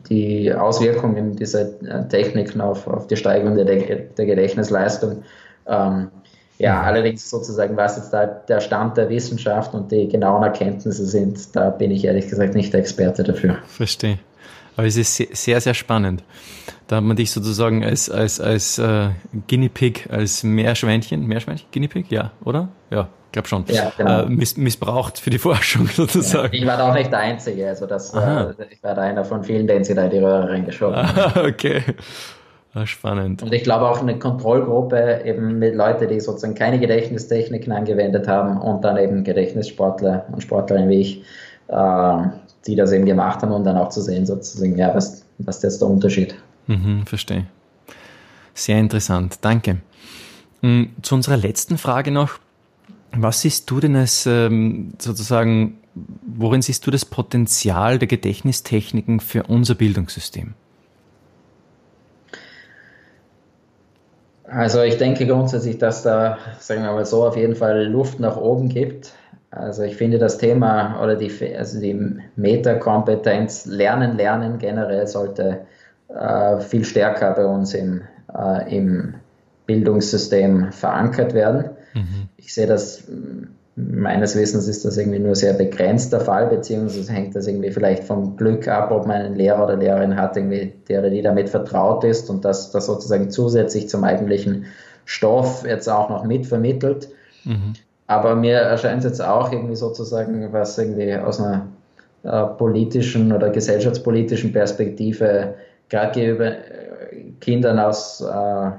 die 0.10 0.54
Auswirkungen 0.54 1.36
dieser 1.36 1.62
äh, 1.62 2.08
Techniken 2.10 2.62
auf, 2.62 2.86
auf 2.88 3.08
die 3.08 3.16
Steigerung 3.16 3.56
der, 3.56 3.66
der 3.66 4.26
Gedächtnisleistung. 4.26 5.24
Ähm, 5.68 6.10
Ja, 6.60 6.76
mhm. 6.76 6.86
allerdings 6.86 7.28
sozusagen, 7.28 7.76
was 7.76 7.98
jetzt 7.98 8.14
da 8.14 8.28
der 8.28 8.60
Stand 8.60 8.96
der 8.96 9.10
Wissenschaft 9.10 9.74
und 9.74 9.92
die 9.92 10.08
genauen 10.08 10.44
Erkenntnisse 10.44 11.06
sind, 11.06 11.56
da 11.56 11.72
bin 11.72 11.90
ich 11.90 12.06
ehrlich 12.06 12.28
gesagt 12.28 12.54
nicht 12.54 12.72
der 12.72 12.82
Experte 12.82 13.24
dafür. 13.24 13.58
Verstehe. 13.66 14.20
Aber 14.82 14.88
es 14.88 14.98
ist 14.98 15.16
sehr, 15.16 15.62
sehr 15.62 15.76
spannend. 15.76 16.24
Da 16.88 16.96
hat 16.96 17.04
man 17.04 17.16
dich 17.16 17.30
sozusagen 17.30 17.86
als, 17.86 18.10
als, 18.10 18.42
als 18.42 18.80
äh, 18.80 19.10
Guinea 19.48 19.70
Pig, 19.72 20.08
als 20.10 20.42
Meerschweinchen, 20.42 21.28
Meerschweinchen, 21.28 21.68
Guinea 21.72 21.88
Pig, 21.88 22.08
ja, 22.10 22.32
oder? 22.44 22.70
Ja, 22.90 23.08
glaube 23.32 23.48
schon. 23.48 23.64
Ja, 23.68 23.92
genau. 23.96 24.24
Äh, 24.24 24.26
miss, 24.30 24.58
missbraucht 24.58 25.20
für 25.20 25.30
die 25.30 25.38
Forschung 25.38 25.86
sozusagen. 25.94 26.52
Ja, 26.52 26.62
ich 26.62 26.66
war 26.66 26.78
da 26.78 26.90
auch 26.90 26.96
nicht 26.96 27.12
der 27.12 27.20
Einzige, 27.20 27.68
also 27.68 27.86
das, 27.86 28.12
äh, 28.16 28.56
ich 28.72 28.82
war 28.82 28.96
da 28.96 29.04
einer 29.04 29.24
von 29.24 29.44
vielen, 29.44 29.68
den 29.68 29.84
sie 29.84 29.94
da 29.94 30.06
in 30.06 30.10
die 30.10 30.18
Röhre 30.18 30.50
reingeschoben 30.50 30.96
haben. 30.96 31.42
okay. 31.48 31.84
Ah, 32.74 32.88
spannend. 32.88 33.44
Und 33.44 33.54
ich 33.54 33.62
glaube 33.64 33.88
auch 33.88 34.02
eine 34.02 34.18
Kontrollgruppe 34.18 35.22
eben 35.26 35.60
mit 35.60 35.76
Leuten, 35.76 36.08
die 36.08 36.20
sozusagen 36.20 36.56
keine 36.56 36.80
Gedächtnistechniken 36.80 37.72
angewendet 37.72 38.28
haben 38.28 38.60
und 38.60 38.84
dann 38.84 38.98
eben 38.98 39.24
Gedächtnissportler 39.24 40.26
und 40.32 40.42
Sportlerinnen 40.42 40.90
wie 40.90 41.02
ich, 41.02 41.24
äh, 41.68 42.24
die 42.68 42.76
das 42.76 42.92
eben 42.92 43.06
gemacht 43.06 43.42
haben 43.42 43.52
und 43.52 43.64
dann 43.64 43.78
auch 43.78 43.90
zu 43.90 44.02
sehen, 44.02 44.26
sozusagen, 44.26 44.78
ja, 44.78 44.94
was, 44.94 45.24
was 45.40 45.58
ist 45.58 45.64
jetzt 45.64 45.82
der 45.82 45.88
Unterschied? 45.90 46.36
Mhm, 46.68 47.06
verstehe. 47.06 47.46
Sehr 48.54 48.80
interessant, 48.80 49.40
danke. 49.42 49.78
Hm, 50.62 50.92
zu 51.02 51.16
unserer 51.16 51.38
letzten 51.38 51.78
Frage 51.78 52.12
noch. 52.12 52.40
Was 53.14 53.42
siehst 53.42 53.70
du 53.70 53.80
denn 53.80 53.96
als 53.96 54.26
ähm, 54.26 54.94
sozusagen, 55.00 55.80
worin 55.94 56.62
siehst 56.62 56.86
du 56.88 56.92
das 56.92 57.04
Potenzial 57.04 58.00
der 58.00 58.08
Gedächtnistechniken 58.08 59.20
für 59.20 59.44
unser 59.44 59.76
Bildungssystem? 59.76 60.54
Also 64.46 64.82
ich 64.82 64.98
denke 64.98 65.26
grundsätzlich, 65.26 65.78
dass 65.78 66.04
da, 66.04 66.38
sagen 66.60 66.84
wir 66.84 66.92
mal 66.92 67.06
so, 67.06 67.26
auf 67.26 67.38
jeden 67.38 67.56
Fall 67.56 67.86
Luft 67.86 68.20
nach 68.20 68.36
oben 68.36 68.68
gibt. 68.68 69.14
Also 69.52 69.84
ich 69.84 69.98
finde 69.98 70.18
das 70.18 70.38
Thema 70.38 71.02
oder 71.04 71.18
die, 71.18 71.32
also 71.56 71.80
die 71.80 72.18
Metakompetenz, 72.38 73.66
Lernen, 73.66 74.16
Lernen 74.16 74.58
generell 74.60 75.08
sollte 75.08 75.60
äh, 76.08 76.60
viel 76.62 76.86
stärker 76.86 77.32
bei 77.34 77.46
uns 77.46 77.74
im, 77.74 78.02
äh, 78.34 78.76
im 78.76 79.16
Bildungssystem 79.66 80.72
verankert 80.72 81.34
werden. 81.34 81.72
Mhm. 81.94 82.30
Ich 82.38 82.54
sehe 82.54 82.66
das, 82.66 83.04
meines 83.76 84.38
Wissens 84.38 84.70
ist 84.70 84.86
das 84.86 84.96
irgendwie 84.98 85.20
nur 85.20 85.36
sehr 85.36 85.54
begrenzt 85.54 86.14
der 86.14 86.22
Fall, 86.22 86.48
beziehungsweise 86.48 87.12
hängt 87.12 87.36
das 87.36 87.46
irgendwie 87.46 87.72
vielleicht 87.72 88.06
vom 88.06 88.38
Glück 88.38 88.70
ab, 88.70 88.92
ob 88.92 89.06
man 89.06 89.18
einen 89.18 89.36
Lehrer 89.36 89.66
oder 89.66 89.76
Lehrerin 89.76 90.16
hat, 90.16 90.38
irgendwie, 90.38 90.74
der 90.88 91.00
oder 91.00 91.10
die 91.10 91.22
damit 91.22 91.50
vertraut 91.50 92.06
ist 92.06 92.30
und 92.30 92.46
das, 92.46 92.72
das 92.72 92.86
sozusagen 92.86 93.30
zusätzlich 93.30 93.90
zum 93.90 94.06
eigentlichen 94.06 94.66
Stoff 95.04 95.66
jetzt 95.68 95.90
auch 95.90 96.10
noch 96.10 96.24
mitvermittelt. 96.24 97.10
Mhm. 97.44 97.74
Aber 98.08 98.36
mir 98.36 98.58
erscheint 98.58 99.00
es 99.00 99.06
jetzt 99.06 99.22
auch 99.22 99.52
irgendwie 99.52 99.76
sozusagen, 99.76 100.52
was 100.52 100.78
irgendwie 100.78 101.16
aus 101.16 101.40
einer 101.40 101.68
äh, 102.24 102.44
politischen 102.58 103.32
oder 103.32 103.50
gesellschaftspolitischen 103.50 104.52
Perspektive 104.52 105.56
gerade 105.90 106.12
gegenüber 106.12 106.48
äh, 106.48 107.32
Kindern 107.40 107.80
aus 107.80 108.22
äh, 108.22 108.72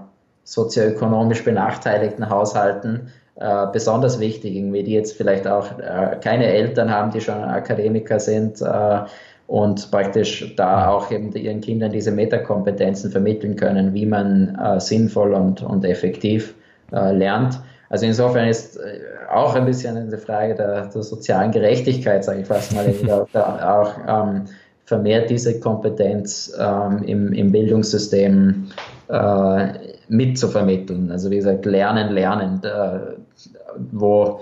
sozioökonomisch 0.44 1.44
benachteiligten 1.44 2.28
Haushalten 2.28 3.08
äh, 3.36 3.66
besonders 3.72 4.20
wichtig, 4.20 4.54
irgendwie, 4.54 4.82
die 4.82 4.92
jetzt 4.92 5.16
vielleicht 5.16 5.46
auch 5.48 5.66
äh, 5.78 6.16
keine 6.22 6.46
Eltern 6.46 6.90
haben, 6.90 7.10
die 7.10 7.20
schon 7.20 7.34
Akademiker 7.34 8.20
sind 8.20 8.60
äh, 8.60 9.00
und 9.46 9.90
praktisch 9.90 10.54
da 10.56 10.88
auch 10.88 11.10
eben 11.10 11.32
ihren 11.32 11.60
Kindern 11.60 11.90
diese 11.90 12.12
Metakompetenzen 12.12 13.10
vermitteln 13.10 13.56
können, 13.56 13.92
wie 13.92 14.06
man 14.06 14.78
sinnvoll 14.78 15.34
und, 15.34 15.62
und 15.62 15.84
effektiv 15.84 16.54
lernt. 16.90 17.60
Also 17.92 18.06
insofern 18.06 18.48
ist 18.48 18.80
auch 19.30 19.54
ein 19.54 19.66
bisschen 19.66 19.98
eine 19.98 20.16
Frage 20.16 20.54
der, 20.54 20.86
der 20.86 21.02
sozialen 21.02 21.50
Gerechtigkeit, 21.50 22.24
sage 22.24 22.40
ich 22.40 22.46
fast 22.46 22.74
mal, 22.74 22.86
auch 23.34 23.92
ähm, 24.08 24.44
vermehrt 24.86 25.28
diese 25.28 25.60
Kompetenz 25.60 26.56
ähm, 26.58 27.02
im, 27.04 27.34
im 27.34 27.52
Bildungssystem 27.52 28.68
äh, 29.08 29.66
mitzuvermitteln. 30.08 31.10
Also 31.10 31.30
wie 31.30 31.36
gesagt, 31.36 31.66
lernen, 31.66 32.14
lernen, 32.14 32.62
äh, 32.64 33.14
wo 33.90 34.40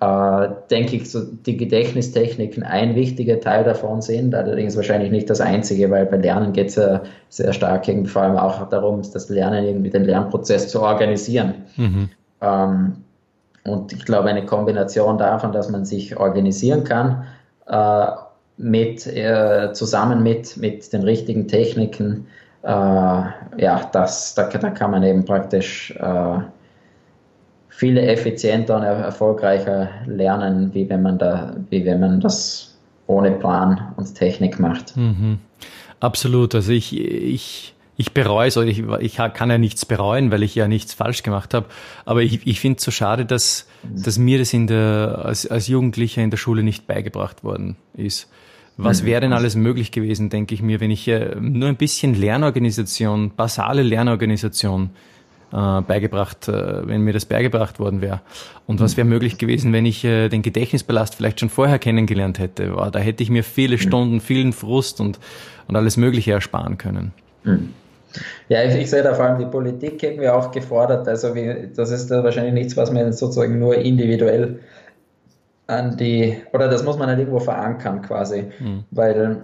äh, 0.00 0.48
denke 0.68 0.96
ich, 0.96 1.08
so 1.08 1.22
die 1.22 1.56
Gedächtnistechniken 1.56 2.64
ein 2.64 2.96
wichtiger 2.96 3.38
Teil 3.38 3.62
davon 3.62 4.02
sind, 4.02 4.34
allerdings 4.34 4.74
wahrscheinlich 4.74 5.12
nicht 5.12 5.30
das 5.30 5.40
einzige, 5.40 5.88
weil 5.92 6.06
bei 6.06 6.16
Lernen 6.16 6.52
geht 6.52 6.70
es 6.70 6.74
ja 6.74 7.02
sehr 7.28 7.52
stark 7.52 7.86
irgendwie 7.86 8.10
vor 8.10 8.22
allem 8.22 8.36
auch 8.36 8.68
darum, 8.68 9.02
das 9.02 9.28
Lernen 9.28 9.64
irgendwie 9.64 9.90
den 9.90 10.02
Lernprozess 10.02 10.66
zu 10.66 10.82
organisieren. 10.82 11.54
Mhm. 11.76 12.10
Ähm, 12.40 13.04
und 13.64 13.92
ich 13.92 14.04
glaube, 14.04 14.28
eine 14.28 14.46
Kombination 14.46 15.18
davon, 15.18 15.52
dass 15.52 15.68
man 15.68 15.84
sich 15.84 16.16
organisieren 16.16 16.84
kann, 16.84 17.24
äh, 17.66 18.06
mit, 18.56 19.06
äh, 19.06 19.72
zusammen 19.72 20.22
mit, 20.22 20.56
mit 20.56 20.92
den 20.92 21.02
richtigen 21.02 21.46
Techniken, 21.48 22.26
äh, 22.62 22.68
ja, 22.68 23.90
das, 23.92 24.34
da, 24.34 24.48
da 24.48 24.70
kann 24.70 24.90
man 24.90 25.02
eben 25.02 25.24
praktisch 25.24 25.92
äh, 25.92 26.38
viele 27.68 28.02
effizienter 28.02 28.76
und 28.76 28.82
erfolgreicher 28.82 29.88
lernen, 30.06 30.74
wie 30.74 30.88
wenn 30.88 31.02
man 31.02 31.18
da, 31.18 31.54
wie 31.70 31.84
wenn 31.84 32.00
man 32.00 32.20
das 32.20 32.76
ohne 33.06 33.30
Plan 33.32 33.92
und 33.96 34.12
Technik 34.14 34.58
macht. 34.58 34.96
Mhm. 34.96 35.38
Absolut. 36.00 36.54
Also 36.54 36.72
ich, 36.72 36.98
ich 36.98 37.74
ich 37.98 38.14
bereue 38.14 38.46
es, 38.46 38.56
ich, 38.56 38.84
ich 39.00 39.16
kann 39.16 39.50
ja 39.50 39.58
nichts 39.58 39.84
bereuen, 39.84 40.30
weil 40.30 40.44
ich 40.44 40.54
ja 40.54 40.68
nichts 40.68 40.94
falsch 40.94 41.24
gemacht 41.24 41.52
habe. 41.52 41.66
Aber 42.04 42.22
ich, 42.22 42.46
ich 42.46 42.60
finde 42.60 42.78
es 42.78 42.84
so 42.84 42.92
schade, 42.92 43.26
dass, 43.26 43.66
dass 43.82 44.18
mir 44.18 44.38
das 44.38 44.52
in 44.52 44.68
der, 44.68 45.22
als, 45.24 45.48
als 45.48 45.66
Jugendlicher 45.66 46.22
in 46.22 46.30
der 46.30 46.36
Schule 46.36 46.62
nicht 46.62 46.86
beigebracht 46.86 47.42
worden 47.42 47.76
ist. 47.94 48.30
Was 48.76 49.04
wäre 49.04 49.20
denn 49.20 49.32
alles 49.32 49.56
möglich 49.56 49.90
gewesen, 49.90 50.30
denke 50.30 50.54
ich 50.54 50.62
mir, 50.62 50.78
wenn 50.78 50.92
ich 50.92 51.08
äh, 51.08 51.34
nur 51.40 51.68
ein 51.68 51.74
bisschen 51.74 52.14
Lernorganisation, 52.14 53.32
basale 53.34 53.82
Lernorganisation 53.82 54.90
äh, 55.50 55.80
beigebracht, 55.80 56.46
äh, 56.46 56.86
wenn 56.86 57.00
mir 57.00 57.12
das 57.12 57.24
beigebracht 57.24 57.80
worden 57.80 58.00
wäre. 58.00 58.20
Und 58.68 58.78
was 58.78 58.96
wäre 58.96 59.08
möglich 59.08 59.38
gewesen, 59.38 59.72
wenn 59.72 59.84
ich 59.84 60.04
äh, 60.04 60.28
den 60.28 60.42
Gedächtnisballast 60.42 61.16
vielleicht 61.16 61.40
schon 61.40 61.48
vorher 61.48 61.80
kennengelernt 61.80 62.38
hätte? 62.38 62.76
Wow, 62.76 62.92
da 62.92 63.00
hätte 63.00 63.24
ich 63.24 63.30
mir 63.30 63.42
viele 63.42 63.78
Stunden, 63.78 64.20
vielen 64.20 64.52
Frust 64.52 65.00
und, 65.00 65.18
und 65.66 65.74
alles 65.74 65.96
Mögliche 65.96 66.30
ersparen 66.30 66.78
können. 66.78 67.12
Mhm. 67.42 67.70
Ja, 68.48 68.62
ich, 68.62 68.74
ich, 68.74 68.90
sehe 68.90 69.02
da 69.02 69.14
vor 69.14 69.26
allem 69.26 69.38
die 69.38 69.46
Politik 69.46 70.02
irgendwie 70.02 70.28
auch 70.28 70.50
gefordert. 70.50 71.06
Also 71.08 71.34
wie, 71.34 71.70
das 71.74 71.90
ist 71.90 72.10
da 72.10 72.24
wahrscheinlich 72.24 72.54
nichts, 72.54 72.76
was 72.76 72.90
man 72.90 73.12
sozusagen 73.12 73.58
nur 73.58 73.76
individuell 73.76 74.60
an 75.66 75.96
die, 75.96 76.36
oder 76.52 76.68
das 76.68 76.84
muss 76.84 76.98
man 76.98 77.08
halt 77.08 77.18
irgendwo 77.18 77.40
verankern 77.40 78.02
quasi, 78.02 78.44
mhm. 78.58 78.84
weil 78.90 79.42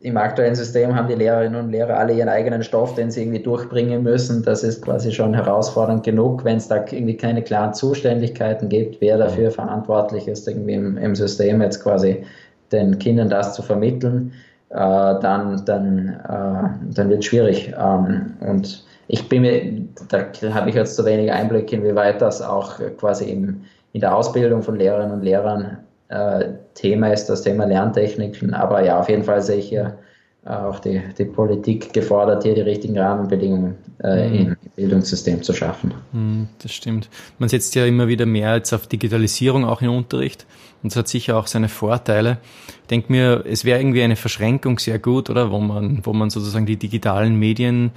im 0.00 0.16
aktuellen 0.16 0.54
System 0.54 0.96
haben 0.96 1.08
die 1.08 1.14
Lehrerinnen 1.14 1.62
und 1.62 1.70
Lehrer 1.70 1.98
alle 1.98 2.14
ihren 2.14 2.30
eigenen 2.30 2.62
Stoff, 2.62 2.94
den 2.94 3.10
sie 3.10 3.22
irgendwie 3.22 3.42
durchbringen 3.42 4.02
müssen. 4.02 4.42
Das 4.42 4.64
ist 4.64 4.82
quasi 4.82 5.12
schon 5.12 5.34
herausfordernd 5.34 6.02
genug, 6.04 6.44
wenn 6.44 6.56
es 6.56 6.68
da 6.68 6.76
irgendwie 6.76 7.16
keine 7.16 7.42
klaren 7.42 7.74
Zuständigkeiten 7.74 8.70
gibt, 8.70 9.00
wer 9.00 9.18
dafür 9.18 9.50
verantwortlich 9.50 10.26
ist, 10.26 10.48
irgendwie 10.48 10.72
im, 10.72 10.96
im 10.96 11.14
System 11.14 11.60
jetzt 11.60 11.82
quasi 11.82 12.24
den 12.72 12.98
Kindern 12.98 13.28
das 13.28 13.54
zu 13.54 13.62
vermitteln 13.62 14.32
äh, 14.70 15.20
dann, 15.20 15.64
dann, 15.64 16.08
äh, 16.08 16.94
dann 16.94 17.08
wird 17.08 17.20
es 17.20 17.26
schwierig. 17.26 17.74
Ähm, 17.78 18.36
und 18.40 18.84
ich 19.08 19.28
bin 19.28 19.42
mir, 19.42 19.82
da 20.08 20.26
habe 20.54 20.70
ich 20.70 20.76
jetzt 20.76 20.96
zu 20.96 21.04
wenig 21.04 21.32
Einblick, 21.32 21.72
inwieweit 21.72 22.22
das 22.22 22.40
auch 22.40 22.78
quasi 22.96 23.30
im, 23.30 23.62
in 23.92 24.00
der 24.00 24.14
Ausbildung 24.14 24.62
von 24.62 24.76
Lehrerinnen 24.76 25.12
und 25.12 25.22
Lehrern 25.22 25.78
äh, 26.08 26.50
Thema 26.74 27.12
ist, 27.12 27.26
das 27.26 27.42
Thema 27.42 27.64
Lerntechniken. 27.64 28.54
Aber 28.54 28.84
ja, 28.84 29.00
auf 29.00 29.08
jeden 29.08 29.24
Fall 29.24 29.42
sehe 29.42 29.56
ich 29.56 29.68
hier 29.68 29.98
auch 30.44 30.78
die, 30.80 31.02
die 31.18 31.26
Politik 31.26 31.92
gefordert, 31.92 32.44
hier 32.44 32.54
die 32.54 32.62
richtigen 32.62 32.98
Rahmenbedingungen 32.98 33.76
äh, 34.02 34.28
mhm. 34.28 34.34
im 34.34 34.56
Bildungssystem 34.74 35.42
zu 35.42 35.52
schaffen. 35.52 35.92
Mhm, 36.12 36.48
das 36.62 36.72
stimmt. 36.72 37.10
Man 37.38 37.48
setzt 37.48 37.74
ja 37.74 37.84
immer 37.84 38.08
wieder 38.08 38.24
mehr 38.24 38.56
jetzt 38.56 38.72
auf 38.72 38.86
Digitalisierung 38.86 39.64
auch 39.64 39.82
im 39.82 39.90
Unterricht. 39.90 40.46
Und 40.82 40.92
es 40.92 40.96
hat 40.96 41.08
sicher 41.08 41.36
auch 41.36 41.46
seine 41.46 41.68
Vorteile. 41.68 42.38
Ich 42.82 42.88
denke 42.88 43.12
mir, 43.12 43.44
es 43.46 43.66
wäre 43.66 43.78
irgendwie 43.78 44.02
eine 44.02 44.16
Verschränkung 44.16 44.78
sehr 44.78 44.98
gut, 44.98 45.28
oder? 45.28 45.50
Wo 45.50 45.60
man, 45.60 46.00
wo 46.04 46.14
man 46.14 46.30
sozusagen 46.30 46.64
die 46.64 46.78
digitalen 46.78 47.36
Medien, 47.36 47.90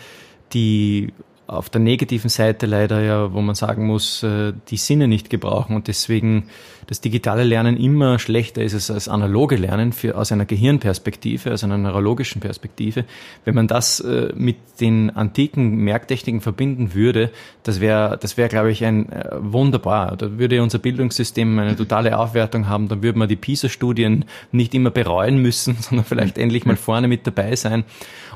die 0.54 1.14
auf 1.48 1.70
der 1.70 1.82
negativen 1.82 2.30
Seite 2.30 2.66
leider 2.66 3.02
ja, 3.02 3.34
wo 3.34 3.42
man 3.42 3.56
sagen 3.56 3.86
muss, 3.86 4.24
äh, 4.24 4.54
die 4.70 4.78
Sinne 4.78 5.08
nicht 5.08 5.30
gebrauchen 5.30 5.76
und 5.76 5.88
deswegen 5.88 6.46
das 6.88 7.02
digitale 7.02 7.44
Lernen 7.44 7.78
immer 7.78 8.20
schlechter 8.20 8.62
ist 8.62 8.90
als 8.90 9.08
analoge 9.08 9.56
Lernen 9.56 9.94
für, 9.94 10.18
aus 10.18 10.32
einer 10.32 10.46
Gehirnperspektive, 10.46 11.54
aus 11.54 11.64
einer 11.64 11.78
neurologischen 11.78 12.42
Perspektive. 12.42 13.06
Wenn 13.46 13.56
man 13.56 13.68
das 13.68 14.00
äh, 14.00 14.32
mit 14.36 14.58
den 14.80 15.10
antiken 15.10 15.78
Merktechniken 15.78 16.42
verbinden 16.42 16.94
würde, 16.94 17.32
das 17.64 17.80
wäre, 17.80 18.18
das 18.18 18.38
wäre, 18.38 18.50
glaube 18.50 18.72
ich, 18.72 18.84
ein 18.84 19.12
äh, 19.12 19.30
wunderbar. 19.40 20.18
Da 20.18 20.38
würde 20.38 20.62
unser 20.62 20.80
Bildungssystem 20.80 21.58
eine 21.60 21.76
totale 21.76 22.18
Aufwertung 22.18 22.68
haben. 22.68 22.88
Dann 22.88 23.04
würde 23.04 23.20
man 23.20 23.28
die 23.28 23.36
PISA-Studien 23.36 24.26
nicht 24.52 24.74
immer 24.74 24.92
bereuen 24.92 25.38
müssen, 25.38 25.78
sondern 25.80 26.06
vielleicht 26.06 26.38
endlich 26.38 26.66
mal 26.66 26.76
vorne 26.76 27.08
mit 27.08 27.26
dabei 27.28 27.56
sein. 27.56 27.84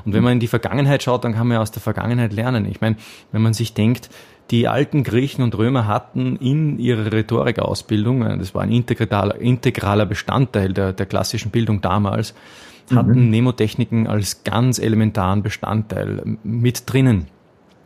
Und 0.04 0.14
wenn 0.14 0.22
man 0.22 0.34
in 0.34 0.40
die 0.40 0.46
Vergangenheit 0.46 1.02
schaut, 1.02 1.24
dann 1.24 1.34
kann 1.34 1.48
man 1.48 1.56
ja 1.56 1.60
aus 1.60 1.70
der 1.70 1.82
Vergangenheit 1.82 2.32
lernen. 2.32 2.66
Ich 2.66 2.80
meine, 2.80 2.96
wenn 3.32 3.42
man 3.42 3.54
sich 3.54 3.74
denkt, 3.74 4.10
die 4.50 4.66
alten 4.66 5.04
Griechen 5.04 5.42
und 5.42 5.56
Römer 5.56 5.86
hatten 5.86 6.36
in 6.36 6.78
ihrer 6.78 7.12
Rhetorikausbildung, 7.12 8.22
äh, 8.22 8.38
das 8.38 8.54
war 8.54 8.62
ein 8.62 8.72
integraler, 8.72 9.40
integraler 9.40 10.06
Bestandteil 10.06 10.72
der, 10.72 10.92
der 10.92 11.06
klassischen 11.06 11.50
Bildung 11.50 11.80
damals, 11.80 12.34
hatten 12.94 13.24
mhm. 13.26 13.30
Nemotechniken 13.30 14.06
als 14.06 14.44
ganz 14.44 14.78
elementaren 14.78 15.42
Bestandteil 15.42 16.38
mit 16.42 16.90
drinnen. 16.90 17.26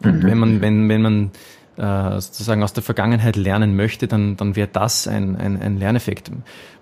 Mhm. 0.05 0.23
wenn 0.23 0.39
man, 0.39 0.61
wenn, 0.61 0.89
wenn 0.89 1.03
man 1.03 1.31
äh, 1.77 2.21
sozusagen 2.21 2.63
aus 2.63 2.73
der 2.73 2.83
Vergangenheit 2.83 3.37
lernen 3.37 3.77
möchte, 3.77 4.07
dann, 4.07 4.37
dann 4.37 4.57
wäre 4.57 4.69
das 4.73 5.09
ein, 5.09 5.37
ein, 5.37 5.61
ein 5.61 5.79
Lerneffekt, 5.79 6.31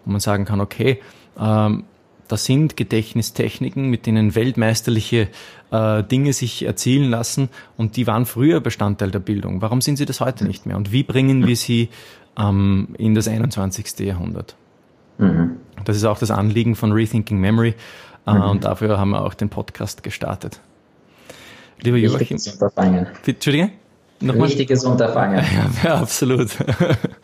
wo 0.04 0.10
man 0.10 0.20
sagen 0.20 0.44
kann, 0.44 0.60
okay, 0.60 1.00
ähm, 1.38 1.84
das 2.30 2.44
sind 2.44 2.76
Gedächtnistechniken, 2.76 3.90
mit 3.90 4.06
denen 4.06 4.34
weltmeisterliche 4.34 5.28
äh, 5.70 6.02
Dinge 6.04 6.32
sich 6.32 6.64
erzielen 6.64 7.10
lassen 7.10 7.48
und 7.76 7.96
die 7.96 8.06
waren 8.06 8.26
früher 8.26 8.60
Bestandteil 8.60 9.10
der 9.10 9.18
Bildung. 9.18 9.62
Warum 9.62 9.80
sind 9.80 9.96
sie 9.96 10.04
das 10.04 10.20
heute 10.20 10.44
nicht 10.44 10.66
mehr? 10.66 10.76
Und 10.76 10.92
wie 10.92 11.02
bringen 11.02 11.46
wir 11.46 11.56
sie 11.56 11.88
ähm, 12.38 12.88
in 12.98 13.14
das 13.14 13.28
21. 13.28 13.98
Jahrhundert? 14.00 14.56
Mhm. 15.18 15.56
Das 15.84 15.96
ist 15.96 16.04
auch 16.04 16.18
das 16.18 16.30
Anliegen 16.30 16.76
von 16.76 16.92
Rethinking 16.92 17.38
Memory 17.38 17.74
äh, 18.26 18.32
mhm. 18.32 18.42
und 18.42 18.64
dafür 18.64 18.98
haben 18.98 19.10
wir 19.10 19.24
auch 19.24 19.34
den 19.34 19.48
Podcast 19.48 20.02
gestartet. 20.02 20.60
Lieber 21.82 21.96
Joachim. 21.96 22.36
Unterfangen. 22.36 23.06
Entschuldige? 23.26 23.70
Nochmal? 24.20 24.48
Wichtiges 24.48 24.84
Unterfangen. 24.84 25.38
Ja, 25.38 25.70
ja 25.84 25.94
absolut. 25.96 26.50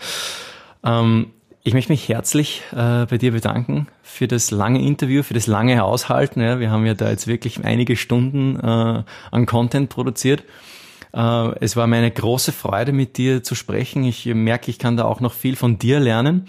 ähm, 0.85 1.33
ich 1.67 1.75
möchte 1.75 1.91
mich 1.91 2.09
herzlich 2.09 2.63
äh, 2.71 3.07
bei 3.07 3.19
dir 3.19 3.33
bedanken 3.33 3.89
für 4.01 4.29
das 4.29 4.53
lange 4.53 4.81
Interview, 4.81 5.25
für 5.25 5.35
das 5.35 5.49
lange 5.49 5.83
Aushalten. 5.83 6.41
Ja, 6.41 6.61
wir 6.61 6.71
haben 6.71 6.87
ja 6.87 6.95
da 6.95 7.11
jetzt 7.11 7.27
wirklich 7.27 7.65
einige 7.65 7.97
Stunden 7.97 8.55
äh, 8.55 9.03
an 9.33 9.47
Content 9.47 9.89
produziert. 9.89 10.45
Äh, 11.13 11.59
es 11.59 11.75
war 11.75 11.89
mir 11.89 11.97
eine 11.97 12.13
große 12.13 12.53
Freude, 12.53 12.93
mit 12.93 13.17
dir 13.17 13.43
zu 13.43 13.57
sprechen. 13.57 14.05
Ich 14.05 14.27
merke, 14.27 14.71
ich 14.71 14.79
kann 14.79 14.97
da 14.97 15.07
auch 15.07 15.19
noch 15.19 15.33
viel 15.33 15.57
von 15.57 15.77
dir 15.77 15.99
lernen. 15.99 16.47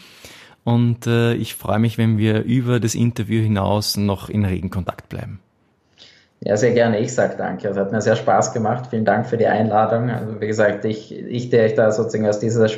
Und 0.64 1.08
äh, 1.08 1.34
ich 1.34 1.56
freue 1.56 1.80
mich, 1.80 1.98
wenn 1.98 2.20
wir 2.20 2.44
über 2.44 2.80
das 2.80 2.94
Interview 2.94 3.42
hinaus 3.42 3.98
noch 3.98 4.30
in 4.30 4.46
regen 4.46 4.70
Kontakt 4.70 5.10
bleiben. 5.10 5.40
Ja, 6.42 6.56
sehr 6.56 6.72
gerne. 6.74 7.00
Ich 7.00 7.14
sage 7.14 7.36
danke. 7.38 7.68
Es 7.68 7.78
hat 7.78 7.92
mir 7.92 8.02
sehr 8.02 8.16
Spaß 8.16 8.54
gemacht. 8.54 8.88
Vielen 8.90 9.06
Dank 9.06 9.28
für 9.28 9.38
die 9.38 9.48
Einladung. 9.48 10.10
Also 10.10 10.40
wie 10.40 10.48
gesagt, 10.48 10.86
ich, 10.86 11.12
ich 11.12 11.50
der 11.50 11.66
ich 11.66 11.74
da 11.74 11.92
sozusagen 11.92 12.28
aus 12.28 12.40
dieser 12.40 12.70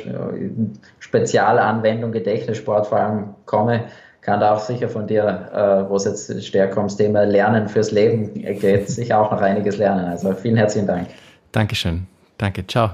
Spezialanwendung 0.98 2.10
Gedächtnissport 2.10 2.86
vor 2.86 2.98
allem 2.98 3.34
komme, 3.44 3.84
kann 4.22 4.40
da 4.40 4.54
auch 4.54 4.60
sicher 4.60 4.88
von 4.88 5.06
dir, 5.06 5.50
äh, 5.52 5.90
wo 5.90 5.96
es 5.96 6.04
jetzt 6.04 6.44
stärker 6.44 6.78
ums 6.78 6.96
Thema 6.96 7.24
Lernen 7.24 7.68
fürs 7.68 7.90
Leben 7.90 8.32
geht, 8.34 8.88
sicher 8.88 9.20
auch 9.20 9.30
noch 9.30 9.40
einiges 9.40 9.76
lernen. 9.76 10.06
Also 10.06 10.32
vielen 10.34 10.56
herzlichen 10.56 10.86
Dank. 10.86 11.08
Dankeschön. 11.52 12.06
Danke. 12.38 12.66
Ciao. 12.66 12.90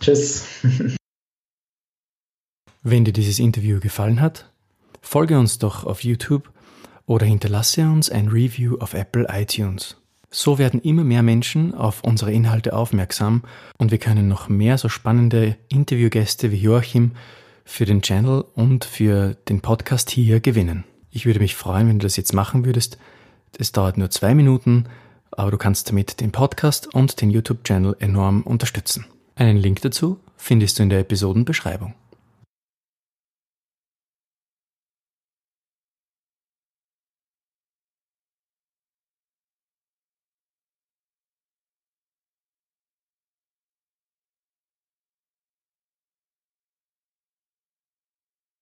Tschüss. 0.00 0.46
Wenn 2.82 3.04
dir 3.04 3.12
dieses 3.12 3.38
Interview 3.38 3.78
gefallen 3.78 4.20
hat, 4.20 4.50
folge 5.00 5.38
uns 5.38 5.58
doch 5.58 5.84
auf 5.84 6.02
YouTube 6.02 6.50
oder 7.06 7.26
hinterlasse 7.26 7.82
uns 7.82 8.10
ein 8.10 8.28
Review 8.28 8.76
auf 8.78 8.94
Apple 8.94 9.26
iTunes. 9.30 9.96
So 10.30 10.58
werden 10.58 10.80
immer 10.80 11.04
mehr 11.04 11.22
Menschen 11.22 11.74
auf 11.74 12.02
unsere 12.04 12.32
Inhalte 12.32 12.74
aufmerksam 12.74 13.42
und 13.76 13.90
wir 13.90 13.98
können 13.98 14.28
noch 14.28 14.48
mehr 14.48 14.78
so 14.78 14.88
spannende 14.88 15.56
Interviewgäste 15.68 16.50
wie 16.50 16.56
Joachim 16.56 17.12
für 17.64 17.84
den 17.84 18.00
Channel 18.00 18.44
und 18.54 18.84
für 18.84 19.34
den 19.48 19.60
Podcast 19.60 20.10
hier 20.10 20.40
gewinnen. 20.40 20.84
Ich 21.10 21.26
würde 21.26 21.40
mich 21.40 21.54
freuen, 21.54 21.88
wenn 21.88 21.98
du 21.98 22.06
das 22.06 22.16
jetzt 22.16 22.32
machen 22.32 22.64
würdest. 22.64 22.96
Es 23.58 23.72
dauert 23.72 23.98
nur 23.98 24.10
zwei 24.10 24.34
Minuten, 24.34 24.86
aber 25.30 25.50
du 25.50 25.58
kannst 25.58 25.90
damit 25.90 26.20
den 26.20 26.32
Podcast 26.32 26.94
und 26.94 27.20
den 27.20 27.30
YouTube-Channel 27.30 27.96
enorm 27.98 28.42
unterstützen. 28.42 29.04
Einen 29.34 29.58
Link 29.58 29.82
dazu 29.82 30.18
findest 30.36 30.78
du 30.78 30.82
in 30.82 30.88
der 30.88 31.00
Episodenbeschreibung. 31.00 31.94